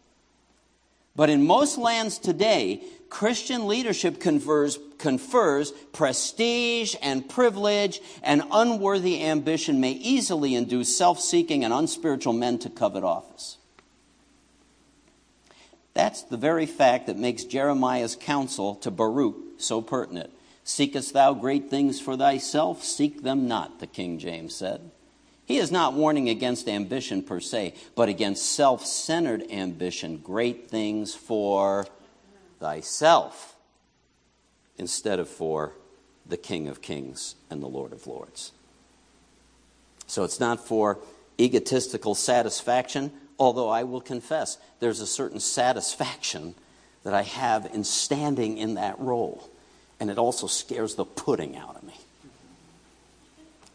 But 1.15 1.31
in 1.31 1.47
most 1.47 1.77
lands 1.77 2.19
today, 2.19 2.83
Christian 3.09 3.67
leadership 3.67 4.19
confers, 4.19 4.77
confers 4.99 5.71
prestige 5.91 6.95
and 7.01 7.27
privilege, 7.27 7.99
and 8.21 8.43
unworthy 8.51 9.23
ambition 9.23 9.81
may 9.81 9.91
easily 9.93 10.53
induce 10.53 10.95
self 10.95 11.19
seeking 11.19 11.65
and 11.65 11.73
unspiritual 11.73 12.33
men 12.33 12.59
to 12.59 12.69
covet 12.69 13.03
office. 13.03 13.57
That's 15.93 16.23
the 16.23 16.37
very 16.37 16.65
fact 16.65 17.07
that 17.07 17.17
makes 17.17 17.43
Jeremiah's 17.43 18.15
counsel 18.15 18.75
to 18.75 18.91
Baruch 18.91 19.35
so 19.57 19.81
pertinent. 19.81 20.31
Seekest 20.63 21.13
thou 21.13 21.33
great 21.33 21.69
things 21.69 21.99
for 21.99 22.15
thyself? 22.15 22.83
Seek 22.83 23.23
them 23.23 23.47
not, 23.47 23.79
the 23.79 23.87
King 23.87 24.19
James 24.19 24.55
said. 24.55 24.91
He 25.45 25.57
is 25.57 25.71
not 25.71 25.93
warning 25.93 26.29
against 26.29 26.69
ambition 26.69 27.23
per 27.23 27.39
se, 27.39 27.73
but 27.95 28.07
against 28.07 28.51
self 28.51 28.85
centered 28.85 29.49
ambition, 29.49 30.17
great 30.17 30.69
things 30.69 31.15
for 31.15 31.87
thyself, 32.59 33.55
instead 34.77 35.19
of 35.19 35.27
for 35.27 35.73
the 36.23 36.37
King 36.37 36.67
of 36.67 36.83
Kings 36.83 37.33
and 37.49 37.63
the 37.63 37.67
Lord 37.67 37.93
of 37.93 38.05
Lords. 38.05 38.51
So 40.05 40.23
it's 40.23 40.39
not 40.39 40.67
for 40.67 40.99
egotistical 41.39 42.13
satisfaction 42.13 43.11
Although 43.39 43.69
I 43.69 43.83
will 43.83 44.01
confess, 44.01 44.57
there's 44.79 44.99
a 44.99 45.07
certain 45.07 45.39
satisfaction 45.39 46.55
that 47.03 47.13
I 47.13 47.21
have 47.21 47.65
in 47.73 47.85
standing 47.85 48.57
in 48.57 48.73
that 48.75 48.99
role. 48.99 49.49
And 49.99 50.09
it 50.09 50.17
also 50.17 50.47
scares 50.47 50.95
the 50.95 51.05
pudding 51.05 51.55
out 51.55 51.77
of 51.77 51.83
me. 51.83 51.95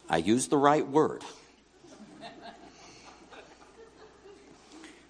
I 0.07 0.17
use 0.17 0.47
the 0.47 0.57
right 0.57 0.87
word. 0.87 1.23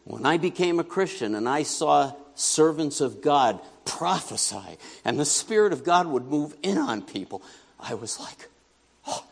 When 0.05 0.25
I 0.25 0.37
became 0.37 0.79
a 0.79 0.83
Christian 0.83 1.35
and 1.35 1.49
I 1.49 1.63
saw 1.63 2.13
servants 2.35 3.01
of 3.01 3.21
God 3.21 3.59
prophesy 3.85 4.77
and 5.03 5.19
the 5.19 5.25
Spirit 5.25 5.73
of 5.73 5.83
God 5.83 6.07
would 6.07 6.25
move 6.25 6.55
in 6.61 6.77
on 6.77 7.01
people, 7.01 7.41
I 7.79 7.95
was 7.95 8.19
like, 8.19 8.49
oh, 9.07 9.25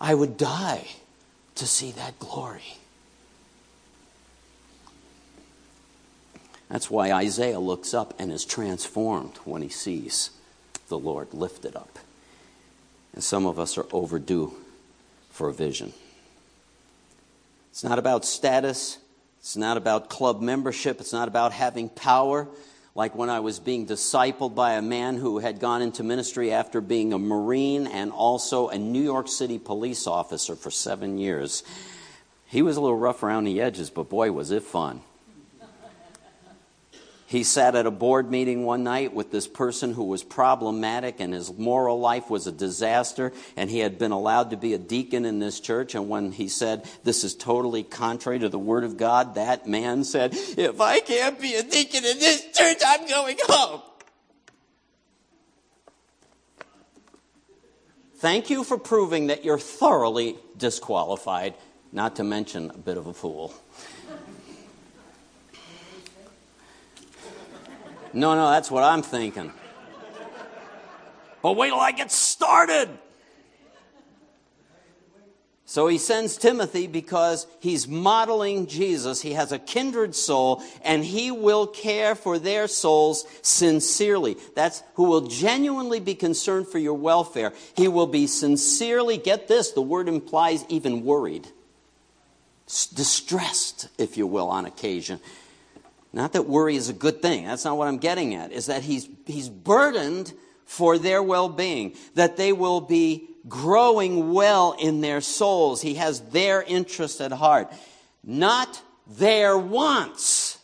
I 0.00 0.14
would 0.14 0.36
die 0.36 0.86
to 1.56 1.66
see 1.66 1.90
that 1.92 2.18
glory. 2.18 2.76
That's 6.68 6.90
why 6.90 7.12
Isaiah 7.12 7.58
looks 7.58 7.94
up 7.94 8.14
and 8.18 8.30
is 8.30 8.44
transformed 8.44 9.36
when 9.44 9.62
he 9.62 9.68
sees 9.68 10.30
the 10.88 10.98
Lord 10.98 11.32
lifted 11.32 11.76
up. 11.76 11.98
And 13.14 13.24
some 13.24 13.46
of 13.46 13.58
us 13.58 13.78
are 13.78 13.86
overdue 13.92 14.52
for 15.30 15.48
a 15.48 15.52
vision. 15.52 15.92
It's 17.70 17.84
not 17.84 17.98
about 17.98 18.24
status, 18.24 18.98
it's 19.38 19.56
not 19.56 19.76
about 19.76 20.10
club 20.10 20.40
membership, 20.40 21.00
it's 21.00 21.12
not 21.12 21.28
about 21.28 21.52
having 21.52 21.88
power. 21.88 22.48
Like 22.94 23.14
when 23.14 23.30
I 23.30 23.40
was 23.40 23.60
being 23.60 23.86
discipled 23.86 24.56
by 24.56 24.72
a 24.72 24.82
man 24.82 25.16
who 25.16 25.38
had 25.38 25.60
gone 25.60 25.82
into 25.82 26.02
ministry 26.02 26.52
after 26.52 26.80
being 26.80 27.12
a 27.12 27.18
Marine 27.18 27.86
and 27.86 28.10
also 28.10 28.68
a 28.68 28.78
New 28.78 29.02
York 29.02 29.28
City 29.28 29.58
police 29.58 30.08
officer 30.08 30.56
for 30.56 30.72
seven 30.72 31.16
years. 31.16 31.62
He 32.46 32.60
was 32.60 32.76
a 32.76 32.80
little 32.80 32.98
rough 32.98 33.22
around 33.22 33.44
the 33.44 33.60
edges, 33.60 33.90
but 33.90 34.08
boy, 34.08 34.32
was 34.32 34.50
it 34.50 34.64
fun. 34.64 35.02
He 37.28 37.44
sat 37.44 37.74
at 37.74 37.84
a 37.84 37.90
board 37.90 38.30
meeting 38.30 38.64
one 38.64 38.84
night 38.84 39.12
with 39.12 39.30
this 39.30 39.46
person 39.46 39.92
who 39.92 40.04
was 40.04 40.24
problematic 40.24 41.20
and 41.20 41.34
his 41.34 41.52
moral 41.52 42.00
life 42.00 42.30
was 42.30 42.46
a 42.46 42.52
disaster, 42.52 43.34
and 43.54 43.68
he 43.68 43.80
had 43.80 43.98
been 43.98 44.12
allowed 44.12 44.48
to 44.48 44.56
be 44.56 44.72
a 44.72 44.78
deacon 44.78 45.26
in 45.26 45.38
this 45.38 45.60
church. 45.60 45.94
And 45.94 46.08
when 46.08 46.32
he 46.32 46.48
said, 46.48 46.88
This 47.04 47.24
is 47.24 47.34
totally 47.34 47.82
contrary 47.82 48.38
to 48.38 48.48
the 48.48 48.58
Word 48.58 48.82
of 48.82 48.96
God, 48.96 49.34
that 49.34 49.66
man 49.68 50.04
said, 50.04 50.30
If 50.32 50.80
I 50.80 51.00
can't 51.00 51.38
be 51.38 51.54
a 51.54 51.62
deacon 51.62 52.02
in 52.02 52.18
this 52.18 52.46
church, 52.54 52.78
I'm 52.86 53.06
going 53.06 53.36
home. 53.42 53.82
Thank 58.16 58.48
you 58.48 58.64
for 58.64 58.78
proving 58.78 59.26
that 59.26 59.44
you're 59.44 59.58
thoroughly 59.58 60.38
disqualified, 60.56 61.56
not 61.92 62.16
to 62.16 62.24
mention 62.24 62.70
a 62.70 62.78
bit 62.78 62.96
of 62.96 63.06
a 63.06 63.12
fool. 63.12 63.52
No, 68.12 68.34
no, 68.34 68.50
that's 68.50 68.70
what 68.70 68.84
I'm 68.84 69.02
thinking. 69.02 69.52
But 71.42 71.56
wait 71.56 71.68
till 71.68 71.78
I 71.78 71.92
get 71.92 72.10
started. 72.10 72.88
So 75.68 75.86
he 75.86 75.98
sends 75.98 76.38
Timothy 76.38 76.86
because 76.86 77.46
he's 77.60 77.86
modeling 77.86 78.68
Jesus. 78.68 79.20
He 79.20 79.34
has 79.34 79.52
a 79.52 79.58
kindred 79.58 80.14
soul 80.14 80.62
and 80.82 81.04
he 81.04 81.30
will 81.30 81.66
care 81.66 82.14
for 82.14 82.38
their 82.38 82.68
souls 82.68 83.26
sincerely. 83.42 84.38
That's 84.56 84.82
who 84.94 85.04
will 85.04 85.28
genuinely 85.28 86.00
be 86.00 86.14
concerned 86.14 86.68
for 86.68 86.78
your 86.78 86.94
welfare. 86.94 87.52
He 87.76 87.86
will 87.86 88.06
be 88.06 88.26
sincerely, 88.26 89.18
get 89.18 89.46
this, 89.46 89.72
the 89.72 89.82
word 89.82 90.08
implies 90.08 90.64
even 90.70 91.04
worried, 91.04 91.46
distressed, 92.94 93.90
if 93.98 94.16
you 94.16 94.26
will, 94.26 94.48
on 94.48 94.64
occasion. 94.64 95.20
Not 96.12 96.32
that 96.32 96.46
worry 96.46 96.76
is 96.76 96.88
a 96.88 96.94
good 96.94 97.20
thing. 97.20 97.44
That's 97.44 97.64
not 97.64 97.76
what 97.76 97.88
I'm 97.88 97.98
getting 97.98 98.34
at. 98.34 98.52
Is 98.52 98.66
that 98.66 98.82
he's, 98.82 99.08
he's 99.26 99.48
burdened 99.48 100.32
for 100.64 100.98
their 100.98 101.22
well 101.22 101.48
being, 101.48 101.94
that 102.14 102.36
they 102.36 102.52
will 102.52 102.80
be 102.80 103.28
growing 103.48 104.32
well 104.32 104.76
in 104.78 105.00
their 105.00 105.20
souls. 105.20 105.80
He 105.80 105.94
has 105.94 106.20
their 106.20 106.62
interest 106.62 107.20
at 107.20 107.32
heart, 107.32 107.72
not 108.22 108.82
their 109.06 109.56
wants. 109.56 110.58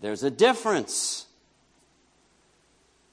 There's 0.00 0.22
a 0.22 0.30
difference. 0.30 1.26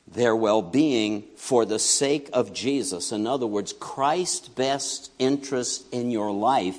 Their 0.08 0.36
well 0.36 0.62
being 0.62 1.24
for 1.36 1.66
the 1.66 1.80
sake 1.80 2.30
of 2.32 2.54
Jesus. 2.54 3.12
In 3.12 3.26
other 3.26 3.48
words, 3.48 3.74
Christ's 3.74 4.48
best 4.48 5.12
interest 5.18 5.86
in 5.92 6.12
your 6.12 6.32
life. 6.32 6.78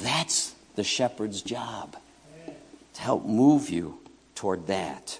That's 0.00 0.54
the 0.74 0.82
shepherd's 0.82 1.42
job 1.42 1.96
to 2.94 3.00
help 3.00 3.24
move 3.24 3.70
you 3.70 3.98
toward 4.34 4.66
that. 4.66 5.18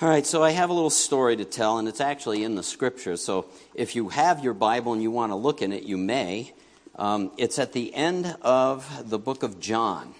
All 0.00 0.08
right, 0.08 0.26
so 0.26 0.42
I 0.42 0.50
have 0.50 0.70
a 0.70 0.72
little 0.72 0.90
story 0.90 1.36
to 1.36 1.44
tell, 1.44 1.78
and 1.78 1.86
it's 1.86 2.00
actually 2.00 2.42
in 2.42 2.56
the 2.56 2.62
scripture. 2.62 3.16
So 3.16 3.46
if 3.74 3.94
you 3.94 4.08
have 4.08 4.42
your 4.42 4.52
Bible 4.52 4.92
and 4.92 5.00
you 5.00 5.10
want 5.10 5.30
to 5.30 5.36
look 5.36 5.62
in 5.62 5.72
it, 5.72 5.84
you 5.84 5.96
may. 5.96 6.52
Um, 6.96 7.30
it's 7.36 7.58
at 7.58 7.72
the 7.72 7.94
end 7.94 8.36
of 8.42 9.08
the 9.08 9.18
book 9.18 9.42
of 9.42 9.60
John. 9.60 10.14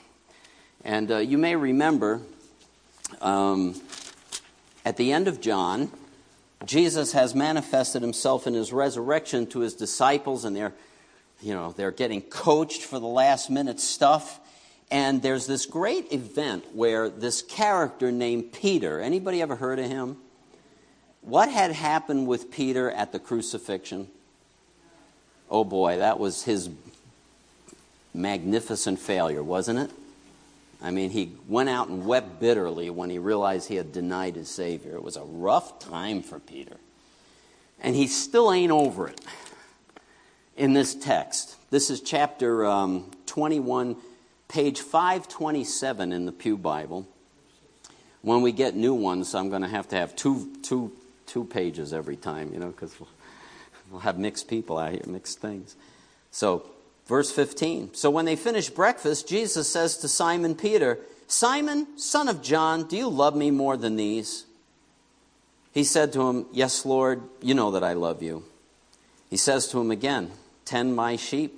And 0.84 1.10
uh, 1.10 1.18
you 1.18 1.38
may 1.38 1.56
remember 1.56 2.20
um, 3.20 3.80
at 4.84 4.96
the 4.96 5.12
end 5.12 5.28
of 5.28 5.40
John, 5.40 5.90
Jesus 6.64 7.12
has 7.12 7.34
manifested 7.34 8.00
himself 8.00 8.46
in 8.46 8.54
his 8.54 8.72
resurrection 8.72 9.46
to 9.48 9.60
his 9.60 9.74
disciples, 9.74 10.44
and 10.44 10.54
they're 10.56 10.72
you 11.44 11.52
know, 11.52 11.72
they're 11.76 11.90
getting 11.90 12.22
coached 12.22 12.82
for 12.82 12.98
the 12.98 13.06
last 13.06 13.50
minute 13.50 13.78
stuff. 13.78 14.40
And 14.90 15.20
there's 15.20 15.46
this 15.46 15.66
great 15.66 16.10
event 16.10 16.64
where 16.72 17.10
this 17.10 17.42
character 17.42 18.10
named 18.10 18.52
Peter, 18.52 19.00
anybody 19.00 19.42
ever 19.42 19.56
heard 19.56 19.78
of 19.78 19.86
him? 19.86 20.16
What 21.20 21.50
had 21.50 21.72
happened 21.72 22.26
with 22.26 22.50
Peter 22.50 22.90
at 22.90 23.12
the 23.12 23.18
crucifixion? 23.18 24.08
Oh 25.50 25.64
boy, 25.64 25.98
that 25.98 26.18
was 26.18 26.44
his 26.44 26.70
magnificent 28.14 28.98
failure, 28.98 29.42
wasn't 29.42 29.78
it? 29.78 29.90
I 30.82 30.90
mean, 30.90 31.10
he 31.10 31.32
went 31.46 31.68
out 31.68 31.88
and 31.88 32.06
wept 32.06 32.40
bitterly 32.40 32.88
when 32.88 33.10
he 33.10 33.18
realized 33.18 33.68
he 33.68 33.76
had 33.76 33.92
denied 33.92 34.36
his 34.36 34.48
Savior. 34.48 34.94
It 34.94 35.02
was 35.02 35.16
a 35.16 35.24
rough 35.24 35.78
time 35.78 36.22
for 36.22 36.38
Peter. 36.38 36.76
And 37.80 37.94
he 37.94 38.06
still 38.06 38.52
ain't 38.52 38.72
over 38.72 39.08
it 39.08 39.20
in 40.56 40.72
this 40.72 40.94
text. 40.94 41.56
This 41.70 41.90
is 41.90 42.00
chapter 42.00 42.64
um, 42.64 43.10
21, 43.26 43.96
page 44.48 44.80
527 44.80 46.12
in 46.12 46.26
the 46.26 46.32
Pew 46.32 46.56
Bible. 46.56 47.06
When 48.22 48.42
we 48.42 48.52
get 48.52 48.74
new 48.74 48.94
ones, 48.94 49.34
I'm 49.34 49.50
going 49.50 49.62
to 49.62 49.68
have 49.68 49.88
to 49.88 49.96
have 49.96 50.16
two, 50.16 50.50
two, 50.62 50.92
two 51.26 51.44
pages 51.44 51.92
every 51.92 52.16
time, 52.16 52.52
you 52.52 52.58
know, 52.58 52.68
because 52.68 52.98
we'll, 52.98 53.08
we'll 53.90 54.00
have 54.00 54.18
mixed 54.18 54.48
people 54.48 54.78
out 54.78 54.92
here, 54.92 55.02
mixed 55.06 55.40
things. 55.40 55.76
So, 56.30 56.64
verse 57.06 57.30
15. 57.30 57.94
So 57.94 58.10
when 58.10 58.24
they 58.24 58.36
finished 58.36 58.74
breakfast, 58.74 59.28
Jesus 59.28 59.68
says 59.68 59.98
to 59.98 60.08
Simon 60.08 60.54
Peter, 60.54 60.98
Simon, 61.26 61.98
son 61.98 62.28
of 62.28 62.42
John, 62.42 62.86
do 62.86 62.96
you 62.96 63.08
love 63.08 63.36
me 63.36 63.50
more 63.50 63.76
than 63.76 63.96
these? 63.96 64.44
He 65.72 65.84
said 65.84 66.12
to 66.12 66.28
him, 66.28 66.46
Yes, 66.52 66.86
Lord, 66.86 67.22
you 67.42 67.54
know 67.54 67.72
that 67.72 67.82
I 67.82 67.94
love 67.94 68.22
you. 68.22 68.44
He 69.28 69.36
says 69.36 69.66
to 69.68 69.80
him 69.80 69.90
again, 69.90 70.30
Tend 70.64 70.96
my 70.96 71.16
sheep, 71.16 71.54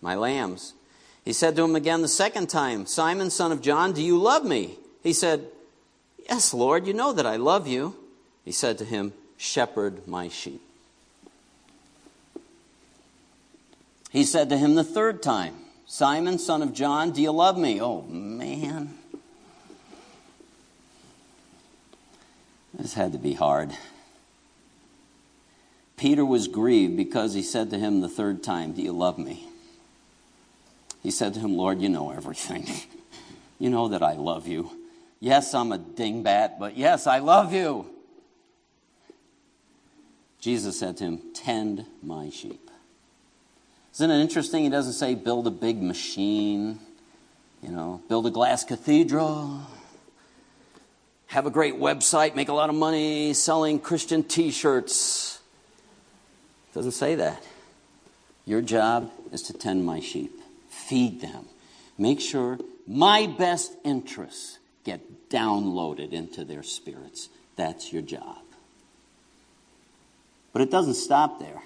my 0.00 0.14
lambs. 0.14 0.74
He 1.24 1.32
said 1.32 1.56
to 1.56 1.64
him 1.64 1.74
again 1.74 2.02
the 2.02 2.08
second 2.08 2.48
time, 2.48 2.86
Simon, 2.86 3.30
son 3.30 3.52
of 3.52 3.60
John, 3.60 3.92
do 3.92 4.02
you 4.02 4.18
love 4.18 4.44
me? 4.44 4.78
He 5.02 5.12
said, 5.12 5.46
Yes, 6.28 6.54
Lord, 6.54 6.86
you 6.86 6.94
know 6.94 7.12
that 7.12 7.26
I 7.26 7.36
love 7.36 7.66
you. 7.66 7.96
He 8.44 8.52
said 8.52 8.78
to 8.78 8.84
him, 8.84 9.12
Shepherd 9.36 10.06
my 10.06 10.28
sheep. 10.28 10.62
He 14.10 14.24
said 14.24 14.48
to 14.48 14.56
him 14.56 14.74
the 14.74 14.84
third 14.84 15.22
time, 15.22 15.54
Simon, 15.86 16.38
son 16.38 16.62
of 16.62 16.72
John, 16.72 17.10
do 17.10 17.20
you 17.20 17.32
love 17.32 17.58
me? 17.58 17.80
Oh, 17.80 18.02
man. 18.02 18.96
This 22.74 22.94
had 22.94 23.12
to 23.12 23.18
be 23.18 23.34
hard. 23.34 23.72
Peter 25.96 26.24
was 26.24 26.48
grieved 26.48 26.96
because 26.96 27.34
he 27.34 27.42
said 27.42 27.70
to 27.70 27.78
him 27.78 28.00
the 28.00 28.08
third 28.08 28.42
time, 28.42 28.72
Do 28.72 28.82
you 28.82 28.92
love 28.92 29.18
me? 29.18 29.48
He 31.02 31.10
said 31.10 31.34
to 31.34 31.40
him, 31.40 31.56
Lord, 31.56 31.80
you 31.80 31.88
know 31.88 32.10
everything. 32.10 32.66
you 33.58 33.70
know 33.70 33.88
that 33.88 34.02
I 34.02 34.14
love 34.14 34.46
you. 34.46 34.70
Yes, 35.20 35.54
I'm 35.54 35.72
a 35.72 35.78
dingbat, 35.78 36.58
but 36.58 36.76
yes, 36.76 37.06
I 37.06 37.20
love 37.20 37.52
you. 37.52 37.86
Jesus 40.40 40.78
said 40.78 40.96
to 40.98 41.04
him, 41.04 41.20
Tend 41.34 41.86
my 42.02 42.30
sheep. 42.30 42.70
Isn't 43.94 44.10
it 44.10 44.20
interesting? 44.20 44.64
He 44.64 44.68
doesn't 44.68 44.92
say 44.92 45.14
build 45.14 45.46
a 45.46 45.50
big 45.50 45.82
machine, 45.82 46.78
you 47.62 47.70
know, 47.70 48.02
build 48.08 48.26
a 48.26 48.30
glass 48.30 48.62
cathedral, 48.62 49.60
have 51.28 51.46
a 51.46 51.50
great 51.50 51.74
website, 51.74 52.34
make 52.34 52.48
a 52.48 52.52
lot 52.52 52.68
of 52.68 52.76
money 52.76 53.32
selling 53.32 53.78
Christian 53.78 54.22
t 54.22 54.50
shirts. 54.50 55.40
Doesn't 56.76 56.92
say 56.92 57.14
that. 57.14 57.42
Your 58.44 58.60
job 58.60 59.10
is 59.32 59.40
to 59.44 59.54
tend 59.54 59.86
my 59.86 60.00
sheep, 60.00 60.38
feed 60.68 61.22
them, 61.22 61.46
make 61.96 62.20
sure 62.20 62.58
my 62.86 63.26
best 63.26 63.72
interests 63.82 64.58
get 64.84 65.30
downloaded 65.30 66.12
into 66.12 66.44
their 66.44 66.62
spirits. 66.62 67.30
That's 67.56 67.94
your 67.94 68.02
job. 68.02 68.42
But 70.52 70.60
it 70.60 70.70
doesn't 70.70 70.96
stop 70.96 71.40
there. 71.40 71.62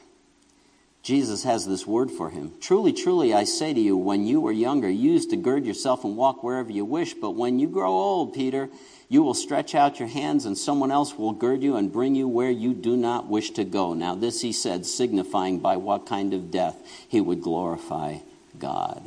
Jesus 1.02 1.44
has 1.44 1.66
this 1.66 1.86
word 1.86 2.10
for 2.10 2.30
him. 2.30 2.52
Truly, 2.60 2.92
truly, 2.92 3.32
I 3.32 3.44
say 3.44 3.72
to 3.72 3.80
you, 3.80 3.96
when 3.96 4.26
you 4.26 4.40
were 4.40 4.52
younger, 4.52 4.88
you 4.88 5.12
used 5.12 5.30
to 5.30 5.36
gird 5.36 5.64
yourself 5.64 6.04
and 6.04 6.16
walk 6.16 6.42
wherever 6.42 6.70
you 6.70 6.84
wish. 6.84 7.14
But 7.14 7.30
when 7.30 7.58
you 7.58 7.68
grow 7.68 7.90
old, 7.90 8.34
Peter, 8.34 8.68
you 9.08 9.22
will 9.22 9.34
stretch 9.34 9.74
out 9.74 9.98
your 9.98 10.08
hands, 10.08 10.44
and 10.44 10.56
someone 10.56 10.90
else 10.90 11.16
will 11.16 11.32
gird 11.32 11.62
you 11.62 11.76
and 11.76 11.92
bring 11.92 12.14
you 12.14 12.28
where 12.28 12.50
you 12.50 12.74
do 12.74 12.96
not 12.96 13.26
wish 13.26 13.50
to 13.52 13.64
go. 13.64 13.94
Now, 13.94 14.14
this 14.14 14.42
he 14.42 14.52
said, 14.52 14.84
signifying 14.84 15.58
by 15.58 15.78
what 15.78 16.06
kind 16.06 16.34
of 16.34 16.50
death 16.50 16.76
he 17.08 17.20
would 17.20 17.42
glorify 17.42 18.18
God. 18.58 19.02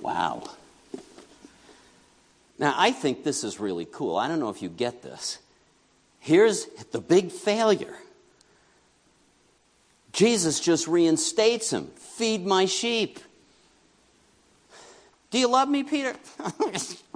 Wow. 0.00 0.44
Now, 2.58 2.74
I 2.76 2.92
think 2.92 3.24
this 3.24 3.42
is 3.42 3.58
really 3.58 3.86
cool. 3.86 4.16
I 4.16 4.28
don't 4.28 4.38
know 4.38 4.50
if 4.50 4.62
you 4.62 4.68
get 4.68 5.02
this. 5.02 5.38
Here's 6.20 6.66
the 6.92 7.00
big 7.00 7.32
failure 7.32 7.96
Jesus 10.12 10.60
just 10.60 10.88
reinstates 10.88 11.72
him 11.72 11.90
Feed 12.20 12.44
my 12.44 12.66
sheep. 12.66 13.18
Do 15.30 15.38
you 15.38 15.48
love 15.48 15.70
me, 15.70 15.84
Peter? 15.84 16.14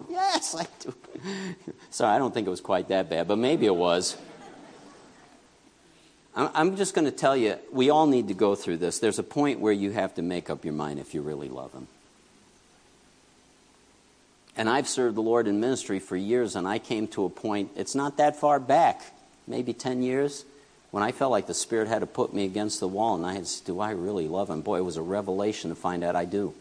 yes, 0.09 0.55
I 0.55 0.67
do. 0.81 0.95
Sorry, 1.91 2.15
I 2.15 2.19
don't 2.19 2.33
think 2.33 2.47
it 2.47 2.51
was 2.51 2.63
quite 2.63 2.89
that 2.89 3.11
bad, 3.11 3.29
but 3.29 3.37
maybe 3.37 3.67
it 3.67 3.75
was. 3.75 4.17
I'm 6.37 6.77
just 6.77 6.95
going 6.95 7.05
to 7.05 7.11
tell 7.11 7.37
you, 7.37 7.57
we 7.71 7.91
all 7.91 8.07
need 8.07 8.29
to 8.29 8.35
go 8.35 8.55
through 8.55 8.79
this. 8.79 8.99
There's 8.99 9.19
a 9.19 9.25
point 9.25 9.61
where 9.61 9.73
you 9.73 9.91
have 9.91 10.15
to 10.15 10.23
make 10.23 10.49
up 10.49 10.65
your 10.65 10.75
mind 10.75 10.99
if 10.99 11.13
you 11.13 11.23
really 11.23 11.49
love 11.49 11.73
Him. 11.73 11.87
And 14.57 14.69
I've 14.69 14.89
served 14.89 15.17
the 15.17 15.23
Lord 15.23 15.47
in 15.47 15.61
ministry 15.61 15.99
for 15.99 16.17
years, 16.17 16.57
and 16.57 16.67
I 16.67 16.79
came 16.79 17.09
to 17.09 17.25
a 17.25 17.31
point, 17.31 17.73
it's 17.77 17.95
not 17.95 18.17
that 18.17 18.37
far 18.37 18.59
back, 18.59 19.03
maybe 19.47 19.73
10 19.73 20.03
years, 20.03 20.45
when 20.95 21.03
I 21.03 21.11
felt 21.11 21.33
like 21.33 21.49
the 21.49 21.55
Spirit 21.55 21.89
had 21.89 22.03
to 22.03 22.07
put 22.07 22.33
me 22.33 22.45
against 22.45 22.79
the 22.79 22.87
wall, 22.87 23.17
and 23.17 23.27
I 23.27 23.33
had 23.33 23.49
Do 23.65 23.81
I 23.81 23.91
really 23.91 24.29
love 24.29 24.49
Him? 24.49 24.61
Boy, 24.61 24.77
it 24.77 24.85
was 24.85 24.97
a 24.97 25.03
revelation 25.03 25.71
to 25.71 25.75
find 25.75 26.05
out 26.05 26.15
I 26.15 26.25
do. 26.25 26.55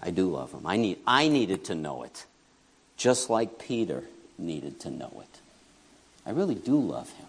I 0.00 0.10
do 0.10 0.28
love 0.28 0.50
Him. 0.50 0.62
I, 0.66 0.76
need, 0.76 0.98
I 1.06 1.28
needed 1.28 1.66
to 1.66 1.76
know 1.76 2.02
it, 2.02 2.26
just 2.96 3.30
like 3.30 3.60
Peter 3.60 4.02
needed 4.36 4.80
to 4.80 4.90
know 4.90 5.22
it. 5.22 5.38
I 6.26 6.32
really 6.32 6.56
do 6.56 6.76
love 6.76 7.08
Him. 7.10 7.26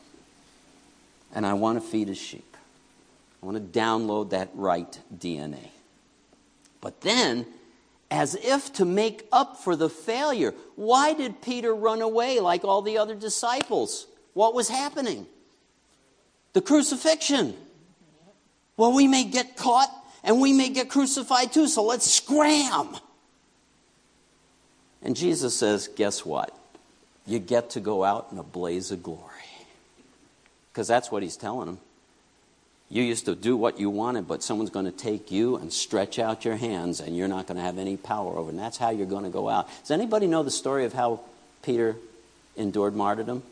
And 1.35 1.45
I 1.45 1.53
want 1.53 1.79
to 1.79 1.87
feed 1.87 2.07
His 2.07 2.17
sheep. 2.17 2.57
I 3.43 3.45
want 3.45 3.71
to 3.71 3.79
download 3.79 4.31
that 4.31 4.49
right 4.55 4.99
DNA. 5.15 5.69
But 6.81 7.01
then, 7.01 7.45
as 8.09 8.33
if 8.33 8.73
to 8.73 8.85
make 8.85 9.27
up 9.31 9.57
for 9.57 9.75
the 9.75 9.89
failure, 9.89 10.55
why 10.75 11.13
did 11.13 11.43
Peter 11.43 11.75
run 11.75 12.01
away 12.01 12.39
like 12.39 12.63
all 12.63 12.81
the 12.81 12.97
other 12.97 13.13
disciples? 13.13 14.07
What 14.33 14.55
was 14.55 14.67
happening? 14.67 15.27
The 16.55 16.61
crucifixion. 16.61 17.53
Well, 18.77 18.93
we 18.93 19.07
may 19.07 19.25
get 19.25 19.57
caught 19.57 19.89
and 20.23 20.39
we 20.39 20.53
may 20.53 20.69
get 20.69 20.89
crucified 20.89 21.51
too, 21.51 21.67
so 21.67 21.83
let's 21.83 22.09
scram. 22.09 22.95
And 25.03 25.17
Jesus 25.17 25.55
says, 25.55 25.89
Guess 25.89 26.25
what? 26.25 26.57
You 27.27 27.39
get 27.39 27.71
to 27.71 27.81
go 27.81 28.05
out 28.05 28.29
in 28.31 28.37
a 28.37 28.43
blaze 28.43 28.89
of 28.91 29.03
glory. 29.03 29.21
Because 30.71 30.87
that's 30.87 31.11
what 31.11 31.23
he's 31.23 31.35
telling 31.35 31.65
them. 31.65 31.79
You 32.89 33.03
used 33.03 33.25
to 33.25 33.35
do 33.35 33.57
what 33.57 33.77
you 33.77 33.89
wanted, 33.89 34.25
but 34.25 34.41
someone's 34.41 34.69
going 34.69 34.85
to 34.85 34.91
take 34.91 35.31
you 35.31 35.57
and 35.57 35.73
stretch 35.73 36.19
out 36.19 36.45
your 36.45 36.55
hands, 36.55 37.01
and 37.01 37.17
you're 37.17 37.27
not 37.27 37.47
going 37.47 37.57
to 37.57 37.63
have 37.63 37.77
any 37.77 37.97
power 37.97 38.37
over. 38.37 38.49
And 38.49 38.59
that's 38.59 38.77
how 38.77 38.91
you're 38.91 39.07
going 39.07 39.23
to 39.25 39.29
go 39.29 39.49
out. 39.49 39.67
Does 39.81 39.91
anybody 39.91 40.27
know 40.27 40.43
the 40.43 40.51
story 40.51 40.85
of 40.85 40.93
how 40.93 41.19
Peter 41.63 41.97
endured 42.55 42.95
martyrdom? 42.95 43.43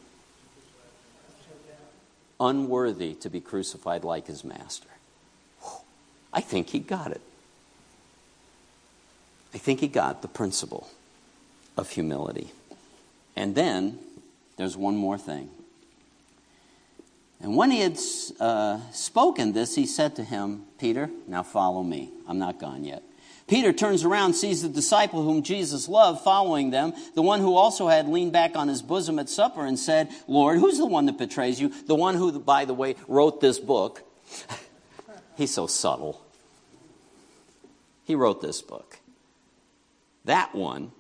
Unworthy 2.40 3.14
to 3.16 3.30
be 3.30 3.40
crucified 3.40 4.04
like 4.04 4.28
his 4.28 4.44
master. 4.44 4.90
I 6.32 6.42
think 6.42 6.70
he 6.70 6.80
got 6.80 7.12
it. 7.12 7.22
I 9.54 9.58
think 9.60 9.80
he 9.80 9.88
got 9.88 10.22
the 10.22 10.28
principle 10.28 10.90
of 11.78 11.90
humility. 11.92 12.52
And 13.36 13.56
then 13.56 14.00
there's 14.58 14.76
one 14.76 14.96
more 14.96 15.18
thing. 15.18 15.50
And 17.40 17.56
when 17.56 17.72
he 17.72 17.82
had 17.82 18.00
uh, 18.40 18.80
spoken 18.92 19.52
this, 19.54 19.76
he 19.76 19.86
said 19.86 20.16
to 20.16 20.24
him, 20.24 20.64
Peter, 20.80 21.10
now 21.28 21.44
follow 21.44 21.84
me. 21.84 22.10
I'm 22.28 22.40
not 22.40 22.58
gone 22.58 22.84
yet. 22.84 23.04
Peter 23.48 23.74
turns 23.74 24.04
around, 24.04 24.34
sees 24.34 24.62
the 24.62 24.70
disciple 24.70 25.22
whom 25.22 25.44
Jesus 25.44 25.90
loved 25.90 26.22
following 26.22 26.70
them, 26.70 26.94
the 27.14 27.22
one 27.22 27.42
who 27.42 27.56
also 27.56 27.88
had 27.88 28.08
leaned 28.08 28.32
back 28.32 28.56
on 28.56 28.68
his 28.68 28.82
bosom 28.82 29.20
at 29.20 29.30
supper 29.30 29.66
and 29.66 29.78
said, 29.78 30.10
Lord, 30.28 30.60
who's 30.60 30.78
the 30.78 30.86
one 30.86 31.08
that 31.08 31.18
betrays 31.18 31.60
you? 31.60 31.70
The 31.70 31.96
one 31.96 32.16
who, 32.16 32.40
by 32.40 32.66
the 32.66 32.74
way, 32.74 32.96
wrote 33.08 33.42
this 33.42 33.60
book. 33.60 34.04
He's 35.36 35.54
so 35.54 35.68
subtle. 35.68 36.24
He 38.06 38.16
wrote 38.16 38.42
this 38.42 38.62
book. 38.62 39.00
That 40.26 40.56
one. 40.56 40.92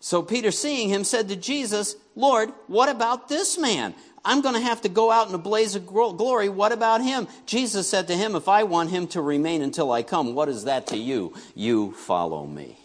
So 0.00 0.22
Peter, 0.22 0.50
seeing 0.50 0.88
him, 0.88 1.04
said 1.04 1.28
to 1.28 1.36
Jesus, 1.36 1.96
Lord, 2.14 2.52
what 2.66 2.88
about 2.88 3.28
this 3.28 3.58
man? 3.58 3.94
I'm 4.26 4.40
going 4.40 4.56
to 4.56 4.60
have 4.60 4.82
to 4.82 4.88
go 4.88 5.12
out 5.12 5.28
in 5.28 5.34
a 5.34 5.38
blaze 5.38 5.76
of 5.76 5.86
glory. 5.86 6.48
What 6.48 6.72
about 6.72 7.00
him? 7.00 7.28
Jesus 7.46 7.88
said 7.88 8.08
to 8.08 8.16
him, 8.16 8.34
If 8.34 8.48
I 8.48 8.64
want 8.64 8.90
him 8.90 9.06
to 9.08 9.22
remain 9.22 9.62
until 9.62 9.92
I 9.92 10.02
come, 10.02 10.34
what 10.34 10.48
is 10.48 10.64
that 10.64 10.88
to 10.88 10.96
you? 10.96 11.32
You 11.54 11.92
follow 11.92 12.44
me. 12.44 12.76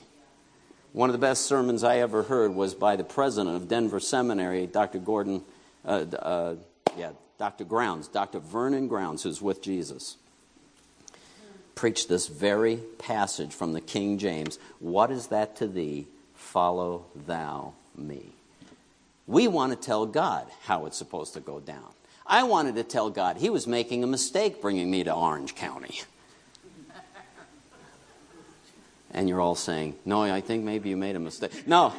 One 0.94 1.10
of 1.10 1.14
the 1.14 1.20
best 1.20 1.46
sermons 1.46 1.84
I 1.84 1.98
ever 1.98 2.24
heard 2.24 2.54
was 2.54 2.76
by 2.76 2.96
the 2.96 3.04
president 3.04 3.56
of 3.56 3.68
Denver 3.68 4.00
Seminary, 4.00 4.68
Dr. 4.68 5.00
Gordon, 5.00 5.42
uh, 5.84 6.06
uh, 6.20 6.56
yeah, 6.96 7.12
Dr. 7.40 7.64
Grounds, 7.64 8.08
Dr. 8.08 8.40
Vernon 8.40 8.88
Grounds, 8.88 9.24
who's 9.24 9.42
with 9.42 9.64
Jesus. 9.64 10.18
Preached 11.74 12.08
this 12.08 12.28
very 12.28 12.78
passage 13.00 13.54
from 13.54 13.74
the 13.74 13.82
King 13.82 14.20
James 14.20 14.60
What 14.80 15.10
is 15.10 15.28
that 15.28 15.56
to 15.58 15.68
thee? 15.68 16.08
Follow 16.36 17.06
thou 17.16 17.74
me. 17.96 18.36
We 19.32 19.48
want 19.48 19.72
to 19.72 19.78
tell 19.78 20.06
God 20.06 20.46
how 20.64 20.86
it's 20.88 20.98
supposed 20.98 21.36
to 21.36 21.40
go 21.40 21.62
down. 21.62 21.88
I 22.28 22.44
wanted 22.44 22.76
to 22.76 22.84
tell 22.84 23.10
God 23.10 23.38
he 23.38 23.50
was 23.50 23.66
making 23.66 24.04
a 24.04 24.08
mistake 24.08 24.62
bringing 24.62 24.92
me 24.92 25.06
to 25.06 25.14
Orange 25.14 25.56
County. 25.56 26.02
And 29.14 29.28
you're 29.28 29.42
all 29.42 29.56
saying, 29.56 29.96
No, 30.06 30.22
I 30.22 30.40
think 30.40 30.64
maybe 30.64 30.90
you 30.90 30.96
made 30.96 31.18
a 31.18 31.20
mistake. 31.20 31.68
No. 31.68 31.94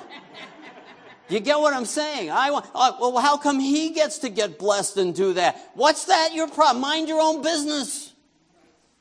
You 1.29 1.41
get 1.41 1.59
what 1.61 1.75
I'm 1.75 1.85
saying? 1.85 2.31
I 2.31 2.51
want, 2.51 2.67
uh, 2.75 2.93
well, 2.99 3.19
how 3.19 3.37
come 3.37 3.61
he 3.61 3.91
gets 3.91 4.19
to 4.21 4.31
get 4.31 4.59
blessed 4.59 4.97
and 4.97 5.15
do 5.15 5.35
that? 5.35 5.73
What's 5.75 6.07
that 6.07 6.33
your 6.33 6.49
problem? 6.49 6.81
Mind 6.81 7.09
your 7.09 7.21
own 7.21 7.43
business. 7.43 8.15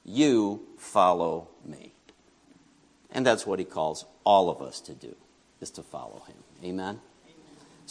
You 0.03 0.61
follow 0.77 1.47
me. 1.65 1.93
And 3.11 3.25
that's 3.25 3.47
what 3.47 3.59
he 3.59 3.65
calls 3.65 4.03
all 4.25 4.49
of 4.49 4.61
us 4.61 4.81
to 4.81 4.93
do, 4.93 5.15
is 5.61 5.71
to 5.71 5.83
follow 5.83 6.23
him. 6.27 6.35
Amen? 6.65 6.99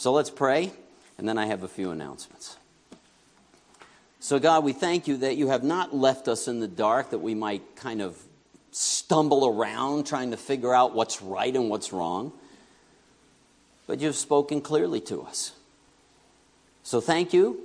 So 0.01 0.11
let's 0.11 0.31
pray, 0.31 0.71
and 1.19 1.29
then 1.29 1.37
I 1.37 1.45
have 1.45 1.61
a 1.61 1.67
few 1.67 1.91
announcements. 1.91 2.57
So, 4.19 4.39
God, 4.39 4.63
we 4.63 4.73
thank 4.73 5.07
you 5.07 5.17
that 5.17 5.37
you 5.37 5.49
have 5.49 5.63
not 5.63 5.95
left 5.95 6.27
us 6.27 6.47
in 6.47 6.59
the 6.59 6.67
dark, 6.67 7.11
that 7.11 7.19
we 7.19 7.35
might 7.35 7.75
kind 7.75 8.01
of 8.01 8.17
stumble 8.71 9.45
around 9.45 10.07
trying 10.07 10.31
to 10.31 10.37
figure 10.37 10.73
out 10.73 10.95
what's 10.95 11.21
right 11.21 11.55
and 11.55 11.69
what's 11.69 11.93
wrong. 11.93 12.31
But 13.85 13.99
you've 13.99 14.15
spoken 14.15 14.59
clearly 14.59 15.01
to 15.01 15.21
us. 15.21 15.51
So, 16.81 16.99
thank 16.99 17.31
you. 17.31 17.59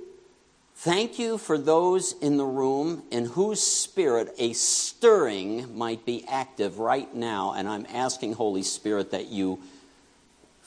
Thank 0.75 1.17
you 1.17 1.39
for 1.39 1.57
those 1.57 2.13
in 2.21 2.37
the 2.37 2.45
room 2.45 3.01
in 3.09 3.25
whose 3.25 3.63
spirit 3.63 4.31
a 4.37 4.53
stirring 4.53 5.75
might 5.75 6.05
be 6.05 6.23
active 6.27 6.77
right 6.77 7.11
now. 7.15 7.53
And 7.57 7.67
I'm 7.67 7.87
asking, 7.91 8.33
Holy 8.33 8.61
Spirit, 8.61 9.09
that 9.09 9.29
you 9.29 9.57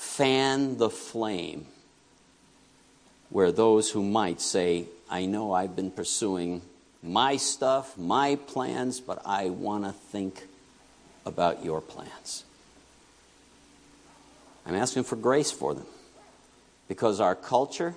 fan 0.01 0.79
the 0.79 0.89
flame 0.89 1.67
where 3.29 3.53
those 3.53 3.91
who 3.91 4.03
might 4.03 4.41
say, 4.41 4.87
I 5.11 5.27
know 5.27 5.53
I've 5.53 5.77
been 5.77 5.91
pursuing 5.91 6.63
my 7.03 7.37
stuff, 7.37 7.99
my 7.99 8.37
plans, 8.37 8.99
but 8.99 9.21
I 9.27 9.51
want 9.51 9.85
to 9.85 9.93
think 9.93 10.47
about 11.27 11.67
your 11.67 11.83
plans. 11.83 12.45
I'm 14.65 14.75
asking 14.75 15.05
for 15.05 15.17
grace 15.17 15.51
for 15.53 15.75
them 15.75 15.87
because 16.89 17.21
our 17.21 17.35
culture 17.35 17.95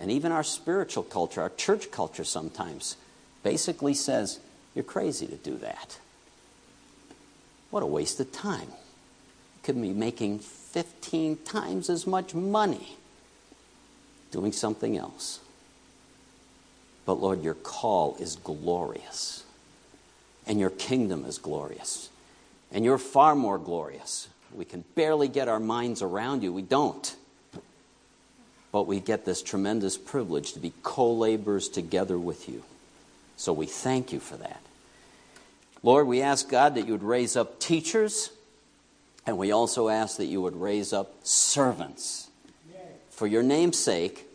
and 0.00 0.10
even 0.10 0.32
our 0.32 0.44
spiritual 0.44 1.04
culture, 1.04 1.40
our 1.40 1.50
church 1.50 1.92
culture 1.92 2.24
sometimes, 2.24 2.96
basically 3.44 3.94
says, 3.94 4.40
You're 4.74 4.82
crazy 4.82 5.28
to 5.28 5.36
do 5.36 5.56
that. 5.58 6.00
What 7.70 7.84
a 7.84 7.86
waste 7.86 8.18
of 8.18 8.32
time. 8.32 8.68
You 8.68 9.62
could 9.62 9.80
be 9.80 9.92
making 9.92 10.40
15 10.76 11.38
times 11.38 11.88
as 11.88 12.06
much 12.06 12.34
money 12.34 12.96
doing 14.30 14.52
something 14.52 14.96
else. 14.96 15.40
But 17.06 17.14
Lord, 17.14 17.42
your 17.42 17.54
call 17.54 18.16
is 18.20 18.36
glorious, 18.36 19.44
and 20.46 20.60
your 20.60 20.68
kingdom 20.68 21.24
is 21.24 21.38
glorious, 21.38 22.10
and 22.70 22.84
you're 22.84 22.98
far 22.98 23.34
more 23.34 23.56
glorious. 23.56 24.28
We 24.54 24.66
can 24.66 24.84
barely 24.94 25.28
get 25.28 25.48
our 25.48 25.60
minds 25.60 26.02
around 26.02 26.42
you. 26.42 26.52
We 26.52 26.60
don't 26.60 27.16
but 28.76 28.86
we 28.86 29.00
get 29.00 29.24
this 29.24 29.40
tremendous 29.40 29.96
privilege 29.96 30.52
to 30.52 30.58
be 30.58 30.70
co 30.82 31.10
laborers 31.10 31.70
together 31.70 32.18
with 32.18 32.46
you. 32.46 32.62
So 33.38 33.54
we 33.54 33.64
thank 33.64 34.12
you 34.12 34.20
for 34.20 34.36
that. 34.36 34.60
Lord, 35.82 36.06
we 36.06 36.20
ask 36.20 36.46
God 36.50 36.74
that 36.74 36.84
you 36.84 36.92
would 36.92 37.02
raise 37.02 37.36
up 37.36 37.58
teachers, 37.58 38.28
and 39.26 39.36
we 39.36 39.50
also 39.50 39.88
ask 39.88 40.18
that 40.18 40.26
you 40.26 40.40
would 40.40 40.56
raise 40.56 40.92
up 40.92 41.14
servants. 41.24 42.28
For 43.10 43.26
your 43.26 43.42
name's 43.42 43.78
sake, 43.78 44.26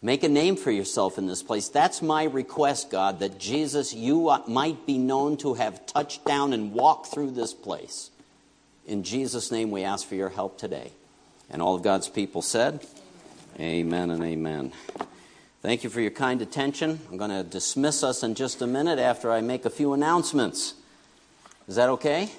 make 0.00 0.22
a 0.22 0.28
name 0.28 0.56
for 0.56 0.70
yourself 0.70 1.18
in 1.18 1.26
this 1.26 1.42
place. 1.42 1.68
That's 1.68 2.00
my 2.00 2.24
request, 2.24 2.90
God, 2.90 3.18
that 3.18 3.38
Jesus, 3.38 3.92
you 3.92 4.32
might 4.46 4.86
be 4.86 4.96
known 4.96 5.36
to 5.38 5.54
have 5.54 5.84
touched 5.86 6.24
down 6.24 6.52
and 6.52 6.72
walked 6.72 7.08
through 7.08 7.32
this 7.32 7.52
place. 7.52 8.10
In 8.86 9.02
Jesus' 9.02 9.50
name, 9.50 9.72
we 9.72 9.82
ask 9.82 10.06
for 10.06 10.14
your 10.14 10.28
help 10.28 10.56
today. 10.56 10.92
And 11.50 11.60
all 11.60 11.74
of 11.74 11.82
God's 11.82 12.08
people 12.08 12.42
said, 12.42 12.86
Amen 13.58 14.10
and 14.10 14.22
amen. 14.22 14.72
Thank 15.62 15.82
you 15.82 15.90
for 15.90 16.00
your 16.00 16.10
kind 16.12 16.40
attention. 16.42 17.00
I'm 17.10 17.16
going 17.16 17.30
to 17.30 17.42
dismiss 17.42 18.04
us 18.04 18.22
in 18.22 18.36
just 18.36 18.62
a 18.62 18.66
minute 18.66 19.00
after 19.00 19.32
I 19.32 19.40
make 19.40 19.64
a 19.64 19.70
few 19.70 19.94
announcements. 19.94 20.74
Is 21.66 21.74
that 21.74 21.88
okay? 21.88 22.30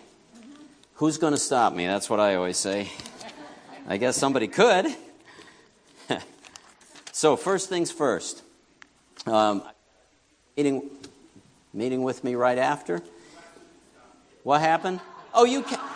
Who's 0.98 1.18
going 1.18 1.34
to 1.34 1.40
stop 1.40 1.74
me? 1.74 1.86
That's 1.86 2.10
what 2.10 2.20
I 2.20 2.36
always 2.36 2.58
say. 2.58 2.90
I 3.88 3.98
guess 3.98 4.18
somebody 4.18 4.48
could. 4.48 4.88
so, 7.12 7.36
first 7.36 7.70
things 7.70 7.92
first. 7.92 8.44
Um, 9.26 9.64
meeting, 10.56 10.90
meeting 11.74 12.02
with 12.02 12.24
me 12.24 12.36
right 12.36 12.58
after. 12.58 13.02
What 14.44 14.62
happened? 14.62 15.00
Oh, 15.34 15.46
you 15.46 15.62
can. 15.64 15.80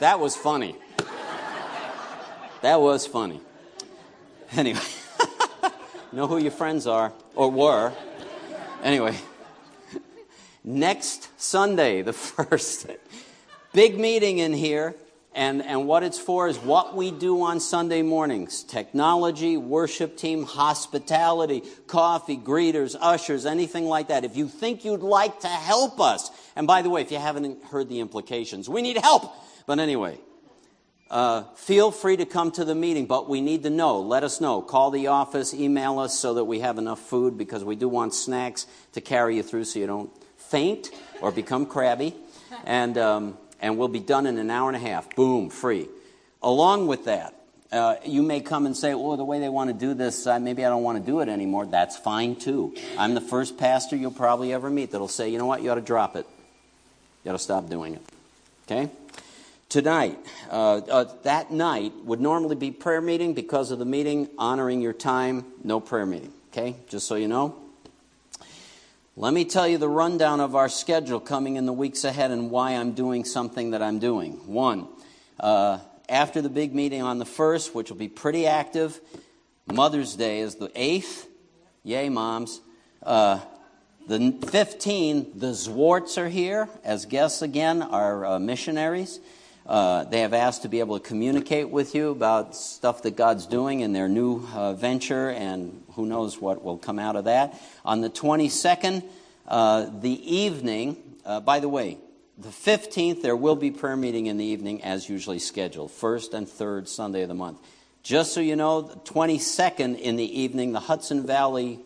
That 0.00 0.18
was 0.18 0.34
funny. 0.34 0.76
That 2.62 2.80
was 2.80 3.06
funny. 3.06 3.42
Anyway, 4.52 4.80
know 6.12 6.26
who 6.26 6.38
your 6.38 6.50
friends 6.50 6.86
are, 6.86 7.12
or 7.34 7.50
were. 7.50 7.92
Anyway, 8.82 9.16
next 10.64 11.28
Sunday, 11.40 12.02
the 12.02 12.12
first, 12.12 12.86
big 13.72 13.98
meeting 13.98 14.38
in 14.38 14.52
here. 14.52 14.94
And, 15.32 15.62
and 15.62 15.86
what 15.86 16.02
it's 16.02 16.18
for 16.18 16.48
is 16.48 16.58
what 16.58 16.96
we 16.96 17.12
do 17.12 17.42
on 17.42 17.60
Sunday 17.60 18.02
mornings 18.02 18.64
technology, 18.64 19.56
worship 19.56 20.16
team, 20.16 20.42
hospitality, 20.42 21.62
coffee, 21.86 22.36
greeters, 22.36 22.96
ushers, 23.00 23.46
anything 23.46 23.84
like 23.84 24.08
that. 24.08 24.24
If 24.24 24.36
you 24.36 24.48
think 24.48 24.84
you'd 24.84 25.02
like 25.02 25.40
to 25.40 25.48
help 25.48 26.00
us, 26.00 26.32
and 26.56 26.66
by 26.66 26.82
the 26.82 26.90
way, 26.90 27.02
if 27.02 27.12
you 27.12 27.18
haven't 27.18 27.62
heard 27.64 27.88
the 27.88 28.00
implications, 28.00 28.68
we 28.68 28.82
need 28.82 28.96
help. 28.96 29.32
But 29.66 29.78
anyway, 29.78 30.18
uh, 31.10 31.42
feel 31.56 31.90
free 31.90 32.16
to 32.16 32.24
come 32.24 32.52
to 32.52 32.64
the 32.64 32.74
meeting, 32.74 33.06
but 33.06 33.28
we 33.28 33.40
need 33.40 33.64
to 33.64 33.70
know. 33.70 34.00
Let 34.00 34.22
us 34.22 34.40
know. 34.40 34.62
Call 34.62 34.92
the 34.92 35.08
office, 35.08 35.52
email 35.52 35.98
us 35.98 36.16
so 36.16 36.34
that 36.34 36.44
we 36.44 36.60
have 36.60 36.78
enough 36.78 37.00
food 37.00 37.36
because 37.36 37.64
we 37.64 37.74
do 37.74 37.88
want 37.88 38.14
snacks 38.14 38.66
to 38.92 39.00
carry 39.00 39.36
you 39.36 39.42
through 39.42 39.64
so 39.64 39.80
you 39.80 39.88
don't 39.88 40.10
faint 40.36 40.90
or 41.20 41.32
become 41.32 41.66
crabby. 41.66 42.14
And, 42.64 42.96
um, 42.96 43.38
and 43.60 43.76
we'll 43.76 43.88
be 43.88 44.00
done 44.00 44.26
in 44.26 44.38
an 44.38 44.50
hour 44.50 44.68
and 44.68 44.76
a 44.76 44.80
half. 44.80 45.14
Boom, 45.16 45.50
free. 45.50 45.88
Along 46.42 46.86
with 46.86 47.06
that, 47.06 47.34
uh, 47.72 47.96
you 48.04 48.22
may 48.22 48.40
come 48.40 48.66
and 48.66 48.76
say, 48.76 48.94
"Oh, 48.94 49.16
the 49.16 49.24
way 49.24 49.38
they 49.38 49.48
want 49.48 49.68
to 49.68 49.74
do 49.74 49.94
this, 49.94 50.26
uh, 50.26 50.38
maybe 50.40 50.64
I 50.64 50.68
don't 50.68 50.82
want 50.82 50.98
to 50.98 51.04
do 51.04 51.20
it 51.20 51.28
anymore." 51.28 51.66
That's 51.66 51.96
fine 51.96 52.34
too. 52.34 52.74
I'm 52.98 53.14
the 53.14 53.20
first 53.20 53.58
pastor 53.58 53.94
you'll 53.94 54.10
probably 54.10 54.52
ever 54.52 54.70
meet 54.70 54.90
that'll 54.90 55.06
say, 55.06 55.28
"You 55.28 55.38
know 55.38 55.46
what? 55.46 55.62
You 55.62 55.70
ought 55.70 55.76
to 55.76 55.80
drop 55.80 56.16
it. 56.16 56.26
You 57.22 57.30
ought 57.30 57.34
to 57.34 57.38
stop 57.38 57.68
doing 57.68 57.94
it." 57.94 58.02
Okay 58.66 58.90
tonight. 59.70 60.18
Uh, 60.50 60.76
uh, 60.76 61.04
that 61.22 61.50
night 61.50 61.92
would 62.04 62.20
normally 62.20 62.56
be 62.56 62.70
prayer 62.70 63.00
meeting 63.00 63.32
because 63.32 63.70
of 63.70 63.78
the 63.78 63.84
meeting, 63.86 64.28
honoring 64.36 64.82
your 64.82 64.92
time, 64.92 65.46
no 65.64 65.80
prayer 65.80 66.04
meeting. 66.04 66.32
Okay, 66.52 66.76
just 66.88 67.06
so 67.06 67.14
you 67.14 67.28
know. 67.28 67.56
Let 69.16 69.32
me 69.32 69.44
tell 69.44 69.68
you 69.68 69.78
the 69.78 69.88
rundown 69.88 70.40
of 70.40 70.56
our 70.56 70.68
schedule 70.68 71.20
coming 71.20 71.56
in 71.56 71.66
the 71.66 71.72
weeks 71.72 72.04
ahead 72.04 72.30
and 72.30 72.50
why 72.50 72.72
I'm 72.72 72.92
doing 72.92 73.24
something 73.24 73.70
that 73.70 73.82
I'm 73.82 73.98
doing. 73.98 74.32
One, 74.46 74.88
uh, 75.38 75.78
after 76.08 76.42
the 76.42 76.48
big 76.48 76.74
meeting 76.74 77.02
on 77.02 77.18
the 77.18 77.24
1st, 77.24 77.74
which 77.74 77.90
will 77.90 77.98
be 77.98 78.08
pretty 78.08 78.46
active, 78.46 79.00
Mother's 79.66 80.16
Day 80.16 80.40
is 80.40 80.56
the 80.56 80.68
8th. 80.68 81.26
Yay, 81.84 82.08
moms. 82.08 82.60
Uh, 83.02 83.40
the 84.08 84.32
15, 84.48 85.38
the 85.38 85.48
Zwarts 85.48 86.18
are 86.18 86.28
here 86.28 86.68
as 86.82 87.04
guests 87.06 87.42
again, 87.42 87.82
our 87.82 88.26
uh, 88.26 88.38
missionaries. 88.40 89.20
Uh, 89.70 90.02
they 90.02 90.22
have 90.22 90.34
asked 90.34 90.62
to 90.62 90.68
be 90.68 90.80
able 90.80 90.98
to 90.98 91.08
communicate 91.08 91.70
with 91.70 91.94
you 91.94 92.10
about 92.10 92.56
stuff 92.56 93.02
that 93.04 93.14
God's 93.14 93.46
doing 93.46 93.82
in 93.82 93.92
their 93.92 94.08
new 94.08 94.44
uh, 94.52 94.72
venture, 94.72 95.30
and 95.30 95.84
who 95.92 96.06
knows 96.06 96.40
what 96.40 96.64
will 96.64 96.76
come 96.76 96.98
out 96.98 97.14
of 97.14 97.26
that. 97.26 97.56
On 97.84 98.00
the 98.00 98.10
22nd, 98.10 99.04
uh, 99.46 99.86
the 100.00 100.34
evening, 100.36 100.96
uh, 101.24 101.38
by 101.38 101.60
the 101.60 101.68
way, 101.68 101.98
the 102.36 102.48
15th, 102.48 103.22
there 103.22 103.36
will 103.36 103.54
be 103.54 103.70
prayer 103.70 103.94
meeting 103.94 104.26
in 104.26 104.38
the 104.38 104.44
evening 104.44 104.82
as 104.82 105.08
usually 105.08 105.38
scheduled, 105.38 105.92
first 105.92 106.34
and 106.34 106.48
third 106.48 106.88
Sunday 106.88 107.22
of 107.22 107.28
the 107.28 107.34
month. 107.36 107.60
Just 108.02 108.32
so 108.32 108.40
you 108.40 108.56
know, 108.56 108.80
the 108.80 108.96
22nd 108.96 110.00
in 110.00 110.16
the 110.16 110.40
evening, 110.40 110.72
the 110.72 110.80
Hudson 110.80 111.24
Valley 111.24 111.78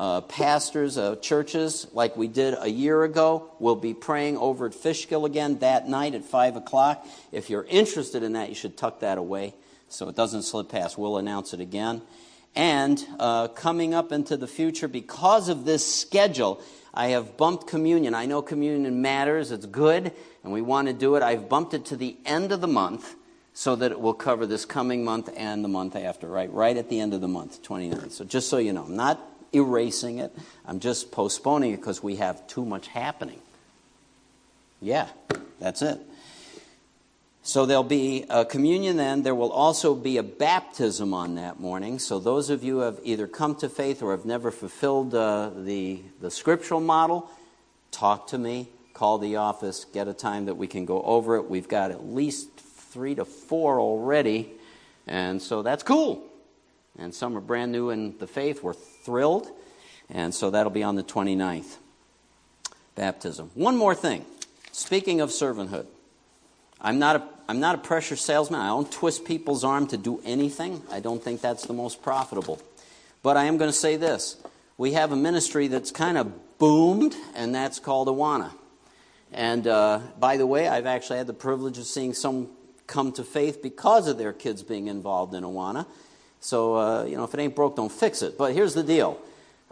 uh, 0.00 0.22
pastors 0.22 0.96
of 0.96 1.20
churches, 1.20 1.86
like 1.92 2.16
we 2.16 2.26
did 2.26 2.54
a 2.58 2.70
year 2.70 3.04
ago. 3.04 3.52
We'll 3.58 3.76
be 3.76 3.92
praying 3.92 4.38
over 4.38 4.64
at 4.64 4.74
Fishkill 4.74 5.26
again 5.26 5.58
that 5.58 5.90
night 5.90 6.14
at 6.14 6.24
5 6.24 6.56
o'clock. 6.56 7.06
If 7.32 7.50
you're 7.50 7.64
interested 7.64 8.22
in 8.22 8.32
that, 8.32 8.48
you 8.48 8.54
should 8.54 8.78
tuck 8.78 9.00
that 9.00 9.18
away 9.18 9.52
so 9.90 10.08
it 10.08 10.16
doesn't 10.16 10.44
slip 10.44 10.70
past. 10.70 10.96
We'll 10.96 11.18
announce 11.18 11.52
it 11.52 11.60
again. 11.60 12.00
And 12.56 13.04
uh, 13.18 13.48
coming 13.48 13.92
up 13.92 14.10
into 14.10 14.38
the 14.38 14.46
future, 14.46 14.88
because 14.88 15.50
of 15.50 15.66
this 15.66 15.86
schedule, 15.86 16.62
I 16.94 17.08
have 17.08 17.36
bumped 17.36 17.66
communion. 17.66 18.14
I 18.14 18.24
know 18.24 18.40
communion 18.40 19.02
matters, 19.02 19.52
it's 19.52 19.66
good, 19.66 20.12
and 20.42 20.50
we 20.50 20.62
want 20.62 20.88
to 20.88 20.94
do 20.94 21.16
it. 21.16 21.22
I've 21.22 21.50
bumped 21.50 21.74
it 21.74 21.84
to 21.86 21.96
the 21.96 22.16
end 22.24 22.52
of 22.52 22.62
the 22.62 22.68
month 22.68 23.16
so 23.52 23.76
that 23.76 23.92
it 23.92 24.00
will 24.00 24.14
cover 24.14 24.46
this 24.46 24.64
coming 24.64 25.04
month 25.04 25.28
and 25.36 25.62
the 25.62 25.68
month 25.68 25.94
after, 25.94 26.26
right? 26.26 26.50
Right 26.50 26.78
at 26.78 26.88
the 26.88 27.00
end 27.00 27.12
of 27.12 27.20
the 27.20 27.28
month, 27.28 27.62
29th. 27.62 28.12
So 28.12 28.24
just 28.24 28.48
so 28.48 28.56
you 28.56 28.72
know, 28.72 28.84
I'm 28.84 28.96
not 28.96 29.29
erasing 29.52 30.18
it. 30.18 30.36
I'm 30.66 30.80
just 30.80 31.10
postponing 31.10 31.72
it 31.72 31.76
because 31.76 32.02
we 32.02 32.16
have 32.16 32.46
too 32.46 32.64
much 32.64 32.86
happening. 32.86 33.40
Yeah, 34.80 35.08
that's 35.58 35.82
it. 35.82 36.00
So 37.42 37.66
there'll 37.66 37.82
be 37.82 38.26
a 38.28 38.44
communion 38.44 38.96
then. 38.96 39.22
There 39.22 39.34
will 39.34 39.50
also 39.50 39.94
be 39.94 40.18
a 40.18 40.22
baptism 40.22 41.14
on 41.14 41.36
that 41.36 41.58
morning. 41.58 41.98
So 41.98 42.18
those 42.18 42.50
of 42.50 42.62
you 42.62 42.76
who 42.76 42.80
have 42.80 43.00
either 43.02 43.26
come 43.26 43.54
to 43.56 43.68
faith 43.68 44.02
or 44.02 44.10
have 44.12 44.26
never 44.26 44.50
fulfilled 44.50 45.14
uh, 45.14 45.50
the, 45.56 46.00
the 46.20 46.30
scriptural 46.30 46.80
model, 46.80 47.30
talk 47.90 48.28
to 48.28 48.38
me, 48.38 48.68
call 48.92 49.18
the 49.18 49.36
office, 49.36 49.86
get 49.86 50.06
a 50.06 50.12
time 50.12 50.46
that 50.46 50.56
we 50.56 50.66
can 50.66 50.84
go 50.84 51.02
over 51.02 51.36
it. 51.36 51.48
We've 51.48 51.68
got 51.68 51.90
at 51.90 52.04
least 52.04 52.54
three 52.58 53.14
to 53.14 53.24
four 53.24 53.80
already, 53.80 54.50
and 55.06 55.40
so 55.40 55.62
that's 55.62 55.82
cool. 55.82 56.22
And 57.00 57.14
some 57.14 57.36
are 57.36 57.40
brand 57.40 57.72
new 57.72 57.90
in 57.90 58.16
the 58.18 58.26
faith. 58.26 58.62
We're 58.62 58.74
thrilled. 58.74 59.48
And 60.08 60.34
so 60.34 60.50
that'll 60.50 60.70
be 60.70 60.82
on 60.82 60.94
the 60.94 61.02
29th. 61.02 61.76
Baptism. 62.94 63.50
One 63.54 63.76
more 63.76 63.94
thing. 63.94 64.24
Speaking 64.70 65.20
of 65.20 65.30
servanthood. 65.30 65.86
I'm 66.80 66.98
not 66.98 67.16
a 67.16 67.22
I'm 67.48 67.58
not 67.58 67.74
a 67.74 67.78
pressure 67.78 68.14
salesman. 68.14 68.60
I 68.60 68.68
don't 68.68 68.90
twist 68.90 69.24
people's 69.24 69.64
arm 69.64 69.88
to 69.88 69.96
do 69.96 70.20
anything. 70.24 70.82
I 70.88 71.00
don't 71.00 71.20
think 71.20 71.40
that's 71.40 71.66
the 71.66 71.72
most 71.72 72.00
profitable. 72.00 72.60
But 73.24 73.36
I 73.36 73.46
am 73.46 73.56
going 73.56 73.68
to 73.68 73.76
say 73.76 73.96
this. 73.96 74.36
We 74.78 74.92
have 74.92 75.10
a 75.10 75.16
ministry 75.16 75.66
that's 75.66 75.90
kind 75.90 76.16
of 76.16 76.58
boomed, 76.58 77.16
and 77.34 77.52
that's 77.52 77.80
called 77.80 78.06
Awana. 78.06 78.52
And 79.32 79.66
uh, 79.66 79.98
by 80.20 80.36
the 80.36 80.46
way, 80.46 80.68
I've 80.68 80.86
actually 80.86 81.18
had 81.18 81.26
the 81.26 81.32
privilege 81.32 81.76
of 81.78 81.86
seeing 81.86 82.14
some 82.14 82.50
come 82.86 83.10
to 83.12 83.24
faith 83.24 83.62
because 83.62 84.06
of 84.06 84.16
their 84.16 84.32
kids 84.32 84.62
being 84.62 84.86
involved 84.86 85.34
in 85.34 85.42
Awana. 85.42 85.86
So, 86.40 86.76
uh, 86.76 87.04
you 87.04 87.16
know, 87.16 87.24
if 87.24 87.34
it 87.34 87.40
ain't 87.40 87.54
broke, 87.54 87.76
don't 87.76 87.92
fix 87.92 88.22
it. 88.22 88.38
But 88.38 88.54
here's 88.54 88.74
the 88.74 88.82
deal 88.82 89.20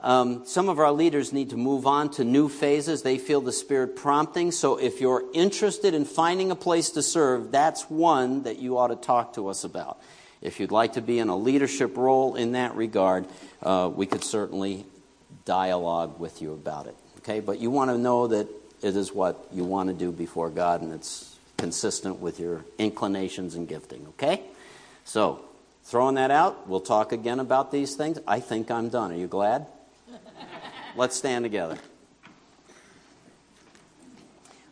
um, 0.00 0.46
some 0.46 0.68
of 0.68 0.78
our 0.78 0.92
leaders 0.92 1.32
need 1.32 1.50
to 1.50 1.56
move 1.56 1.86
on 1.86 2.10
to 2.12 2.24
new 2.24 2.48
phases. 2.48 3.02
They 3.02 3.18
feel 3.18 3.40
the 3.40 3.52
Spirit 3.52 3.96
prompting. 3.96 4.52
So 4.52 4.76
if 4.76 5.00
you're 5.00 5.24
interested 5.34 5.92
in 5.92 6.04
finding 6.04 6.50
a 6.50 6.56
place 6.56 6.90
to 6.90 7.02
serve, 7.02 7.50
that's 7.50 7.90
one 7.90 8.44
that 8.44 8.58
you 8.58 8.78
ought 8.78 8.88
to 8.88 8.96
talk 8.96 9.34
to 9.34 9.48
us 9.48 9.64
about. 9.64 10.00
If 10.40 10.60
you'd 10.60 10.70
like 10.70 10.92
to 10.92 11.00
be 11.00 11.18
in 11.18 11.28
a 11.28 11.36
leadership 11.36 11.96
role 11.96 12.36
in 12.36 12.52
that 12.52 12.76
regard, 12.76 13.26
uh, 13.60 13.90
we 13.92 14.06
could 14.06 14.22
certainly 14.22 14.86
dialogue 15.44 16.20
with 16.20 16.40
you 16.40 16.52
about 16.52 16.86
it. 16.86 16.94
Okay? 17.18 17.40
But 17.40 17.58
you 17.58 17.70
want 17.70 17.90
to 17.90 17.98
know 17.98 18.28
that 18.28 18.46
it 18.80 18.94
is 18.94 19.12
what 19.12 19.48
you 19.52 19.64
want 19.64 19.88
to 19.88 19.94
do 19.94 20.12
before 20.12 20.48
God 20.48 20.82
and 20.82 20.92
it's 20.92 21.36
consistent 21.56 22.20
with 22.20 22.38
your 22.38 22.64
inclinations 22.78 23.56
and 23.56 23.66
gifting. 23.66 24.06
Okay? 24.10 24.42
So, 25.04 25.44
throwing 25.84 26.16
that 26.16 26.30
out, 26.30 26.68
we'll 26.68 26.80
talk 26.80 27.12
again 27.12 27.40
about 27.40 27.72
these 27.72 27.96
things. 27.96 28.18
I 28.26 28.40
think 28.40 28.70
I'm 28.70 28.88
done. 28.88 29.12
Are 29.12 29.16
you 29.16 29.26
glad? 29.26 29.66
Let's 30.96 31.16
stand 31.16 31.44
together. 31.44 31.78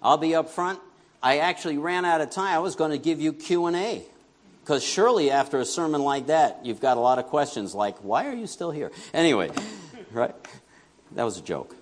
I'll 0.02 0.18
be 0.18 0.34
up 0.34 0.50
front. 0.50 0.78
I 1.22 1.38
actually 1.38 1.78
ran 1.78 2.04
out 2.04 2.20
of 2.20 2.30
time. 2.30 2.54
I 2.54 2.58
was 2.60 2.76
going 2.76 2.92
to 2.92 2.98
give 2.98 3.20
you 3.20 3.32
Q&A. 3.32 4.04
Because 4.62 4.84
surely 4.84 5.30
after 5.30 5.60
a 5.60 5.64
sermon 5.64 6.02
like 6.02 6.26
that, 6.26 6.60
you've 6.64 6.80
got 6.80 6.96
a 6.96 7.00
lot 7.00 7.18
of 7.18 7.26
questions 7.26 7.74
like, 7.74 7.96
why 7.98 8.26
are 8.26 8.34
you 8.34 8.48
still 8.48 8.72
here? 8.72 8.90
Anyway, 9.14 9.50
right? 10.12 10.34
That 11.12 11.22
was 11.22 11.38
a 11.38 11.42
joke. 11.42 11.74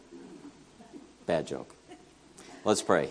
Bad 1.27 1.47
joke. 1.47 1.75
Let's 2.64 2.83
pray. 2.83 3.09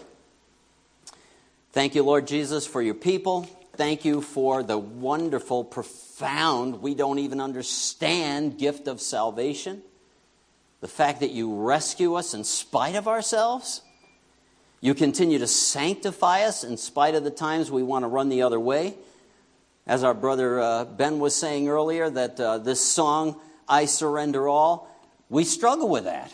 Thank 1.71 1.95
you, 1.95 2.03
Lord 2.03 2.27
Jesus, 2.27 2.67
for 2.67 2.81
your 2.83 2.93
people. 2.93 3.47
Thank 3.75 4.05
you 4.05 4.21
for 4.21 4.61
the 4.61 4.77
wonderful, 4.77 5.63
profound, 5.63 6.83
we 6.83 6.93
don't 6.93 7.17
even 7.17 7.41
understand 7.41 8.59
gift 8.59 8.87
of 8.87 9.01
salvation 9.01 9.81
the 10.79 10.87
fact 10.87 11.21
that 11.21 11.31
you 11.31 11.55
rescue 11.55 12.13
us 12.15 12.33
in 12.33 12.43
spite 12.43 12.95
of 12.95 13.07
ourselves. 13.07 13.81
You 14.81 14.93
continue 14.93 15.39
to 15.39 15.47
sanctify 15.47 16.43
us 16.43 16.65
in 16.65 16.75
spite 16.75 17.15
of 17.15 17.23
the 17.23 17.31
times 17.31 17.71
we 17.71 17.81
want 17.81 18.03
to 18.03 18.09
run 18.09 18.27
the 18.27 18.41
other 18.41 18.59
way. 18.59 18.95
As 19.87 20.03
our 20.03 20.13
brother 20.13 20.59
uh, 20.59 20.85
Ben 20.85 21.19
was 21.19 21.35
saying 21.35 21.69
earlier, 21.69 22.09
that 22.09 22.39
uh, 22.39 22.57
this 22.57 22.85
song, 22.85 23.39
I 23.67 23.85
Surrender 23.85 24.47
All, 24.47 24.87
we 25.29 25.45
struggle 25.45 25.87
with 25.89 26.03
that. 26.03 26.31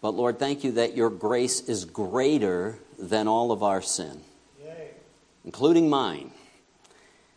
But 0.00 0.10
Lord, 0.10 0.38
thank 0.38 0.64
you 0.64 0.72
that 0.72 0.96
your 0.96 1.10
grace 1.10 1.60
is 1.60 1.84
greater 1.84 2.78
than 2.98 3.28
all 3.28 3.52
of 3.52 3.62
our 3.62 3.82
sin. 3.82 4.22
Including 5.44 5.90
mine. 5.90 6.30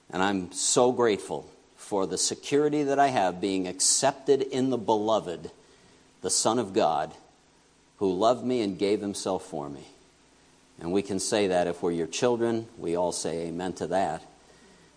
And 0.10 0.22
I'm 0.22 0.52
so 0.52 0.92
grateful 0.92 1.50
for 1.76 2.06
the 2.08 2.18
security 2.18 2.84
that 2.84 3.00
I 3.00 3.08
have 3.08 3.42
being 3.42 3.68
accepted 3.68 4.42
in 4.42 4.70
the 4.70 4.78
beloved, 4.78 5.52
the 6.22 6.30
Son 6.30 6.60
of 6.60 6.74
God, 6.74 7.14
who 7.98 8.12
loved 8.14 8.44
me 8.44 8.62
and 8.62 8.78
gave 8.78 9.02
himself 9.02 9.46
for 9.46 9.70
me. 9.70 9.86
And 10.80 10.92
we 10.92 11.02
can 11.02 11.20
say 11.20 11.48
that 11.48 11.68
if 11.68 11.82
we're 11.82 11.92
your 11.92 12.08
children, 12.08 12.68
we 12.78 12.96
all 12.96 13.12
say 13.12 13.48
amen 13.48 13.74
to 13.74 13.88
that. 13.88 14.24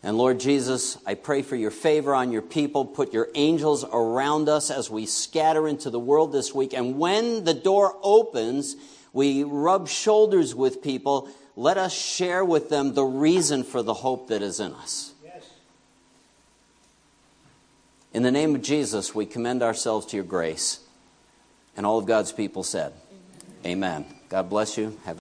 And 0.03 0.17
Lord 0.17 0.39
Jesus, 0.39 0.97
I 1.07 1.15
pray 1.15 1.43
for 1.43 1.57
your 1.57 1.71
favor 1.73 2.15
on 2.15 2.31
your 2.31 2.43
people. 2.43 2.85
Put 2.85 3.13
your 3.13 3.29
angels 3.35 3.85
around 3.85 4.49
us 4.49 4.71
as 4.71 4.89
we 4.89 5.07
scatter 5.07 5.67
into 5.67 5.91
the 5.91 5.99
world 5.99 6.33
this 6.33 6.55
week. 6.55 6.73
And 6.73 6.99
when 6.99 7.45
the 7.45 7.55
door 7.55 7.97
opens, 8.03 8.77
we 9.13 9.43
rub 9.43 9.89
shoulders 9.89 10.55
with 10.55 10.83
people. 10.83 11.29
Let 11.59 11.77
us 11.77 11.93
share 11.93 12.45
with 12.45 12.69
them 12.69 12.95
the 12.95 13.03
reason 13.03 13.65
for 13.65 13.83
the 13.83 13.93
hope 13.93 14.29
that 14.29 14.43
is 14.43 14.61
in 14.61 14.73
us. 14.75 15.13
In 18.15 18.23
the 18.23 18.31
name 18.31 18.55
of 18.55 18.63
Jesus, 18.63 19.13
we 19.13 19.27
commend 19.27 19.61
ourselves 19.61 20.07
to 20.07 20.17
your 20.17 20.25
grace. 20.25 20.79
And 21.77 21.85
all 21.85 21.99
of 21.99 22.07
God's 22.07 22.31
people 22.31 22.63
said, 22.63 22.93
Amen. 23.67 24.05
Amen. 24.05 24.19
God 24.29 24.49
bless 24.49 24.79
you. 24.79 24.99
Have 25.05 25.17